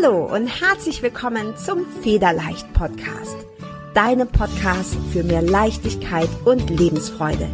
Hallo 0.00 0.32
und 0.32 0.46
herzlich 0.46 1.02
willkommen 1.02 1.56
zum 1.56 1.84
Federleicht 2.02 2.72
Podcast. 2.72 3.36
Deinem 3.94 4.28
Podcast 4.28 4.96
für 5.12 5.24
mehr 5.24 5.42
Leichtigkeit 5.42 6.28
und 6.44 6.70
Lebensfreude. 6.70 7.48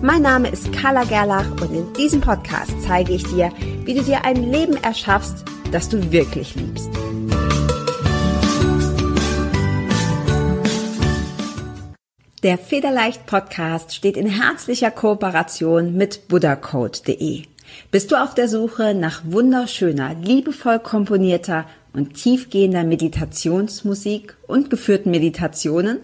Mein 0.00 0.22
Name 0.22 0.48
ist 0.48 0.72
Carla 0.72 1.02
Gerlach 1.02 1.50
und 1.50 1.74
in 1.74 1.92
diesem 1.94 2.20
Podcast 2.20 2.70
zeige 2.86 3.12
ich 3.12 3.24
dir, 3.24 3.50
wie 3.84 3.94
du 3.94 4.02
dir 4.02 4.24
ein 4.24 4.52
Leben 4.52 4.76
erschaffst, 4.84 5.44
das 5.72 5.88
du 5.88 6.12
wirklich 6.12 6.54
liebst. 6.54 6.88
Der 12.44 12.58
Federleicht 12.58 13.26
Podcast 13.26 13.92
steht 13.92 14.16
in 14.16 14.28
herzlicher 14.28 14.92
Kooperation 14.92 15.96
mit 15.96 16.28
buddhacode.de. 16.28 17.51
Bist 17.90 18.10
du 18.12 18.16
auf 18.16 18.34
der 18.34 18.48
Suche 18.48 18.94
nach 18.94 19.22
wunderschöner, 19.24 20.14
liebevoll 20.14 20.78
komponierter 20.78 21.66
und 21.92 22.14
tiefgehender 22.14 22.84
Meditationsmusik 22.84 24.36
und 24.46 24.70
geführten 24.70 25.10
Meditationen? 25.10 25.98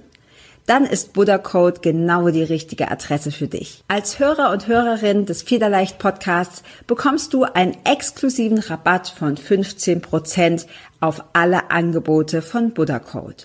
Dann 0.66 0.84
ist 0.84 1.14
Buddha 1.14 1.38
Code 1.38 1.80
genau 1.80 2.28
die 2.28 2.42
richtige 2.42 2.91
Adresse 2.91 3.32
für 3.32 3.48
dich. 3.48 3.82
Als 3.88 4.18
Hörer 4.18 4.50
und 4.50 4.68
Hörerin 4.68 5.24
des 5.24 5.41
Federleicht 5.41 5.98
Podcasts 5.98 6.62
bekommst 6.86 7.32
du 7.32 7.44
einen 7.44 7.74
exklusiven 7.84 8.58
Rabatt 8.58 9.08
von 9.08 9.38
15% 9.38 10.66
auf 11.00 11.24
alle 11.32 11.70
Angebote 11.70 12.42
von 12.42 12.74
Buddha 12.74 12.98
Code. 12.98 13.44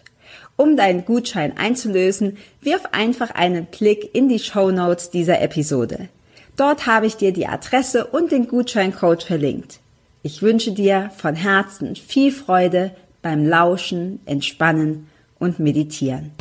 Um 0.58 0.76
deinen 0.76 1.06
Gutschein 1.06 1.58
einzulösen, 1.58 2.38
wirf 2.60 2.84
einfach 2.92 3.32
einen 3.32 3.68
Blick 3.68 4.14
in 4.14 4.28
die 4.28 4.40
Show 4.40 4.72
Notes 4.72 5.10
dieser 5.10 5.42
Episode. 5.42 6.10
Dort 6.56 6.86
habe 6.86 7.08
ich 7.08 7.18
dir 7.18 7.34
die 7.34 7.48
Adresse 7.48 8.06
und 8.06 8.32
den 8.32 8.48
Gutscheincode 8.48 9.24
verlinkt. 9.24 9.80
Ich 10.22 10.44
wünsche 10.44 10.72
dir 10.72 11.10
von 11.18 11.34
Herzen 11.34 11.96
viel 11.96 12.32
Freude 12.32 12.96
beim 13.24 13.44
Lauschen, 13.44 14.20
Entspannen 14.28 15.10
und 15.40 15.58
Meditieren. 15.58 16.32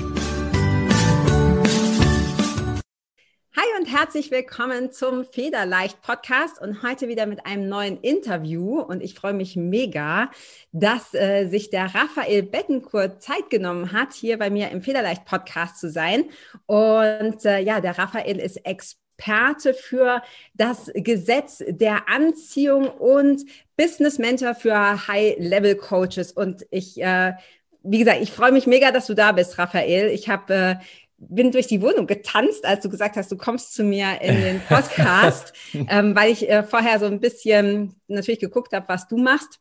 Hi 3.57 3.65
und 3.81 3.87
herzlich 3.87 4.31
willkommen 4.31 4.93
zum 4.93 5.25
Federleicht 5.25 6.03
Podcast 6.03 6.61
und 6.61 6.83
heute 6.83 7.09
wieder 7.09 7.25
mit 7.25 7.47
einem 7.47 7.71
neuen 7.71 7.99
Interview. 7.99 8.81
Und 8.81 9.03
ich 9.03 9.15
freue 9.15 9.33
mich 9.33 9.57
mega, 9.57 10.31
dass 10.73 11.15
äh, 11.15 11.47
sich 11.47 11.71
der 11.71 11.87
Raphael 11.95 12.43
Bettencourt 12.43 13.23
Zeit 13.23 13.49
genommen 13.49 13.93
hat, 13.93 14.13
hier 14.13 14.39
bei 14.39 14.51
mir 14.51 14.71
im 14.73 14.83
Federleicht 14.83 15.25
Podcast 15.25 15.81
zu 15.81 15.91
sein. 15.91 16.25
Und 16.67 17.47
äh, 17.47 17.61
ja, 17.61 17.81
der 17.81 17.97
Raphael 17.97 18.39
ist 18.39 18.59
Experte 18.67 19.02
Experte 19.23 19.75
für 19.75 20.23
das 20.55 20.91
Gesetz 20.95 21.63
der 21.67 22.09
Anziehung 22.09 22.89
und 22.89 23.43
Business 23.77 24.19
Mentor 24.19 24.55
für 24.55 25.07
High-Level 25.07 25.77
Coaches. 25.77 26.33
Und 26.33 26.67
ich, 26.71 27.01
äh, 27.01 27.35
wie 27.83 27.99
gesagt, 28.01 28.21
ich 28.21 28.33
freue 28.33 28.53
mich 28.53 28.67
mega, 28.67 28.91
dass 28.91 29.07
du 29.07 29.15
da 29.15 29.33
bist, 29.33 29.59
Raphael. 29.59 30.09
Ich 30.09 30.29
habe 30.29 30.55
äh, 30.55 30.75
bin 31.19 31.53
durch 31.53 31.69
die 31.69 31.81
Wohnung 31.81 32.09
getanzt, 32.09 32.65
als 32.65 32.83
du 32.83 32.89
gesagt 32.89 33.17
hast, 33.17 33.31
du 33.31 33.37
kommst 33.37 33.75
zu 33.75 33.85
mir 33.85 34.21
in 34.21 34.41
den 34.41 34.61
Podcast, 34.69 35.53
ähm, 35.73 36.17
weil 36.17 36.33
ich 36.33 36.51
äh, 36.51 36.65
vorher 36.65 36.99
so 36.99 37.07
ein 37.07 37.21
bisschen 37.21 37.95
natürlich 38.09 38.41
geguckt 38.41 38.73
habe, 38.73 38.89
was 38.89 39.07
du 39.07 39.17
machst. 39.17 39.61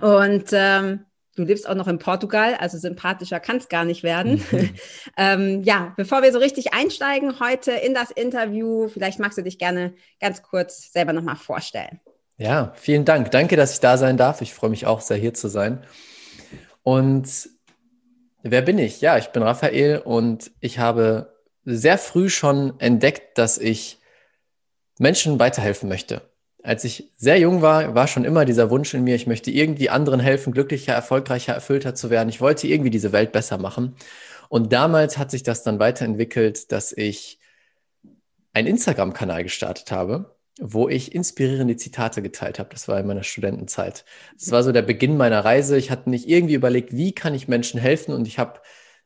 Und 0.00 0.46
ähm, 0.52 1.06
Du 1.40 1.46
lebst 1.46 1.66
auch 1.68 1.74
noch 1.74 1.88
in 1.88 1.98
Portugal, 1.98 2.54
also 2.54 2.76
sympathischer 2.76 3.40
kann 3.40 3.56
es 3.56 3.68
gar 3.68 3.84
nicht 3.84 4.02
werden. 4.02 4.42
Mhm. 4.50 4.70
ähm, 5.16 5.62
ja, 5.62 5.92
bevor 5.96 6.22
wir 6.22 6.32
so 6.32 6.38
richtig 6.38 6.72
einsteigen 6.74 7.40
heute 7.40 7.72
in 7.72 7.94
das 7.94 8.10
Interview, 8.10 8.88
vielleicht 8.88 9.18
magst 9.18 9.38
du 9.38 9.42
dich 9.42 9.58
gerne 9.58 9.94
ganz 10.20 10.42
kurz 10.42 10.92
selber 10.92 11.12
nochmal 11.12 11.36
vorstellen. 11.36 12.00
Ja, 12.36 12.72
vielen 12.76 13.04
Dank. 13.04 13.30
Danke, 13.30 13.56
dass 13.56 13.74
ich 13.74 13.80
da 13.80 13.96
sein 13.96 14.16
darf. 14.16 14.40
Ich 14.40 14.54
freue 14.54 14.70
mich 14.70 14.86
auch 14.86 15.00
sehr, 15.00 15.16
hier 15.16 15.34
zu 15.34 15.48
sein. 15.48 15.84
Und 16.82 17.48
wer 18.42 18.62
bin 18.62 18.78
ich? 18.78 19.00
Ja, 19.00 19.18
ich 19.18 19.28
bin 19.28 19.42
Raphael 19.42 19.98
und 19.98 20.50
ich 20.60 20.78
habe 20.78 21.34
sehr 21.64 21.98
früh 21.98 22.28
schon 22.28 22.78
entdeckt, 22.80 23.38
dass 23.38 23.58
ich 23.58 23.98
Menschen 24.98 25.38
weiterhelfen 25.38 25.88
möchte 25.88 26.29
als 26.62 26.84
ich 26.84 27.10
sehr 27.16 27.38
jung 27.38 27.62
war, 27.62 27.94
war 27.94 28.06
schon 28.06 28.24
immer 28.24 28.44
dieser 28.44 28.70
Wunsch 28.70 28.92
in 28.94 29.04
mir, 29.04 29.14
ich 29.14 29.26
möchte 29.26 29.50
irgendwie 29.50 29.90
anderen 29.90 30.20
helfen, 30.20 30.52
glücklicher, 30.52 30.92
erfolgreicher, 30.92 31.54
erfüllter 31.54 31.94
zu 31.94 32.10
werden. 32.10 32.28
Ich 32.28 32.40
wollte 32.40 32.66
irgendwie 32.66 32.90
diese 32.90 33.12
Welt 33.12 33.32
besser 33.32 33.58
machen. 33.58 33.96
Und 34.48 34.72
damals 34.72 35.16
hat 35.16 35.30
sich 35.30 35.42
das 35.42 35.62
dann 35.62 35.78
weiterentwickelt, 35.78 36.72
dass 36.72 36.92
ich 36.92 37.38
einen 38.52 38.68
Instagram-Kanal 38.68 39.44
gestartet 39.44 39.92
habe, 39.92 40.36
wo 40.60 40.88
ich 40.88 41.14
inspirierende 41.14 41.76
Zitate 41.76 42.20
geteilt 42.20 42.58
habe. 42.58 42.68
Das 42.70 42.88
war 42.88 42.98
in 42.98 43.06
meiner 43.06 43.22
Studentenzeit. 43.22 44.04
Das 44.38 44.50
war 44.50 44.62
so 44.62 44.72
der 44.72 44.82
Beginn 44.82 45.16
meiner 45.16 45.44
Reise. 45.44 45.76
Ich 45.76 45.90
hatte 45.90 46.10
nicht 46.10 46.28
irgendwie 46.28 46.54
überlegt, 46.54 46.94
wie 46.96 47.12
kann 47.12 47.34
ich 47.34 47.48
Menschen 47.48 47.80
helfen? 47.80 48.12
Und 48.12 48.26
ich 48.26 48.38
habe 48.38 48.60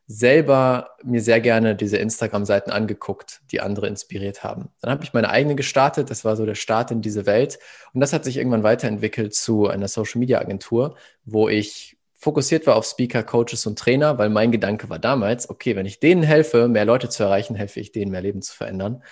selber 0.07 0.91
mir 1.03 1.21
sehr 1.21 1.41
gerne 1.41 1.75
diese 1.75 1.97
Instagram-Seiten 1.97 2.71
angeguckt, 2.71 3.41
die 3.51 3.61
andere 3.61 3.87
inspiriert 3.87 4.43
haben. 4.43 4.69
Dann 4.81 4.91
habe 4.91 5.03
ich 5.03 5.13
meine 5.13 5.29
eigene 5.29 5.55
gestartet, 5.55 6.11
das 6.11 6.23
war 6.23 6.35
so 6.35 6.45
der 6.45 6.55
Start 6.55 6.91
in 6.91 7.01
diese 7.01 7.25
Welt 7.25 7.57
und 7.93 8.01
das 8.01 8.13
hat 8.13 8.23
sich 8.23 8.37
irgendwann 8.37 8.63
weiterentwickelt 8.63 9.33
zu 9.33 9.67
einer 9.67 9.87
Social-Media-Agentur, 9.87 10.95
wo 11.25 11.49
ich 11.49 11.97
fokussiert 12.19 12.67
war 12.67 12.75
auf 12.75 12.85
Speaker, 12.85 13.23
Coaches 13.23 13.65
und 13.65 13.79
Trainer, 13.79 14.17
weil 14.17 14.29
mein 14.29 14.51
Gedanke 14.51 14.89
war 14.89 14.99
damals, 14.99 15.49
okay, 15.49 15.75
wenn 15.75 15.85
ich 15.85 15.99
denen 15.99 16.23
helfe, 16.23 16.67
mehr 16.67 16.85
Leute 16.85 17.09
zu 17.09 17.23
erreichen, 17.23 17.55
helfe 17.55 17.79
ich 17.79 17.91
denen, 17.91 18.11
mehr 18.11 18.21
Leben 18.21 18.41
zu 18.41 18.55
verändern. 18.55 19.03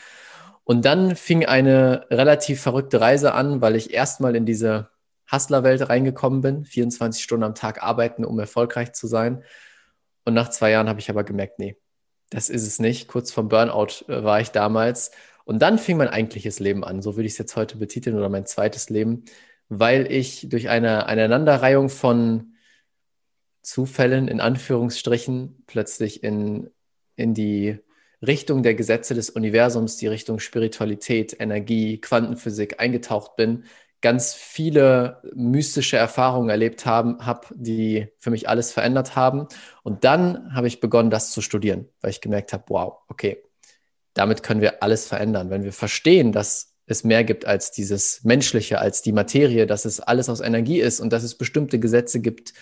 Und 0.64 0.86
dann 0.86 1.16
fing 1.16 1.46
eine 1.46 2.06
relativ 2.10 2.62
verrückte 2.62 3.02
Reise 3.02 3.34
an, 3.34 3.62
weil 3.62 3.76
ich 3.76 3.94
erstmal 3.94 4.36
in 4.36 4.46
diese 4.46 4.90
Hustler-Welt 5.32 5.90
reingekommen 5.90 6.42
bin, 6.42 6.66
24 6.66 7.24
Stunden 7.24 7.44
am 7.44 7.56
Tag 7.56 7.84
arbeiten, 7.84 8.24
um 8.24 8.40
erfolgreich 8.40 8.94
zu 8.94 9.08
sein 9.08 9.44
und 10.26 10.34
nach 10.34 10.50
zwei 10.50 10.72
Jahren 10.72 10.90
habe 10.90 11.00
ich 11.00 11.10
aber 11.10 11.24
gemerkt, 11.24 11.60
nee, 11.60 11.78
das 12.30 12.50
ist 12.50 12.66
es 12.66 12.80
nicht. 12.80 13.08
Kurz 13.08 13.32
vom 13.32 13.48
Burnout 13.50 14.06
äh, 14.08 14.24
war 14.24 14.42
ich 14.42 14.50
damals. 14.50 15.12
Und 15.46 15.62
dann 15.62 15.78
fing 15.78 15.98
mein 15.98 16.08
eigentliches 16.08 16.60
Leben 16.60 16.84
an. 16.84 17.02
So 17.02 17.16
würde 17.16 17.28
ich 17.28 17.34
es 17.34 17.38
jetzt 17.38 17.56
heute 17.56 17.78
betiteln 17.78 18.18
oder 18.18 18.30
mein 18.30 18.46
zweites 18.46 18.90
Leben, 18.90 19.26
weil 19.70 20.12
ich 20.12 20.48
durch 20.50 20.70
eine 20.70 21.08
Aneinanderreihung 21.08 21.90
von 21.90 22.54
Zufällen 23.62 24.28
in 24.28 24.42
Anführungsstrichen 24.42 25.64
plötzlich 25.68 26.24
in, 26.24 26.70
in 27.16 27.34
die 27.34 27.80
Richtung 28.22 28.64
der 28.64 28.74
Gesetze 28.74 29.16
des 29.16 29.30
Universums, 29.30 29.98
die 29.98 30.08
Richtung 30.08 30.40
Spiritualität, 30.40 31.36
Energie, 31.40 32.00
Quantenphysik 32.00 32.80
eingetaucht 32.80 33.36
bin, 33.36 33.66
ganz 34.04 34.34
viele 34.34 35.22
mystische 35.34 35.96
Erfahrungen 35.96 36.50
erlebt 36.50 36.86
haben, 36.86 37.26
habe, 37.26 37.48
die 37.56 38.10
für 38.20 38.32
mich 38.32 38.50
alles 38.50 38.72
verändert 38.72 39.16
haben. 39.16 39.48
Und 39.82 40.04
dann 40.04 40.54
habe 40.54 40.68
ich 40.68 40.82
begonnen, 40.82 41.10
das 41.10 41.32
zu 41.32 41.42
studieren, 41.42 41.88
weil 42.02 42.12
ich 42.12 42.20
gemerkt 42.20 42.52
habe, 42.52 42.66
wow, 42.68 42.98
okay, 43.08 43.42
damit 44.14 44.44
können 44.44 44.60
wir 44.60 44.84
alles 44.84 45.08
verändern. 45.08 45.50
Wenn 45.50 45.64
wir 45.64 45.72
verstehen, 45.72 46.34
dass 46.34 46.76
es 46.86 47.06
mehr 47.06 47.24
gibt 47.24 47.46
als 47.46 47.72
dieses 47.72 48.26
Menschliche, 48.26 48.80
als 48.80 49.02
die 49.02 49.14
Materie, 49.14 49.66
dass 49.66 49.86
es 49.86 50.02
alles 50.02 50.28
aus 50.28 50.42
Energie 50.42 50.82
ist 50.82 51.00
und 51.00 51.14
dass 51.14 51.24
es 51.24 51.36
bestimmte 51.36 51.80
Gesetze 51.80 52.20
gibt, 52.20 52.54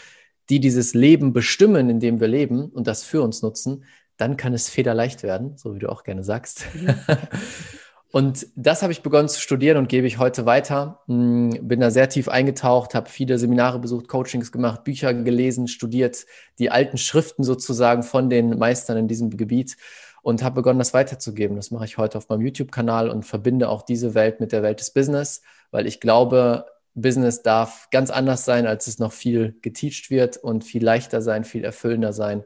die 0.50 0.60
dieses 0.60 0.94
Leben 0.94 1.34
bestimmen, 1.34 1.90
in 1.90 2.00
dem 2.00 2.20
wir 2.20 2.28
leben 2.28 2.70
und 2.70 2.86
das 2.86 3.04
für 3.04 3.24
uns 3.24 3.42
nutzen, 3.42 3.86
dann 4.16 4.38
kann 4.38 4.54
es 4.54 4.70
federleicht 4.70 5.24
werden, 5.24 5.58
so 5.58 5.74
wie 5.74 5.80
du 5.80 5.90
auch 5.90 6.04
gerne 6.04 6.24
sagst. 6.24 6.66
Mhm. 6.76 6.94
Und 8.12 8.48
das 8.56 8.82
habe 8.82 8.92
ich 8.92 9.04
begonnen 9.04 9.30
zu 9.30 9.40
studieren 9.40 9.78
und 9.78 9.88
gebe 9.88 10.06
ich 10.06 10.18
heute 10.18 10.46
weiter. 10.46 11.00
Hm, 11.08 11.52
bin 11.62 11.80
da 11.80 11.92
sehr 11.92 12.10
tief 12.10 12.28
eingetaucht, 12.28 12.94
habe 12.94 13.10
viele 13.10 13.38
Seminare 13.38 13.80
besucht, 13.80 14.10
Coachings 14.10 14.52
gemacht, 14.52 14.84
Bücher 14.84 15.14
gelesen, 15.14 15.70
studiert, 15.70 16.26
die 16.60 16.70
alten 16.70 16.98
Schriften 16.98 17.44
sozusagen 17.44 18.04
von 18.04 18.30
den 18.30 18.58
Meistern 18.58 18.98
in 18.98 19.08
diesem 19.08 19.30
Gebiet 19.38 19.78
und 20.22 20.44
habe 20.44 20.56
begonnen, 20.56 20.80
das 20.80 20.94
weiterzugeben. 20.94 21.56
Das 21.56 21.72
mache 21.72 21.86
ich 21.86 21.98
heute 21.98 22.18
auf 22.18 22.28
meinem 22.28 22.42
YouTube-Kanal 22.42 23.10
und 23.10 23.24
verbinde 23.24 23.70
auch 23.70 23.82
diese 23.82 24.14
Welt 24.14 24.42
mit 24.42 24.52
der 24.52 24.62
Welt 24.62 24.82
des 24.82 24.92
Business, 24.92 25.42
weil 25.72 25.88
ich 25.88 26.02
glaube, 26.02 26.66
Business 26.94 27.42
darf 27.42 27.88
ganz 27.92 28.10
anders 28.12 28.44
sein, 28.44 28.68
als 28.68 28.88
es 28.88 29.00
noch 29.00 29.14
viel 29.14 29.58
geteacht 29.62 30.10
wird 30.10 30.36
und 30.36 30.66
viel 30.66 30.84
leichter 30.84 31.22
sein, 31.22 31.46
viel 31.46 31.64
erfüllender 31.64 32.12
sein. 32.12 32.44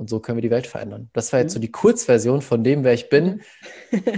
Und 0.00 0.08
so 0.08 0.18
können 0.18 0.38
wir 0.38 0.42
die 0.42 0.50
Welt 0.50 0.66
verändern. 0.66 1.10
Das 1.12 1.30
war 1.30 1.40
jetzt 1.40 1.52
so 1.52 1.58
mhm. 1.58 1.60
die 1.60 1.72
Kurzversion 1.72 2.40
von 2.40 2.64
dem, 2.64 2.84
wer 2.84 2.94
ich 2.94 3.10
bin. 3.10 3.42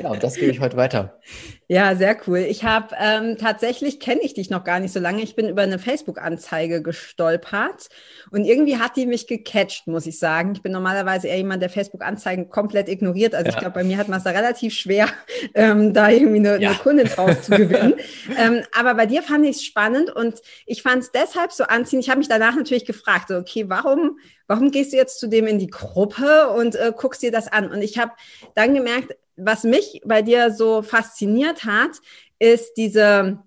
Ja, 0.00 0.12
und 0.12 0.22
das 0.22 0.36
gebe 0.36 0.52
ich 0.52 0.60
heute 0.60 0.76
weiter. 0.76 1.18
Ja, 1.72 1.96
sehr 1.96 2.18
cool. 2.26 2.40
Ich 2.40 2.64
habe 2.64 2.94
ähm, 3.00 3.38
tatsächlich 3.38 3.98
kenne 3.98 4.20
ich 4.20 4.34
dich 4.34 4.50
noch 4.50 4.62
gar 4.62 4.78
nicht 4.78 4.92
so 4.92 5.00
lange. 5.00 5.22
Ich 5.22 5.34
bin 5.34 5.48
über 5.48 5.62
eine 5.62 5.78
Facebook-Anzeige 5.78 6.82
gestolpert 6.82 7.88
und 8.30 8.44
irgendwie 8.44 8.76
hat 8.76 8.94
die 8.94 9.06
mich 9.06 9.26
gecatcht, 9.26 9.86
muss 9.86 10.04
ich 10.04 10.18
sagen. 10.18 10.52
Ich 10.54 10.60
bin 10.60 10.70
normalerweise 10.70 11.28
eher 11.28 11.38
jemand, 11.38 11.62
der 11.62 11.70
Facebook-Anzeigen 11.70 12.50
komplett 12.50 12.90
ignoriert. 12.90 13.34
Also 13.34 13.46
ja. 13.46 13.54
ich 13.54 13.58
glaube, 13.58 13.72
bei 13.72 13.84
mir 13.84 13.96
hat 13.96 14.08
man 14.08 14.18
es 14.18 14.24
da 14.24 14.32
relativ 14.32 14.74
schwer, 14.74 15.08
ähm, 15.54 15.94
da 15.94 16.10
irgendwie 16.10 16.40
eine, 16.40 16.60
ja. 16.60 16.72
eine 16.72 16.78
Kundin 16.78 17.06
draus 17.06 17.40
zu 17.40 17.52
gewinnen. 17.52 17.94
ähm, 18.38 18.60
aber 18.78 18.92
bei 18.92 19.06
dir 19.06 19.22
fand 19.22 19.46
ich 19.46 19.56
es 19.56 19.64
spannend 19.64 20.14
und 20.14 20.42
ich 20.66 20.82
fand 20.82 21.04
es 21.04 21.10
deshalb 21.10 21.52
so 21.52 21.64
anziehend. 21.64 22.04
Ich 22.04 22.10
habe 22.10 22.18
mich 22.18 22.28
danach 22.28 22.54
natürlich 22.54 22.84
gefragt, 22.84 23.28
so, 23.28 23.36
okay, 23.36 23.64
warum, 23.68 24.18
warum 24.46 24.72
gehst 24.72 24.92
du 24.92 24.98
jetzt 24.98 25.18
zu 25.18 25.26
dem 25.26 25.46
in 25.46 25.58
die 25.58 25.70
Gruppe 25.70 26.50
und 26.50 26.74
äh, 26.74 26.92
guckst 26.94 27.22
dir 27.22 27.32
das 27.32 27.50
an? 27.50 27.72
Und 27.72 27.80
ich 27.80 27.96
habe 27.96 28.12
dann 28.54 28.74
gemerkt, 28.74 29.16
was 29.36 29.64
mich 29.64 30.00
bei 30.04 30.22
dir 30.22 30.52
so 30.52 30.82
fasziniert 30.82 31.64
hat, 31.64 31.90
ist 32.38 32.74
diese 32.76 33.38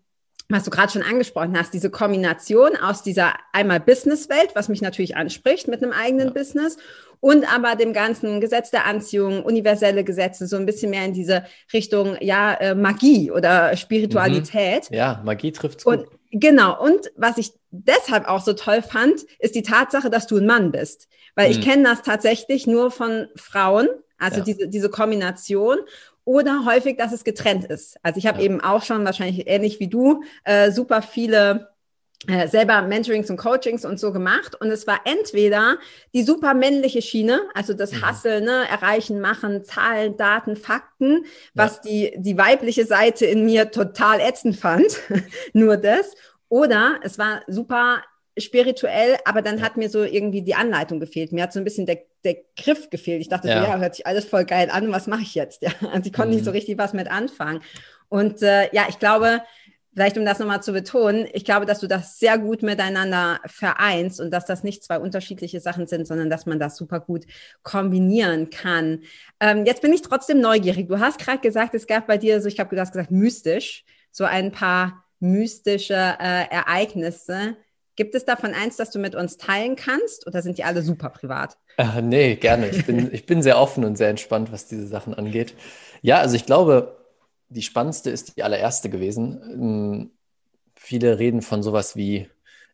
was 0.48 0.64
du 0.64 0.70
gerade 0.70 0.92
schon 0.92 1.02
angesprochen 1.02 1.58
hast, 1.58 1.74
diese 1.74 1.90
Kombination 1.90 2.76
aus 2.76 3.02
dieser 3.02 3.34
einmal 3.52 3.80
Businesswelt, 3.80 4.52
was 4.54 4.70
mich 4.70 4.82
natürlich 4.82 5.18
anspricht 5.18 5.68
mit 5.68 5.82
einem 5.82 5.92
eigenen 5.92 6.28
ja. 6.28 6.34
Business 6.34 6.78
und 7.20 7.52
aber 7.52 7.76
dem 7.76 7.94
ganzen 7.94 8.42
Gesetz 8.42 8.70
der 8.70 8.86
Anziehung, 8.86 9.44
universelle 9.44 10.04
Gesetze, 10.04 10.46
so 10.46 10.58
ein 10.58 10.68
bisschen 10.68 10.92
mehr 10.92 11.06
in 11.06 11.14
diese 11.14 11.46
Richtung, 11.74 12.18
ja, 12.20 12.54
äh, 12.54 12.76
Magie 12.76 13.32
oder 13.32 13.76
Spiritualität. 13.76 14.92
Mhm. 14.92 14.98
Ja, 14.98 15.22
Magie 15.26 15.52
trifft 15.52 15.84
gut. 15.84 15.98
Und, 15.98 16.08
genau. 16.32 16.80
Und 16.80 17.12
was 17.16 17.40
ich 17.40 17.54
deshalb 17.72 18.28
auch 18.28 18.42
so 18.42 18.54
toll 18.54 18.84
fand, 18.84 19.24
ist 19.40 19.56
die 19.56 19.64
Tatsache, 19.64 20.12
dass 20.12 20.28
du 20.28 20.38
ein 20.38 20.46
Mann 20.46 20.72
bist. 20.72 21.08
Weil 21.34 21.48
mhm. 21.48 21.52
ich 21.54 21.62
kenne 21.62 21.84
das 21.84 22.04
tatsächlich 22.04 22.68
nur 22.68 22.92
von 22.92 23.28
Frauen, 23.36 23.88
also 24.18 24.38
ja. 24.38 24.44
diese, 24.44 24.68
diese 24.68 24.90
Kombination 24.90 25.78
oder 26.24 26.66
häufig, 26.66 26.98
dass 26.98 27.12
es 27.12 27.24
getrennt 27.24 27.66
ist. 27.66 27.98
Also 28.04 28.18
ich 28.18 28.26
habe 28.26 28.40
ja. 28.40 28.46
eben 28.46 28.62
auch 28.62 28.84
schon 28.84 29.06
wahrscheinlich 29.06 29.48
ähnlich 29.48 29.80
wie 29.80 29.88
du 29.88 30.24
äh, 30.44 30.72
super 30.72 31.02
viele 31.02 31.70
äh, 32.28 32.48
selber 32.48 32.82
Mentorings 32.82 33.30
und 33.30 33.38
Coachings 33.38 33.86
und 33.86 34.00
so 34.00 34.12
gemacht 34.12 34.56
und 34.60 34.72
es 34.72 34.88
war 34.88 35.02
entweder 35.06 35.78
die 36.14 36.24
super 36.24 36.56
männliche 36.56 37.04
Schiene, 37.04 37.42
also 37.54 37.74
das 37.74 37.92
mhm. 37.92 38.08
Hustle, 38.08 38.42
ne, 38.42 38.68
erreichen, 38.68 39.20
machen, 39.20 39.64
Zahlen, 39.64 40.18
Daten, 40.18 40.56
Fakten, 40.56 41.26
was 41.54 41.82
ja. 41.84 41.92
die 41.92 42.14
die 42.18 42.38
weibliche 42.38 42.86
Seite 42.86 43.28
in 43.28 43.46
mir 43.46 43.70
total 43.70 44.20
ätzend 44.20 44.56
fand, 44.56 45.00
nur 45.54 45.78
das, 45.78 46.16
oder 46.50 47.00
es 47.04 47.20
war 47.20 47.42
super 47.48 48.02
spirituell, 48.38 49.18
aber 49.26 49.42
dann 49.42 49.62
hat 49.62 49.78
mir 49.78 49.90
so 49.90 50.04
irgendwie 50.04 50.42
die 50.42 50.56
Anleitung 50.56 51.00
gefehlt. 51.00 51.32
Mir 51.32 51.44
hat 51.44 51.54
so 51.54 51.60
ein 51.60 51.64
bisschen 51.64 51.86
der, 51.86 52.00
der 52.24 52.38
Griff 52.58 52.90
gefehlt. 52.90 53.22
Ich 53.22 53.30
dachte 53.30 53.48
ja. 53.48 53.62
so, 53.62 53.68
ja, 53.68 53.78
hört 53.78 53.96
sich 53.96 54.06
alles 54.06 54.26
voll 54.26 54.46
geil 54.46 54.70
an, 54.72 54.92
was 54.92 55.08
mache 55.08 55.22
ich 55.22 55.36
jetzt? 55.36 55.62
Ja, 55.66 55.72
also 55.92 56.08
ich 56.08 56.14
konnte 56.14 56.30
mhm. 56.30 56.36
nicht 56.36 56.46
so 56.46 56.52
mhm. 56.52 56.58
richtig 56.58 56.78
was 56.78 56.94
mit 56.94 57.10
anfangen. 57.10 57.62
Und 58.10 58.42
äh, 58.42 58.74
ja, 58.74 58.86
ich 58.90 59.00
glaube, 59.00 59.42
vielleicht 59.94 60.18
um 60.18 60.26
das 60.26 60.40
nochmal 60.40 60.62
zu 60.62 60.74
betonen, 60.74 61.26
ich 61.32 61.46
glaube, 61.46 61.66
dass 61.66 61.80
du 61.80 61.88
das 61.88 62.20
sehr 62.20 62.38
gut 62.38 62.62
miteinander 62.62 63.40
vereinst 63.46 64.20
und 64.20 64.30
dass 64.32 64.46
das 64.46 64.64
nicht 64.64 64.84
zwei 64.84 65.00
unterschiedliche 65.00 65.62
Sachen 65.62 65.88
sind, 65.88 66.06
sondern 66.06 66.30
dass 66.30 66.46
man 66.46 66.60
das 66.60 66.76
super 66.76 67.00
gut 67.00 67.26
kombinieren 67.64 68.50
kann. 68.50 69.04
Ähm, 69.40 69.66
jetzt 69.66 69.82
bin 69.82 69.94
ich 69.94 70.02
trotzdem 70.02 70.42
neugierig. 70.42 70.90
Du 70.90 71.00
hast 71.00 71.20
gerade 71.20 71.40
gesagt, 71.40 71.74
es 71.74 71.88
gab 71.88 72.08
bei 72.08 72.18
dir 72.18 72.42
so, 72.42 72.50
ich 72.50 72.60
habe 72.60 72.76
gesagt, 72.76 73.10
mystisch, 73.10 73.86
so 74.12 74.26
ein 74.26 74.52
paar 74.52 75.06
mystische 75.20 75.94
äh, 75.94 76.50
Ereignisse. 76.50 77.56
Gibt 77.96 78.14
es 78.16 78.26
davon 78.26 78.54
eins, 78.54 78.76
das 78.76 78.92
du 78.92 79.00
mit 79.00 79.16
uns 79.16 79.38
teilen 79.38 79.76
kannst 79.76 80.28
oder 80.28 80.42
sind 80.42 80.58
die 80.58 80.64
alle 80.64 80.82
super 80.82 81.10
privat? 81.10 81.58
Äh, 81.78 82.02
nee, 82.02 82.36
gerne. 82.36 82.70
Ich 82.70 82.86
bin, 82.86 83.14
ich 83.14 83.26
bin 83.26 83.42
sehr 83.42 83.58
offen 83.58 83.86
und 83.86 83.98
sehr 83.98 84.10
entspannt, 84.10 84.52
was 84.52 84.68
diese 84.68 84.88
Sachen 84.88 85.14
angeht. 85.14 85.56
Ja, 86.02 86.20
also 86.20 86.36
ich 86.36 86.46
glaube, 86.46 86.98
die 87.50 87.62
spannendste 87.62 88.10
ist 88.10 88.36
die 88.36 88.44
allererste 88.44 88.90
gewesen. 88.90 89.42
Ähm, 89.52 90.12
viele 90.76 91.20
reden 91.20 91.42
von 91.42 91.64
sowas 91.64 91.96
wie 91.96 92.30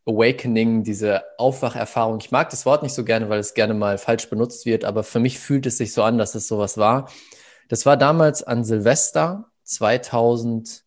Awakening, 0.06 0.84
diese 0.84 1.24
Aufwacherfahrung. 1.38 2.18
Ich 2.20 2.32
mag 2.32 2.50
das 2.50 2.66
Wort 2.66 2.82
nicht 2.82 2.94
so 2.94 3.04
gerne, 3.04 3.30
weil 3.30 3.40
es 3.40 3.54
gerne 3.54 3.76
mal 3.76 4.00
falsch 4.00 4.30
benutzt 4.30 4.66
wird, 4.66 4.84
aber 4.84 5.04
für 5.04 5.20
mich 5.20 5.40
fühlt 5.40 5.68
es 5.68 5.78
sich 5.78 5.94
so 5.94 6.02
an, 6.02 6.18
dass 6.18 6.34
es 6.34 6.48
sowas 6.48 6.78
war. 6.78 7.12
Das 7.70 7.86
war 7.86 7.98
damals 7.98 8.42
an 8.44 8.64
Silvester 8.64 9.52
2017 9.64 10.84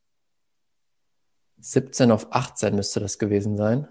auf 2.11 2.27
18 2.33 2.75
müsste 2.75 3.01
das 3.01 3.19
gewesen 3.19 3.57
sein. 3.57 3.89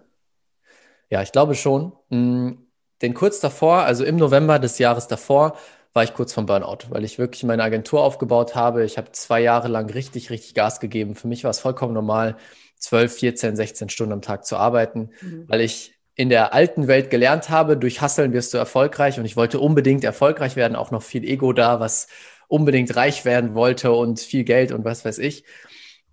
Ja, 1.09 1.21
ich 1.21 1.31
glaube 1.31 1.55
schon. 1.55 1.93
Mm, 2.09 2.53
denn 3.01 3.13
kurz 3.13 3.39
davor, 3.39 3.83
also 3.83 4.03
im 4.03 4.15
November 4.15 4.59
des 4.59 4.79
Jahres 4.79 5.07
davor, 5.07 5.57
war 5.93 6.03
ich 6.03 6.13
kurz 6.13 6.33
vom 6.33 6.45
Burnout, 6.45 6.89
weil 6.89 7.03
ich 7.03 7.19
wirklich 7.19 7.43
meine 7.43 7.63
Agentur 7.63 8.03
aufgebaut 8.03 8.55
habe. 8.55 8.83
Ich 8.83 8.97
habe 8.97 9.11
zwei 9.11 9.41
Jahre 9.41 9.67
lang 9.67 9.89
richtig, 9.89 10.29
richtig 10.29 10.55
Gas 10.55 10.79
gegeben. 10.79 11.15
Für 11.15 11.27
mich 11.27 11.43
war 11.43 11.51
es 11.51 11.59
vollkommen 11.59 11.93
normal, 11.93 12.37
12, 12.77 13.13
14, 13.13 13.55
16 13.55 13.89
Stunden 13.89 14.13
am 14.13 14.21
Tag 14.21 14.45
zu 14.45 14.57
arbeiten, 14.57 15.11
mhm. 15.21 15.45
weil 15.47 15.61
ich 15.61 15.93
in 16.15 16.29
der 16.29 16.53
alten 16.53 16.87
Welt 16.87 17.09
gelernt 17.09 17.49
habe, 17.49 17.77
durch 17.77 18.01
Hasseln 18.01 18.33
wirst 18.33 18.53
du 18.53 18.57
erfolgreich 18.57 19.19
und 19.19 19.25
ich 19.25 19.35
wollte 19.35 19.59
unbedingt 19.59 20.03
erfolgreich 20.03 20.55
werden, 20.55 20.75
auch 20.75 20.91
noch 20.91 21.01
viel 21.01 21.23
Ego 21.23 21.53
da, 21.53 21.79
was 21.79 22.07
unbedingt 22.47 22.95
reich 22.95 23.25
werden 23.25 23.55
wollte 23.55 23.91
und 23.91 24.19
viel 24.19 24.43
Geld 24.43 24.71
und 24.71 24.85
was 24.85 25.05
weiß 25.05 25.17
ich. 25.19 25.43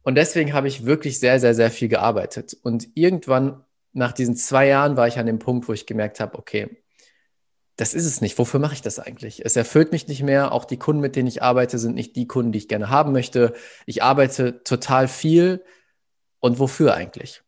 Und 0.02 0.14
deswegen 0.14 0.54
habe 0.54 0.68
ich 0.68 0.86
wirklich 0.86 1.20
sehr, 1.20 1.38
sehr, 1.38 1.54
sehr 1.54 1.70
viel 1.70 1.88
gearbeitet. 1.88 2.56
Und 2.62 2.88
irgendwann 2.94 3.62
nach 3.92 4.12
diesen 4.12 4.36
zwei 4.36 4.68
Jahren 4.68 4.96
war 4.96 5.08
ich 5.08 5.18
an 5.18 5.26
dem 5.26 5.38
Punkt, 5.38 5.68
wo 5.68 5.72
ich 5.72 5.86
gemerkt 5.86 6.20
habe, 6.20 6.38
okay, 6.38 6.82
das 7.76 7.94
ist 7.94 8.04
es 8.04 8.20
nicht. 8.20 8.38
Wofür 8.38 8.60
mache 8.60 8.74
ich 8.74 8.82
das 8.82 8.98
eigentlich? 8.98 9.44
Es 9.44 9.56
erfüllt 9.56 9.90
mich 9.90 10.06
nicht 10.06 10.22
mehr. 10.22 10.52
Auch 10.52 10.66
die 10.66 10.76
Kunden, 10.76 11.00
mit 11.00 11.16
denen 11.16 11.28
ich 11.28 11.42
arbeite, 11.42 11.78
sind 11.78 11.94
nicht 11.94 12.14
die 12.14 12.26
Kunden, 12.26 12.52
die 12.52 12.58
ich 12.58 12.68
gerne 12.68 12.90
haben 12.90 13.12
möchte. 13.12 13.54
Ich 13.86 14.02
arbeite 14.02 14.62
total 14.64 15.08
viel. 15.08 15.64
Und 16.40 16.58
wofür 16.58 16.94
eigentlich? 16.94 17.42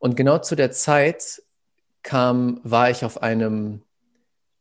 Und 0.00 0.16
genau 0.16 0.38
zu 0.38 0.56
der 0.56 0.72
Zeit 0.72 1.42
kam, 2.02 2.60
war 2.64 2.90
ich 2.90 3.04
auf 3.04 3.22
einem, 3.22 3.82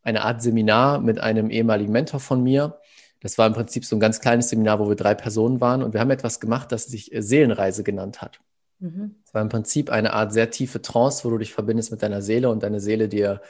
eine 0.04 0.24
Art 0.24 0.44
Seminar 0.44 1.00
mit 1.02 1.20
einem 1.20 1.50
ehemaligen 1.50 1.92
Mentor 1.92 2.20
von 2.20 2.44
mir. 2.44 2.80
Das 3.20 3.38
war 3.40 3.48
im 3.48 3.54
Prinzip 3.54 3.86
so 3.86 3.96
ein 3.96 4.00
ganz 4.00 4.22
kleines 4.22 4.50
Seminar, 4.50 4.80
wo 4.80 4.90
wir 4.90 4.96
drei 4.96 5.16
Personen 5.16 5.60
waren. 5.60 5.82
Und 5.82 5.94
wir 5.94 6.02
haben 6.02 6.12
etwas 6.12 6.40
gemacht, 6.40 6.72
das 6.72 6.86
sich 6.86 7.12
Seelenreise 7.14 7.84
genannt 7.84 8.22
hat. 8.22 8.42
Mhm. 8.80 9.16
Es 9.26 9.34
war 9.34 9.42
im 9.42 9.50
Prinzip 9.50 9.90
eine 9.90 10.14
Art 10.14 10.34
sehr 10.34 10.52
tiefe 10.52 10.82
Trance, 10.82 11.24
wo 11.24 11.30
du 11.30 11.38
dich 11.38 11.54
verbindest 11.54 11.92
mit 11.92 12.02
deiner 12.02 12.22
Seele 12.22 12.50
und 12.50 12.64
deine 12.64 12.80
Seele 12.80 13.08
dir 13.08 13.42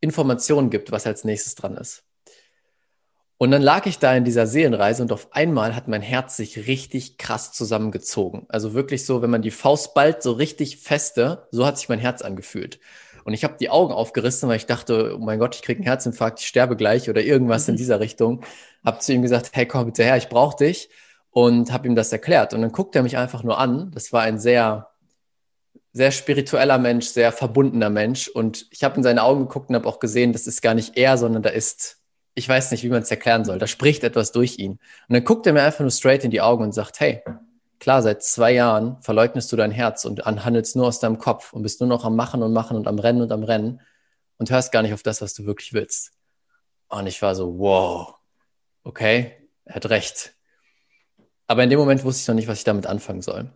Informationen 0.00 0.70
gibt, 0.70 0.92
was 0.92 1.06
als 1.06 1.24
nächstes 1.24 1.54
dran 1.54 1.76
ist. 1.76 2.04
Und 3.38 3.52
dann 3.52 3.62
lag 3.62 3.86
ich 3.86 3.98
da 3.98 4.14
in 4.14 4.24
dieser 4.24 4.46
Seelenreise 4.46 5.02
und 5.02 5.12
auf 5.12 5.32
einmal 5.32 5.74
hat 5.74 5.88
mein 5.88 6.02
Herz 6.02 6.36
sich 6.36 6.66
richtig 6.66 7.16
krass 7.16 7.52
zusammengezogen. 7.52 8.44
Also 8.50 8.74
wirklich 8.74 9.06
so, 9.06 9.22
wenn 9.22 9.30
man 9.30 9.40
die 9.40 9.50
Faust 9.50 9.94
ballt, 9.94 10.22
so 10.22 10.32
richtig 10.32 10.76
feste, 10.76 11.48
so 11.50 11.64
hat 11.64 11.78
sich 11.78 11.88
mein 11.88 12.00
Herz 12.00 12.20
angefühlt. 12.20 12.80
Und 13.24 13.32
ich 13.32 13.42
habe 13.42 13.56
die 13.58 13.70
Augen 13.70 13.94
aufgerissen, 13.94 14.46
weil 14.48 14.56
ich 14.56 14.66
dachte, 14.66 15.16
oh 15.16 15.24
mein 15.24 15.38
Gott, 15.38 15.54
ich 15.54 15.62
kriege 15.62 15.78
einen 15.78 15.86
Herzinfarkt, 15.86 16.40
ich 16.40 16.48
sterbe 16.48 16.76
gleich 16.76 17.08
oder 17.08 17.22
irgendwas 17.22 17.66
mhm. 17.66 17.72
in 17.72 17.76
dieser 17.78 18.00
Richtung. 18.00 18.42
Hab 18.84 19.02
zu 19.02 19.14
ihm 19.14 19.22
gesagt, 19.22 19.50
hey, 19.52 19.64
komm 19.64 19.86
bitte 19.86 20.04
her, 20.04 20.18
ich 20.18 20.28
brauche 20.28 20.62
dich 20.62 20.90
und 21.30 21.72
habe 21.72 21.86
ihm 21.88 21.94
das 21.94 22.12
erklärt. 22.12 22.54
Und 22.54 22.62
dann 22.62 22.72
guckt 22.72 22.96
er 22.96 23.02
mich 23.02 23.16
einfach 23.16 23.42
nur 23.42 23.58
an. 23.58 23.90
Das 23.92 24.12
war 24.12 24.22
ein 24.22 24.38
sehr, 24.38 24.90
sehr 25.92 26.10
spiritueller 26.10 26.78
Mensch, 26.78 27.06
sehr 27.06 27.32
verbundener 27.32 27.90
Mensch. 27.90 28.28
Und 28.28 28.66
ich 28.70 28.84
habe 28.84 28.96
in 28.96 29.02
seine 29.02 29.22
Augen 29.22 29.46
geguckt 29.46 29.70
und 29.70 29.76
habe 29.76 29.88
auch 29.88 30.00
gesehen, 30.00 30.32
das 30.32 30.46
ist 30.46 30.62
gar 30.62 30.74
nicht 30.74 30.96
er, 30.96 31.16
sondern 31.18 31.42
da 31.42 31.50
ist, 31.50 31.98
ich 32.34 32.48
weiß 32.48 32.70
nicht, 32.72 32.82
wie 32.84 32.88
man 32.88 33.02
es 33.02 33.10
erklären 33.10 33.44
soll, 33.44 33.58
da 33.58 33.66
spricht 33.66 34.04
etwas 34.04 34.32
durch 34.32 34.58
ihn. 34.58 34.72
Und 34.72 34.80
dann 35.14 35.24
guckt 35.24 35.46
er 35.46 35.52
mir 35.52 35.62
einfach 35.62 35.80
nur 35.80 35.90
straight 35.90 36.24
in 36.24 36.30
die 36.30 36.40
Augen 36.40 36.64
und 36.64 36.72
sagt, 36.72 37.00
hey, 37.00 37.22
klar, 37.78 38.02
seit 38.02 38.22
zwei 38.22 38.52
Jahren 38.52 39.00
verleugnest 39.00 39.50
du 39.52 39.56
dein 39.56 39.70
Herz 39.70 40.04
und 40.04 40.24
handelst 40.24 40.76
nur 40.76 40.86
aus 40.86 41.00
deinem 41.00 41.18
Kopf 41.18 41.52
und 41.52 41.62
bist 41.62 41.80
nur 41.80 41.88
noch 41.88 42.04
am 42.04 42.16
Machen 42.16 42.42
und 42.42 42.52
Machen 42.52 42.76
und 42.76 42.86
am 42.86 42.98
Rennen 42.98 43.22
und 43.22 43.32
am 43.32 43.42
Rennen 43.42 43.80
und 44.36 44.50
hörst 44.50 44.72
gar 44.72 44.82
nicht 44.82 44.94
auf 44.94 45.02
das, 45.02 45.22
was 45.22 45.34
du 45.34 45.46
wirklich 45.46 45.72
willst. 45.72 46.12
Und 46.88 47.06
ich 47.06 47.22
war 47.22 47.34
so, 47.34 47.58
wow, 47.58 48.14
okay, 48.82 49.48
er 49.64 49.76
hat 49.76 49.88
recht 49.90 50.34
aber 51.50 51.64
in 51.64 51.70
dem 51.70 51.80
Moment 51.80 52.04
wusste 52.04 52.20
ich 52.20 52.28
noch 52.28 52.36
nicht, 52.36 52.46
was 52.46 52.58
ich 52.58 52.64
damit 52.64 52.86
anfangen 52.86 53.22
soll. 53.22 53.50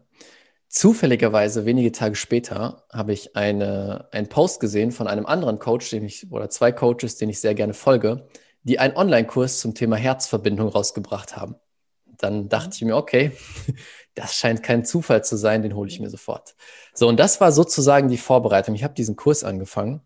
Zufälligerweise, 0.66 1.64
wenige 1.64 1.92
Tage 1.92 2.16
später, 2.16 2.88
habe 2.92 3.12
ich 3.12 3.36
eine, 3.36 4.08
einen 4.10 4.28
Post 4.28 4.58
gesehen 4.58 4.90
von 4.90 5.06
einem 5.06 5.26
anderen 5.26 5.60
Coach, 5.60 5.90
den 5.90 6.04
ich, 6.04 6.32
oder 6.32 6.50
zwei 6.50 6.72
Coaches, 6.72 7.18
den 7.18 7.28
ich 7.28 7.40
sehr 7.40 7.54
gerne 7.54 7.72
folge, 7.72 8.26
die 8.64 8.80
einen 8.80 8.96
Online-Kurs 8.96 9.60
zum 9.60 9.76
Thema 9.76 9.94
Herzverbindung 9.94 10.70
rausgebracht 10.70 11.36
haben. 11.36 11.54
Dann 12.18 12.48
dachte 12.48 12.70
ich 12.74 12.82
mir, 12.82 12.96
okay, 12.96 13.30
das 14.16 14.34
scheint 14.34 14.64
kein 14.64 14.84
Zufall 14.84 15.22
zu 15.22 15.36
sein, 15.36 15.62
den 15.62 15.76
hole 15.76 15.88
ich 15.88 16.00
mir 16.00 16.10
sofort. 16.10 16.56
So, 16.94 17.06
und 17.06 17.20
das 17.20 17.40
war 17.40 17.52
sozusagen 17.52 18.08
die 18.08 18.18
Vorbereitung. 18.18 18.74
Ich 18.74 18.82
habe 18.82 18.94
diesen 18.94 19.14
Kurs 19.14 19.44
angefangen 19.44 20.00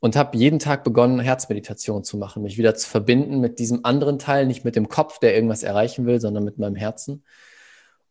und 0.00 0.16
habe 0.16 0.36
jeden 0.36 0.58
Tag 0.58 0.84
begonnen, 0.84 1.18
Herzmeditation 1.18 2.04
zu 2.04 2.16
machen, 2.18 2.42
mich 2.42 2.58
wieder 2.58 2.74
zu 2.74 2.88
verbinden 2.88 3.40
mit 3.40 3.58
diesem 3.58 3.84
anderen 3.84 4.18
Teil, 4.18 4.46
nicht 4.46 4.64
mit 4.64 4.76
dem 4.76 4.88
Kopf, 4.88 5.18
der 5.18 5.34
irgendwas 5.34 5.62
erreichen 5.62 6.06
will, 6.06 6.20
sondern 6.20 6.44
mit 6.44 6.58
meinem 6.58 6.76
Herzen. 6.76 7.24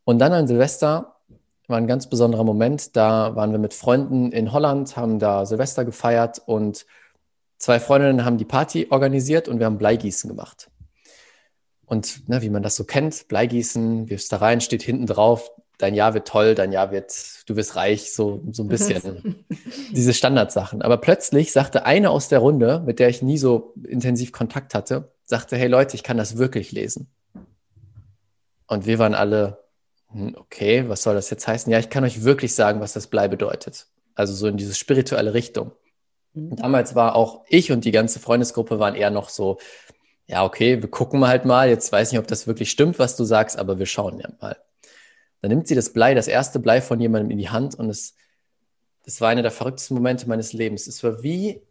Und 0.04 0.20
dann 0.20 0.34
an 0.34 0.48
Silvester 0.48 1.16
war 1.68 1.78
ein 1.78 1.88
ganz 1.88 2.10
besonderer 2.10 2.44
Moment. 2.44 2.96
Da 2.96 3.36
waren 3.36 3.52
wir 3.52 3.60
mit 3.60 3.74
Freunden 3.74 4.32
in 4.32 4.52
Holland, 4.52 4.96
haben 4.98 5.20
da 5.20 5.46
Silvester 5.46 5.86
gefeiert 5.86 6.42
und 6.46 6.86
zwei 7.58 7.80
Freundinnen 7.80 8.26
haben 8.26 8.38
die 8.38 8.46
Party 8.46 8.88
organisiert 8.90 9.48
und 9.48 9.60
wir 9.60 9.66
haben 9.66 9.78
Bleigießen 9.78 10.30
gemacht. 10.30 10.70
Und 11.86 12.28
ne, 12.28 12.42
wie 12.42 12.50
man 12.50 12.64
das 12.64 12.76
so 12.76 12.84
kennt, 12.84 13.28
Bleigießen, 13.30 14.10
wirfst 14.10 14.32
da 14.32 14.38
rein, 14.38 14.60
steht 14.60 14.84
hinten 14.84 15.06
drauf, 15.06 15.52
dein 15.78 15.94
Jahr 15.94 16.14
wird 16.14 16.28
toll, 16.28 16.56
dein 16.56 16.72
Jahr 16.72 16.92
wird, 16.92 17.14
du 17.46 17.56
wirst 17.56 17.76
reich, 17.76 18.12
so, 18.12 18.42
so 18.52 18.64
ein 18.64 18.68
bisschen 18.68 19.46
diese 19.92 20.14
Standardsachen. 20.14 20.82
Aber 20.82 20.98
plötzlich 20.98 21.52
sagte 21.52 21.86
eine 21.86 22.10
aus 22.10 22.30
der 22.30 22.40
Runde, 22.40 22.82
mit 22.86 23.00
der 23.00 23.10
ich 23.10 23.22
nie 23.22 23.38
so 23.38 23.74
intensiv 23.84 24.32
Kontakt 24.32 24.74
hatte, 24.74 25.12
sagte, 25.24 25.58
hey 25.58 25.68
Leute, 25.68 25.96
ich 25.96 26.04
kann 26.04 26.18
das 26.18 26.38
wirklich 26.38 26.72
lesen. 26.72 27.08
Und 28.68 28.86
wir 28.86 29.00
waren 29.00 29.14
alle, 29.14 29.64
hm, 30.12 30.36
okay, 30.38 30.90
was 30.90 31.04
soll 31.04 31.16
das 31.16 31.30
jetzt 31.30 31.48
heißen? 31.48 31.72
Ja, 31.72 31.80
ich 31.80 31.90
kann 31.90 32.04
euch 32.04 32.24
wirklich 32.24 32.56
sagen, 32.56 32.80
was 32.80 32.94
das 32.94 33.08
Blei 33.08 33.28
bedeutet. 33.28 33.88
Also 34.16 34.34
so 34.34 34.48
in 34.48 34.58
diese 34.58 34.74
spirituelle 34.74 35.34
Richtung. 35.34 35.72
Mhm. 36.34 36.56
Damals 36.56 36.96
war 36.96 37.16
auch 37.16 37.44
ich 37.48 37.72
und 37.72 37.86
die 37.86 37.92
ganze 37.92 38.20
Freundesgruppe 38.20 38.80
waren 38.80 38.96
eher 38.96 39.12
noch 39.12 39.30
so, 39.30 39.58
ja, 40.26 40.44
okay, 40.44 40.82
wir 40.82 40.90
gucken 40.90 41.26
halt 41.26 41.46
mal. 41.46 41.70
Jetzt 41.70 41.92
weiß 41.92 42.10
ich 42.10 42.14
nicht, 42.14 42.20
ob 42.20 42.28
das 42.28 42.48
wirklich 42.48 42.72
stimmt, 42.72 43.00
was 43.00 43.16
du 43.16 43.24
sagst, 43.24 43.58
aber 43.58 43.80
wir 43.80 43.86
schauen 43.86 44.20
ja 44.20 44.30
mal. 44.42 44.58
Dann 45.42 45.50
nimmt 45.50 45.68
sie 45.68 45.76
das 45.76 45.94
Blei, 45.94 46.14
das 46.14 46.28
erste 46.28 46.60
Blei 46.60 46.82
von 46.82 47.00
jemandem 47.00 47.32
in 47.32 47.38
die 47.38 47.50
Hand 47.50 47.76
und 47.76 47.90
es, 47.90 48.16
das 49.04 49.22
war 49.22 49.30
einer 49.30 49.44
der 49.44 49.52
verrücktesten 49.52 49.96
Momente 49.96 50.28
meines 50.28 50.54
Lebens. 50.54 50.88
Es 50.88 51.04
war 51.04 51.24
wie, 51.24 51.62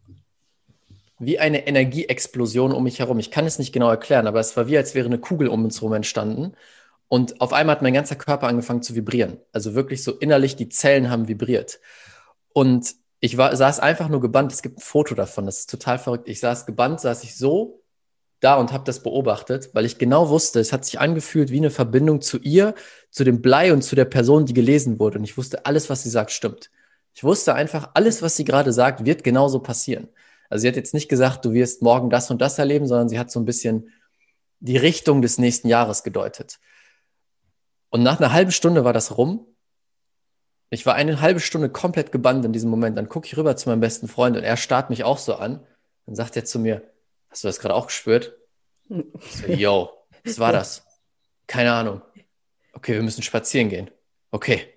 wie 1.19 1.39
eine 1.39 1.67
Energieexplosion 1.67 2.73
um 2.73 2.85
mich 2.85 3.01
herum. 3.01 3.19
Ich 3.19 3.31
kann 3.31 3.47
es 3.47 3.59
nicht 3.59 3.73
genau 3.73 3.91
erklären, 3.91 4.27
aber 4.27 4.41
es 4.41 4.57
war 4.57 4.69
wie, 4.69 4.77
als 4.77 4.95
wäre 4.95 5.07
eine 5.07 5.19
Kugel 5.19 5.49
um 5.49 5.65
uns 5.65 5.81
herum 5.81 5.95
entstanden. 5.95 6.55
Und 7.09 7.41
auf 7.41 7.53
einmal 7.53 7.77
hat 7.77 7.83
mein 7.83 7.95
ganzer 7.95 8.17
Körper 8.17 8.49
angefangen 8.49 8.83
zu 8.83 8.95
vibrieren. 8.95 9.39
Also 9.53 9.75
wirklich 9.75 10.03
so 10.03 10.13
innerlich, 10.13 10.57
die 10.57 10.69
Zellen 10.69 11.11
haben 11.11 11.29
vibriert. 11.29 11.81
Und 12.53 12.95
ich 13.21 13.37
war, 13.37 13.55
saß 13.57 13.81
einfach 13.81 14.09
nur 14.09 14.21
gebannt. 14.21 14.53
Es 14.53 14.63
gibt 14.63 14.79
ein 14.79 14.83
Foto 14.83 15.15
davon, 15.15 15.47
das 15.47 15.61
ist 15.61 15.71
total 15.71 15.99
verrückt. 15.99 16.29
Ich 16.29 16.41
saß 16.41 16.67
gebannt, 16.67 17.01
saß 17.01 17.23
ich 17.25 17.37
so 17.37 17.83
da 18.41 18.57
und 18.57 18.73
habe 18.73 18.85
das 18.85 19.03
beobachtet, 19.03 19.71
weil 19.73 19.85
ich 19.85 19.99
genau 19.99 20.29
wusste, 20.29 20.61
es 20.61 20.73
hat 20.73 20.85
sich 20.85 21.01
angefühlt 21.01 21.51
wie 21.51 21.59
eine 21.59 21.71
Verbindung 21.71 22.21
zu 22.21 22.39
ihr, 22.39 22.75
zu 23.11 23.25
dem 23.25 23.41
Blei 23.41 23.73
und 23.73 23.83
zu 23.83 23.97
der 23.97 24.05
Person, 24.05 24.47
die 24.47 24.55
gelesen 24.55 24.99
wurde. 24.99 25.19
Und 25.19 25.25
ich 25.25 25.37
wusste, 25.39 25.65
alles, 25.65 25.89
was 25.89 26.03
sie 26.03 26.11
sagt, 26.11 26.31
stimmt. 26.31 26.71
Ich 27.15 27.25
wusste 27.25 27.55
einfach, 27.55 27.91
alles, 27.95 28.21
was 28.21 28.37
sie 28.37 28.45
gerade 28.45 28.73
sagt, 28.73 29.07
wird 29.07 29.25
genauso 29.25 29.61
passieren. 29.61 30.09
Also 30.51 30.63
sie 30.63 30.69
hat 30.69 30.77
jetzt 30.77 30.95
nicht 30.95 31.09
gesagt, 31.09 31.45
du 31.45 31.53
wirst 31.53 31.83
morgen 31.83 32.11
das 32.11 32.31
und 32.31 32.41
das 32.43 32.59
erleben, 32.59 32.87
sondern 32.87 33.09
sie 33.09 33.19
hat 33.19 33.31
so 33.31 33.41
ein 33.41 33.47
bisschen 33.47 33.91
die 34.61 34.77
Richtung 34.77 35.23
des 35.23 35.39
nächsten 35.39 35.69
Jahres 35.69 36.03
gedeutet. 36.03 36.59
Und 37.89 38.03
nach 38.03 38.21
einer 38.21 38.33
halben 38.33 38.53
Stunde 38.53 38.85
war 38.85 38.93
das 38.93 39.17
rum. 39.17 39.47
Ich 40.71 40.85
war 40.85 40.95
eine 40.95 41.21
halbe 41.21 41.41
Stunde 41.41 41.71
komplett 41.71 42.13
gebannt 42.13 42.45
in 42.45 42.53
diesem 42.53 42.71
Moment. 42.71 42.99
Dann 42.99 43.09
gucke 43.09 43.27
ich 43.27 43.37
rüber 43.37 43.57
zu 43.57 43.69
meinem 43.69 43.81
besten 43.81 44.09
Freund 44.09 44.37
und 44.37 44.43
er 44.43 44.57
starrt 44.57 44.91
mich 44.91 45.05
auch 45.05 45.19
so 45.19 45.37
an. 45.37 45.65
Dann 46.05 46.15
sagt 46.15 46.37
er 46.37 46.45
zu 46.45 46.59
mir, 46.59 46.83
hast 47.37 47.45
du 47.45 47.49
das 47.49 47.59
gerade 47.59 47.75
auch 47.75 47.89
gespürt? 47.89 48.35
So, 48.89 49.53
yo, 49.53 49.91
was 50.25 50.39
war 50.39 50.53
das? 50.53 50.87
Keine 51.47 51.71
Ahnung. 51.73 52.01
Okay, 52.73 52.95
wir 52.95 53.03
müssen 53.03 53.23
spazieren 53.23 53.69
gehen. 53.69 53.91
Okay. 54.31 54.73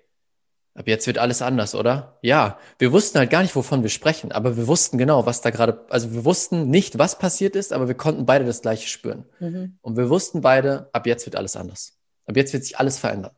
Ab 0.74 0.86
jetzt 0.86 1.06
wird 1.06 1.16
alles 1.16 1.40
anders, 1.40 1.74
oder? 1.74 2.18
Ja, 2.20 2.58
wir 2.78 2.92
wussten 2.92 3.18
halt 3.18 3.30
gar 3.30 3.40
nicht, 3.42 3.56
wovon 3.56 3.82
wir 3.82 3.88
sprechen, 3.88 4.30
aber 4.30 4.58
wir 4.58 4.66
wussten 4.66 4.98
genau, 4.98 5.24
was 5.24 5.40
da 5.40 5.48
gerade, 5.50 5.86
also 5.88 6.12
wir 6.12 6.24
wussten 6.26 6.68
nicht, 6.68 6.98
was 6.98 7.18
passiert 7.18 7.56
ist, 7.56 7.72
aber 7.72 7.88
wir 7.88 7.96
konnten 7.96 8.26
beide 8.26 8.44
das 8.44 8.60
Gleiche 8.60 8.88
spüren. 8.88 9.24
Mhm. 9.40 9.78
Und 9.80 9.96
wir 9.96 10.10
wussten 10.10 10.42
beide, 10.42 10.90
ab 10.92 11.06
jetzt 11.06 11.24
wird 11.24 11.36
alles 11.36 11.56
anders. 11.56 11.98
Ab 12.26 12.36
jetzt 12.36 12.52
wird 12.52 12.64
sich 12.64 12.78
alles 12.78 12.98
verändern. 12.98 13.32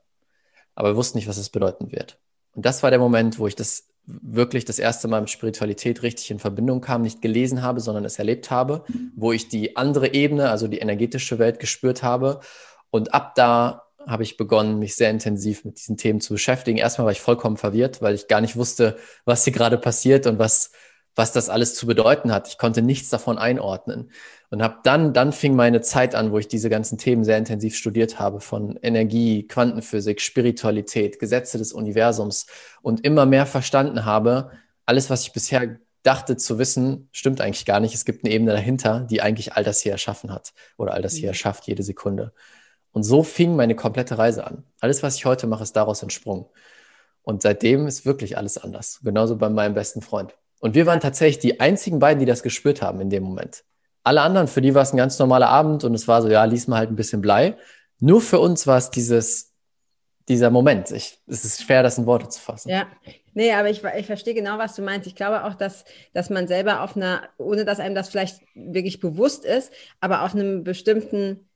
Aber 0.75 0.91
wir 0.91 0.97
wussten 0.97 1.17
nicht, 1.17 1.29
was 1.29 1.37
es 1.37 1.49
bedeuten 1.49 1.93
wird. 1.93 2.19
Und 2.55 2.67
das 2.67 2.83
war 2.83 2.91
der 2.91 2.99
Moment, 2.99 3.39
wo 3.39 3.47
ich 3.47 3.55
das 3.55 3.89
wirklich 4.07 4.65
das 4.65 4.79
erste 4.79 5.09
Mal 5.09 5.21
mit 5.21 5.31
Spiritualität 5.31 6.03
richtig 6.03 6.31
in 6.31 6.39
Verbindung 6.39 6.81
kam, 6.81 7.03
nicht 7.03 7.23
gelesen 7.23 7.63
habe, 7.63 7.81
sondern 7.81 8.05
es 8.05 8.19
erlebt 8.19 8.51
habe, 8.51 8.85
wo 9.15 9.33
ich 9.33 9.49
die 9.49 9.77
andere 9.77 10.13
Ebene, 10.13 10.51
also 10.51 10.67
die 10.69 10.79
energetische 10.79 11.39
Welt 11.39 11.61
gespürt 11.61 12.03
habe. 12.03 12.41
Und 12.91 13.15
ab 13.15 13.35
da 13.37 13.85
habe 14.07 14.25
ich 14.25 14.37
begonnen, 14.37 14.79
mich 14.79 14.97
sehr 14.97 15.11
intensiv 15.11 15.65
mit 15.65 15.79
diesen 15.79 15.97
Themen 15.97 16.21
zu 16.21 16.35
beschäftigen. 16.35 16.79
Erstmal 16.79 17.07
war 17.07 17.13
ich 17.13 17.21
vollkommen 17.21 17.57
verwirrt, 17.57 18.03
weil 18.03 18.15
ich 18.15 18.27
gar 18.27 18.41
nicht 18.41 18.57
wusste, 18.57 18.97
was 19.25 19.45
hier 19.45 19.53
gerade 19.53 19.79
passiert 19.79 20.27
und 20.27 20.39
was, 20.39 20.73
was 21.15 21.33
das 21.33 21.49
alles 21.49 21.75
zu 21.75 21.87
bedeuten 21.87 22.33
hat. 22.33 22.49
Ich 22.49 22.59
konnte 22.59 22.83
nichts 22.83 23.11
davon 23.11 23.39
einordnen 23.39 24.11
und 24.51 24.63
habe 24.63 24.79
dann, 24.83 25.13
dann 25.13 25.33
fing 25.33 25.55
meine 25.55 25.81
Zeit 25.81 26.15
an, 26.15 26.33
wo 26.33 26.39
ich 26.39 26.49
diese 26.49 26.71
ganzen 26.71 26.99
Themen 26.99 27.25
sehr 27.25 27.39
intensiv 27.39 27.77
studiert 27.77 28.19
habe 28.19 28.41
von 28.41 28.79
Energie, 28.83 29.47
Quantenphysik, 29.47 30.21
Spiritualität, 30.21 31.19
Gesetze 31.19 31.59
des 31.59 31.73
Universums 31.73 32.47
und 32.83 33.05
immer 33.05 33.27
mehr 33.27 33.47
verstanden 33.47 34.05
habe, 34.05 34.51
alles, 34.87 35.11
was 35.11 35.23
ich 35.23 35.33
bisher 35.33 35.79
dachte 36.03 36.37
zu 36.37 36.59
wissen, 36.59 37.09
stimmt 37.13 37.41
eigentlich 37.41 37.65
gar 37.65 37.81
nicht. 37.81 37.95
Es 37.95 38.05
gibt 38.05 38.25
eine 38.25 38.35
Ebene 38.35 38.53
dahinter, 38.53 39.07
die 39.09 39.23
eigentlich 39.23 39.53
all 39.53 39.65
das 39.65 39.81
hier 39.81 39.93
erschaffen 39.93 40.33
hat 40.33 40.53
oder 40.77 40.95
all 40.95 41.03
das 41.03 41.15
hier 41.15 41.29
mhm. 41.29 41.29
erschafft, 41.29 41.67
jede 41.67 41.83
Sekunde. 41.83 42.33
Und 42.91 43.05
so 43.05 43.23
fing 43.23 43.57
meine 43.57 43.75
komplette 43.75 44.19
Reise 44.19 44.47
an. 44.47 44.65
Alles, 44.81 45.03
was 45.03 45.17
ich 45.17 45.25
heute 45.25 45.47
mache, 45.47 45.63
ist 45.63 45.77
daraus 45.77 46.03
entsprungen. 46.03 46.47
Und 47.23 47.43
seitdem 47.43 47.87
ist 47.87 48.05
wirklich 48.05 48.37
alles 48.37 48.59
anders. 48.59 49.01
Genauso 49.03 49.37
bei 49.37 49.49
meinem 49.49 49.75
besten 49.75 50.03
Freund. 50.03 50.35
Und 50.63 50.77
wir 50.77 50.87
waren 50.87 51.01
tatsächlich 51.01 51.41
die 51.41 51.59
einzigen 51.59 51.99
beiden, 51.99 52.21
die 52.21 52.27
das 52.27 52.45
gespürt 52.45 52.83
haben 52.83 53.01
in 53.01 53.11
dem 53.11 53.25
Moment. 53.25 53.65
Alle 54.05 54.21
anderen, 54.21 54.47
für 54.47 54.61
die 54.61 54.75
war 54.75 54.83
es 54.83 54.93
ein 54.93 54.97
ganz 54.97 55.19
normaler 55.19 55.49
Abend 55.49 55.83
und 55.83 55.93
es 55.93 56.07
war 56.07 56.23
so, 56.23 56.29
ja, 56.29 56.45
lies 56.45 56.69
mal 56.69 56.79
halt 56.79 56.91
ein 56.91 56.97
bisschen 56.97 57.21
Blei. 57.21 57.57
Nur 57.99 58.21
für 58.21 58.39
uns 58.39 58.65
war 58.69 58.79
es 58.79 58.91
dieses, 58.91 59.53
dieser 60.29 60.51
Moment. 60.51 60.93
Ich, 60.93 61.19
es 61.27 61.45
ist 61.45 61.63
schwer, 61.65 61.83
das 61.83 61.99
in 61.99 62.07
Worte 62.07 62.29
zu 62.29 62.41
fassen. 62.41 62.69
Ja, 62.69 62.87
nee, 63.35 63.53
aber 63.53 63.71
ich, 63.71 63.83
ich 63.83 64.07
verstehe 64.07 64.35
genau, 64.35 64.57
was 64.57 64.77
du 64.77 64.83
meinst. 64.83 65.09
Ich 65.09 65.17
glaube 65.17 65.45
auch, 65.45 65.55
dass, 65.55 65.85
dass 66.15 66.31
man 66.31 66.47
selber 66.47 66.83
auf 66.83 66.97
einer, 66.97 67.23
ohne 67.39 67.65
dass 67.65 67.81
einem 67.81 67.97
das 67.97 68.09
vielleicht 68.09 68.41
wirklich 68.55 69.01
bewusst 69.01 69.45
ist, 69.45 69.73
aber 69.99 70.23
auf 70.23 70.33
einem 70.33 70.63
bestimmten 70.63 71.49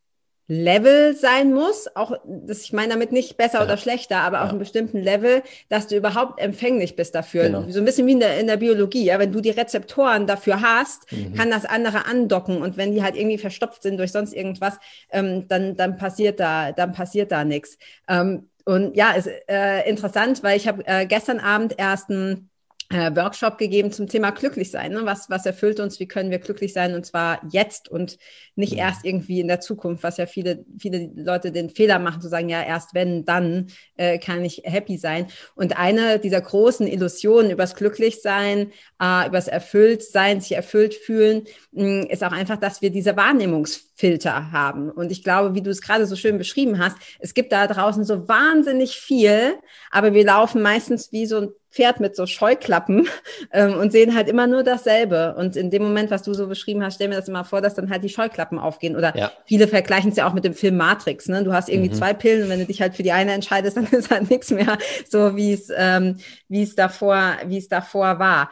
Level 0.48 1.16
sein 1.16 1.52
muss, 1.52 1.88
auch 1.96 2.12
das, 2.24 2.62
ich 2.62 2.72
meine 2.72 2.90
damit 2.90 3.10
nicht 3.10 3.36
besser 3.36 3.58
ja. 3.58 3.64
oder 3.64 3.76
schlechter, 3.76 4.18
aber 4.18 4.36
ja. 4.36 4.44
auf 4.44 4.50
einem 4.50 4.60
bestimmten 4.60 4.98
Level, 4.98 5.42
dass 5.68 5.88
du 5.88 5.96
überhaupt 5.96 6.40
empfänglich 6.40 6.94
bist 6.94 7.14
dafür. 7.16 7.44
Genau. 7.44 7.64
So 7.68 7.80
ein 7.80 7.84
bisschen 7.84 8.06
wie 8.06 8.12
in 8.12 8.20
der, 8.20 8.38
in 8.38 8.46
der 8.46 8.56
Biologie. 8.56 9.04
Ja? 9.04 9.18
Wenn 9.18 9.32
du 9.32 9.40
die 9.40 9.50
Rezeptoren 9.50 10.26
dafür 10.26 10.60
hast, 10.60 11.10
mhm. 11.10 11.34
kann 11.34 11.50
das 11.50 11.64
andere 11.64 12.06
andocken 12.06 12.62
und 12.62 12.76
wenn 12.76 12.92
die 12.92 13.02
halt 13.02 13.16
irgendwie 13.16 13.38
verstopft 13.38 13.82
sind 13.82 13.98
durch 13.98 14.12
sonst 14.12 14.32
irgendwas, 14.34 14.78
ähm, 15.10 15.48
dann, 15.48 15.76
dann 15.76 15.96
passiert 15.96 16.38
da, 16.38 16.70
dann 16.70 16.92
passiert 16.92 17.32
da 17.32 17.44
nichts. 17.44 17.76
Ähm, 18.08 18.48
und 18.64 18.96
ja, 18.96 19.12
ist 19.12 19.28
äh, 19.48 19.88
interessant, 19.88 20.42
weil 20.42 20.56
ich 20.56 20.66
habe 20.68 20.86
äh, 20.86 21.06
gestern 21.06 21.38
Abend 21.40 21.74
erst 21.78 22.10
ein 22.10 22.32
äh, 22.32 22.55
Workshop 22.90 23.58
gegeben 23.58 23.90
zum 23.90 24.06
Thema 24.06 24.30
glücklich 24.30 24.70
sein. 24.70 24.92
Ne? 24.92 25.00
Was, 25.04 25.28
was 25.28 25.44
erfüllt 25.44 25.80
uns? 25.80 25.98
Wie 25.98 26.06
können 26.06 26.30
wir 26.30 26.38
glücklich 26.38 26.72
sein? 26.72 26.94
Und 26.94 27.04
zwar 27.04 27.40
jetzt 27.50 27.88
und 27.88 28.18
nicht 28.54 28.74
mhm. 28.74 28.78
erst 28.78 29.04
irgendwie 29.04 29.40
in 29.40 29.48
der 29.48 29.60
Zukunft, 29.60 30.04
was 30.04 30.18
ja 30.18 30.26
viele, 30.26 30.64
viele 30.78 31.10
Leute 31.16 31.50
den 31.50 31.70
Fehler 31.70 31.98
machen, 31.98 32.22
zu 32.22 32.28
sagen, 32.28 32.48
ja, 32.48 32.62
erst 32.62 32.94
wenn, 32.94 33.24
dann 33.24 33.66
äh, 33.96 34.18
kann 34.18 34.44
ich 34.44 34.62
happy 34.64 34.98
sein. 34.98 35.26
Und 35.56 35.76
eine 35.76 36.20
dieser 36.20 36.40
großen 36.40 36.86
Illusionen 36.86 37.50
übers 37.50 37.74
Glücklichsein, 37.74 38.72
äh, 39.02 39.26
übers 39.26 39.48
Erfülltsein, 39.48 40.40
sich 40.40 40.52
erfüllt 40.52 40.94
fühlen, 40.94 41.44
mh, 41.72 41.84
mm, 41.84 42.06
ist 42.06 42.22
auch 42.22 42.32
einfach, 42.32 42.56
dass 42.56 42.82
wir 42.82 42.90
diese 42.90 43.16
Wahrnehmungsfilter 43.16 44.52
haben. 44.52 44.90
Und 44.90 45.10
ich 45.10 45.24
glaube, 45.24 45.54
wie 45.54 45.62
du 45.62 45.70
es 45.70 45.82
gerade 45.82 46.06
so 46.06 46.14
schön 46.14 46.38
beschrieben 46.38 46.78
hast, 46.78 46.96
es 47.18 47.34
gibt 47.34 47.50
da 47.50 47.66
draußen 47.66 48.04
so 48.04 48.28
wahnsinnig 48.28 48.96
viel, 48.96 49.54
aber 49.90 50.14
wir 50.14 50.24
laufen 50.24 50.62
meistens 50.62 51.10
wie 51.10 51.26
so 51.26 51.38
ein 51.38 51.48
Pferd 51.76 52.00
mit 52.00 52.16
so 52.16 52.26
Scheuklappen 52.26 53.06
ähm, 53.52 53.74
und 53.74 53.92
sehen 53.92 54.14
halt 54.14 54.28
immer 54.28 54.46
nur 54.46 54.62
dasselbe. 54.62 55.34
Und 55.36 55.56
in 55.56 55.70
dem 55.70 55.82
Moment, 55.82 56.10
was 56.10 56.22
du 56.22 56.32
so 56.32 56.46
beschrieben 56.46 56.82
hast, 56.82 56.94
stell 56.94 57.08
mir 57.08 57.16
das 57.16 57.28
immer 57.28 57.44
vor, 57.44 57.60
dass 57.60 57.74
dann 57.74 57.90
halt 57.90 58.02
die 58.02 58.08
Scheuklappen 58.08 58.58
aufgehen. 58.58 58.96
Oder 58.96 59.14
ja. 59.16 59.30
viele 59.44 59.68
vergleichen 59.68 60.10
es 60.10 60.16
ja 60.16 60.26
auch 60.26 60.32
mit 60.32 60.44
dem 60.44 60.54
Film 60.54 60.78
Matrix. 60.78 61.28
Ne? 61.28 61.44
Du 61.44 61.52
hast 61.52 61.68
irgendwie 61.68 61.90
mhm. 61.90 61.94
zwei 61.94 62.14
Pillen 62.14 62.44
und 62.44 62.48
wenn 62.48 62.60
du 62.60 62.66
dich 62.66 62.80
halt 62.80 62.94
für 62.94 63.02
die 63.02 63.12
eine 63.12 63.32
entscheidest, 63.32 63.76
dann 63.76 63.86
ist 63.86 64.10
halt 64.10 64.30
nichts 64.30 64.50
mehr 64.50 64.78
so, 65.08 65.36
wie 65.36 65.52
es 65.52 65.70
ähm, 65.76 66.16
wie 66.48 66.62
es 66.62 66.74
davor, 66.74 67.36
wie 67.46 67.58
es 67.58 67.68
davor 67.68 68.18
war. 68.18 68.50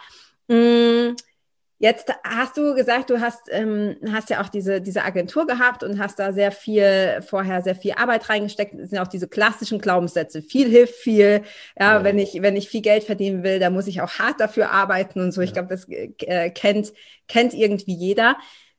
Mm 0.48 1.14
Jetzt 1.84 2.10
hast 2.24 2.56
du 2.56 2.74
gesagt, 2.74 3.10
du 3.10 3.20
hast, 3.20 3.42
ähm, 3.50 3.96
hast 4.10 4.30
ja 4.30 4.40
auch 4.40 4.48
diese, 4.48 4.80
diese 4.80 5.02
Agentur 5.02 5.46
gehabt 5.46 5.82
und 5.82 5.98
hast 5.98 6.18
da 6.18 6.32
sehr 6.32 6.50
viel, 6.50 7.20
vorher 7.20 7.60
sehr 7.60 7.74
viel 7.74 7.92
Arbeit 7.92 8.26
reingesteckt. 8.30 8.72
Das 8.72 8.88
sind 8.88 8.98
auch 9.00 9.06
diese 9.06 9.28
klassischen 9.28 9.78
Glaubenssätze. 9.80 10.40
Viel 10.40 10.70
hilft 10.70 10.94
viel. 10.94 11.42
Ja, 11.78 11.98
ja. 11.98 12.02
wenn 12.02 12.18
ich, 12.18 12.40
wenn 12.40 12.56
ich 12.56 12.70
viel 12.70 12.80
Geld 12.80 13.04
verdienen 13.04 13.42
will, 13.42 13.58
dann 13.58 13.74
muss 13.74 13.86
ich 13.86 14.00
auch 14.00 14.12
hart 14.12 14.40
dafür 14.40 14.70
arbeiten 14.70 15.20
und 15.20 15.32
so. 15.32 15.42
Ich 15.42 15.52
glaube, 15.52 15.68
das 15.68 15.86
äh, 15.86 16.48
kennt, 16.48 16.94
kennt 17.28 17.52
irgendwie 17.52 17.94
jeder. 17.94 18.38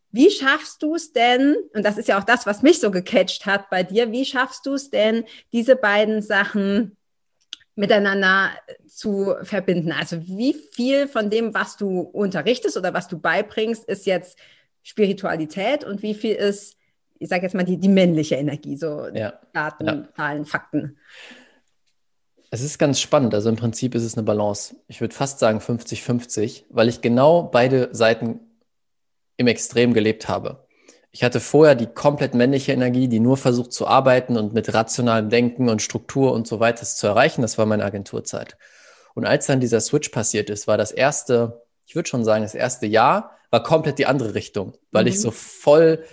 Wie 0.10 0.32
schaffst 0.32 0.82
du 0.82 0.96
es 0.96 1.14
denn, 1.14 1.58
und 1.76 1.86
das 1.86 2.00
ist 2.00 2.08
ja 2.08 2.18
auch 2.18 2.24
das, 2.24 2.48
was 2.48 2.64
mich 2.64 2.80
so 2.80 2.90
gecatcht 2.90 3.46
hat 3.46 3.70
bei 3.70 3.84
dir, 3.84 4.12
wie 4.12 4.26
schaffst 4.26 4.66
du 4.66 4.74
es 4.74 4.90
denn, 4.90 5.26
diese 5.54 5.76
beiden 5.76 6.24
Sachen 6.24 6.98
miteinander 7.76 8.52
zu 8.88 9.36
verbinden. 9.44 9.92
Also 9.92 10.26
wie 10.28 10.54
viel 10.54 11.08
von 11.08 11.30
dem, 11.30 11.54
was 11.54 11.78
du 11.78 12.00
unterrichtest 12.00 12.78
oder 12.78 12.94
was 12.94 13.08
du 13.08 13.20
beibringst, 13.20 13.86
ist 13.86 14.06
jetzt 14.06 14.38
Spiritualität 14.84 15.84
und 15.84 16.02
wie 16.02 16.14
viel 16.14 16.36
ist, 16.36 16.78
ich 17.20 17.30
sage 17.30 17.44
jetzt 17.44 17.56
mal, 17.56 17.64
die, 17.64 17.78
die 17.78 17.90
männliche 17.90 18.36
Energie, 18.36 18.78
so 18.78 19.08
ja. 19.14 19.34
Daten, 19.54 19.86
ja. 19.86 20.08
Zahlen, 20.16 20.46
Fakten. 20.46 20.98
Es 22.52 22.62
ist 22.62 22.78
ganz 22.78 23.00
spannend. 23.02 23.34
Also 23.34 23.50
im 23.50 23.58
Prinzip 23.58 23.96
ist 23.96 24.04
es 24.04 24.16
eine 24.16 24.24
Balance. 24.24 24.76
Ich 24.88 25.02
würde 25.02 25.14
fast 25.14 25.40
sagen 25.40 25.60
50-50, 25.60 26.66
weil 26.70 26.88
ich 26.88 27.02
genau 27.02 27.44
beide 27.44 27.90
Seiten 27.92 28.40
im 29.38 29.48
Extrem 29.48 29.94
gelebt 29.94 30.30
habe. 30.30 30.65
Ich 31.16 31.24
hatte 31.24 31.40
vorher 31.40 31.76
die 31.76 31.88
komplett 31.88 32.34
männliche 32.34 32.74
Energie, 32.74 33.08
die 33.08 33.22
nur 33.22 33.38
versucht 33.38 33.72
zu 33.72 33.88
arbeiten 33.88 34.36
und 34.36 34.54
mit 34.54 34.74
rationalem 34.74 35.30
Denken 35.30 35.70
und 35.70 35.82
Struktur 35.82 36.34
und 36.34 36.46
so 36.46 36.60
weiter 36.60 36.86
zu 36.86 37.08
erreichen. 37.08 37.42
Das 37.42 37.58
war 37.58 37.66
meine 37.66 37.86
Agenturzeit. 37.86 38.58
Und 39.14 39.24
als 39.26 39.46
dann 39.46 39.62
dieser 39.62 39.80
Switch 39.80 40.10
passiert 40.10 40.50
ist, 40.50 40.68
war 40.68 40.78
das 40.78 40.92
erste, 40.92 41.62
ich 41.86 41.96
würde 41.96 42.10
schon 42.10 42.26
sagen, 42.26 42.44
das 42.44 42.54
erste 42.54 42.86
Jahr 42.86 43.32
war 43.50 43.64
komplett 43.64 43.98
die 43.98 44.08
andere 44.08 44.36
Richtung, 44.36 44.74
weil 44.92 45.04
mhm. 45.04 45.08
ich 45.08 45.22
so 45.22 45.32
voll 45.32 46.04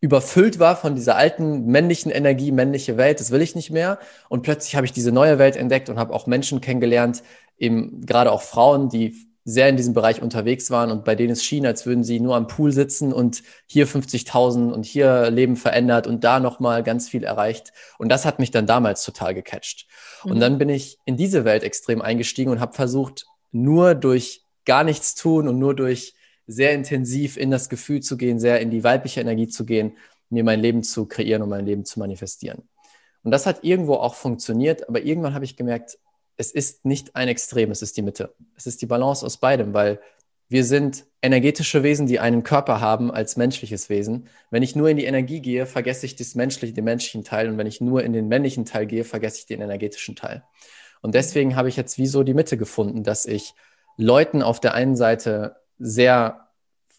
überfüllt 0.00 0.58
war 0.58 0.74
von 0.74 0.96
dieser 0.96 1.14
alten 1.14 1.66
männlichen 1.66 2.10
Energie, 2.10 2.50
männliche 2.50 2.96
Welt, 2.96 3.20
das 3.20 3.30
will 3.30 3.42
ich 3.42 3.54
nicht 3.54 3.70
mehr. 3.70 4.00
Und 4.28 4.42
plötzlich 4.42 4.74
habe 4.74 4.86
ich 4.86 4.92
diese 4.92 5.12
neue 5.12 5.38
Welt 5.38 5.54
entdeckt 5.54 5.88
und 5.88 6.00
habe 6.00 6.12
auch 6.14 6.26
Menschen 6.26 6.60
kennengelernt, 6.60 7.22
eben 7.58 8.04
gerade 8.06 8.32
auch 8.32 8.42
Frauen, 8.42 8.88
die 8.88 9.29
sehr 9.50 9.68
in 9.68 9.76
diesem 9.76 9.94
Bereich 9.94 10.22
unterwegs 10.22 10.70
waren 10.70 10.90
und 10.90 11.04
bei 11.04 11.14
denen 11.14 11.32
es 11.32 11.44
schien, 11.44 11.66
als 11.66 11.84
würden 11.86 12.04
sie 12.04 12.20
nur 12.20 12.36
am 12.36 12.46
Pool 12.46 12.72
sitzen 12.72 13.12
und 13.12 13.42
hier 13.66 13.88
50.000 13.88 14.70
und 14.70 14.84
hier 14.84 15.30
Leben 15.30 15.56
verändert 15.56 16.06
und 16.06 16.24
da 16.24 16.40
nochmal 16.40 16.82
ganz 16.82 17.08
viel 17.08 17.24
erreicht. 17.24 17.72
Und 17.98 18.10
das 18.10 18.24
hat 18.24 18.38
mich 18.38 18.50
dann 18.50 18.66
damals 18.66 19.04
total 19.04 19.34
gecatcht. 19.34 19.86
Mhm. 20.24 20.30
Und 20.30 20.40
dann 20.40 20.58
bin 20.58 20.68
ich 20.68 20.98
in 21.04 21.16
diese 21.16 21.44
Welt 21.44 21.64
extrem 21.64 22.00
eingestiegen 22.00 22.52
und 22.52 22.60
habe 22.60 22.74
versucht, 22.74 23.26
nur 23.50 23.94
durch 23.94 24.44
gar 24.64 24.84
nichts 24.84 25.14
tun 25.14 25.48
und 25.48 25.58
nur 25.58 25.74
durch 25.74 26.14
sehr 26.46 26.72
intensiv 26.72 27.36
in 27.36 27.50
das 27.50 27.68
Gefühl 27.68 28.00
zu 28.00 28.16
gehen, 28.16 28.38
sehr 28.38 28.60
in 28.60 28.70
die 28.70 28.84
weibliche 28.84 29.20
Energie 29.20 29.48
zu 29.48 29.64
gehen, 29.64 29.96
mir 30.28 30.44
mein 30.44 30.60
Leben 30.60 30.82
zu 30.82 31.06
kreieren 31.06 31.42
und 31.42 31.48
mein 31.48 31.66
Leben 31.66 31.84
zu 31.84 31.98
manifestieren. 31.98 32.68
Und 33.22 33.32
das 33.32 33.46
hat 33.46 33.64
irgendwo 33.64 33.94
auch 33.94 34.14
funktioniert, 34.14 34.88
aber 34.88 35.02
irgendwann 35.02 35.34
habe 35.34 35.44
ich 35.44 35.56
gemerkt, 35.56 35.98
es 36.40 36.50
ist 36.52 36.86
nicht 36.86 37.14
ein 37.16 37.28
Extrem, 37.28 37.70
es 37.70 37.82
ist 37.82 37.98
die 37.98 38.02
Mitte. 38.02 38.34
Es 38.56 38.66
ist 38.66 38.80
die 38.80 38.86
Balance 38.86 39.24
aus 39.26 39.36
beidem, 39.36 39.74
weil 39.74 40.00
wir 40.48 40.64
sind 40.64 41.04
energetische 41.20 41.82
Wesen, 41.82 42.06
die 42.06 42.18
einen 42.18 42.42
Körper 42.42 42.80
haben 42.80 43.10
als 43.10 43.36
menschliches 43.36 43.90
Wesen. 43.90 44.26
Wenn 44.50 44.62
ich 44.62 44.74
nur 44.74 44.88
in 44.88 44.96
die 44.96 45.04
Energie 45.04 45.40
gehe, 45.40 45.66
vergesse 45.66 46.06
ich 46.06 46.16
das 46.16 46.34
menschliche, 46.34 46.72
den 46.72 46.84
menschlichen 46.84 47.24
Teil. 47.24 47.50
Und 47.50 47.58
wenn 47.58 47.66
ich 47.66 47.82
nur 47.82 48.02
in 48.02 48.14
den 48.14 48.26
männlichen 48.26 48.64
Teil 48.64 48.86
gehe, 48.86 49.04
vergesse 49.04 49.40
ich 49.40 49.46
den 49.46 49.60
energetischen 49.60 50.16
Teil. 50.16 50.42
Und 51.02 51.14
deswegen 51.14 51.56
habe 51.56 51.68
ich 51.68 51.76
jetzt 51.76 51.98
wie 51.98 52.06
so 52.06 52.22
die 52.22 52.34
Mitte 52.34 52.56
gefunden, 52.56 53.04
dass 53.04 53.26
ich 53.26 53.54
Leuten 53.98 54.42
auf 54.42 54.60
der 54.60 54.72
einen 54.72 54.96
Seite 54.96 55.56
sehr 55.78 56.48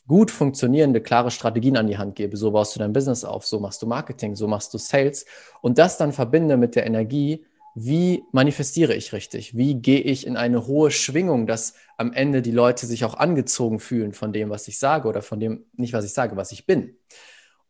gut 0.07 0.29
funktionierende, 0.29 1.01
klare 1.01 1.31
Strategien 1.31 1.77
an 1.77 1.87
die 1.87 1.97
Hand 1.97 2.15
gebe. 2.15 2.37
So 2.37 2.51
baust 2.51 2.75
du 2.75 2.79
dein 2.79 2.93
Business 2.93 3.25
auf, 3.25 3.47
so 3.47 3.59
machst 3.59 3.81
du 3.81 3.87
Marketing, 3.87 4.35
so 4.35 4.47
machst 4.47 4.71
du 4.73 4.77
Sales 4.77 5.25
und 5.61 5.79
das 5.79 5.97
dann 5.97 6.13
verbinde 6.13 6.57
mit 6.57 6.75
der 6.75 6.85
Energie, 6.85 7.43
wie 7.73 8.23
manifestiere 8.31 8.93
ich 8.93 9.13
richtig? 9.13 9.55
Wie 9.55 9.75
gehe 9.75 10.01
ich 10.01 10.27
in 10.27 10.35
eine 10.35 10.67
hohe 10.67 10.91
Schwingung, 10.91 11.47
dass 11.47 11.75
am 11.97 12.11
Ende 12.11 12.41
die 12.41 12.51
Leute 12.51 12.85
sich 12.85 13.05
auch 13.05 13.13
angezogen 13.13 13.79
fühlen 13.79 14.13
von 14.13 14.33
dem, 14.33 14.49
was 14.49 14.67
ich 14.67 14.77
sage 14.77 15.07
oder 15.07 15.21
von 15.21 15.39
dem, 15.39 15.65
nicht 15.73 15.93
was 15.93 16.05
ich 16.05 16.13
sage, 16.13 16.35
was 16.35 16.51
ich 16.51 16.65
bin? 16.65 16.97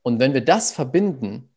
Und 0.01 0.19
wenn 0.19 0.33
wir 0.33 0.43
das 0.43 0.71
verbinden, 0.71 1.49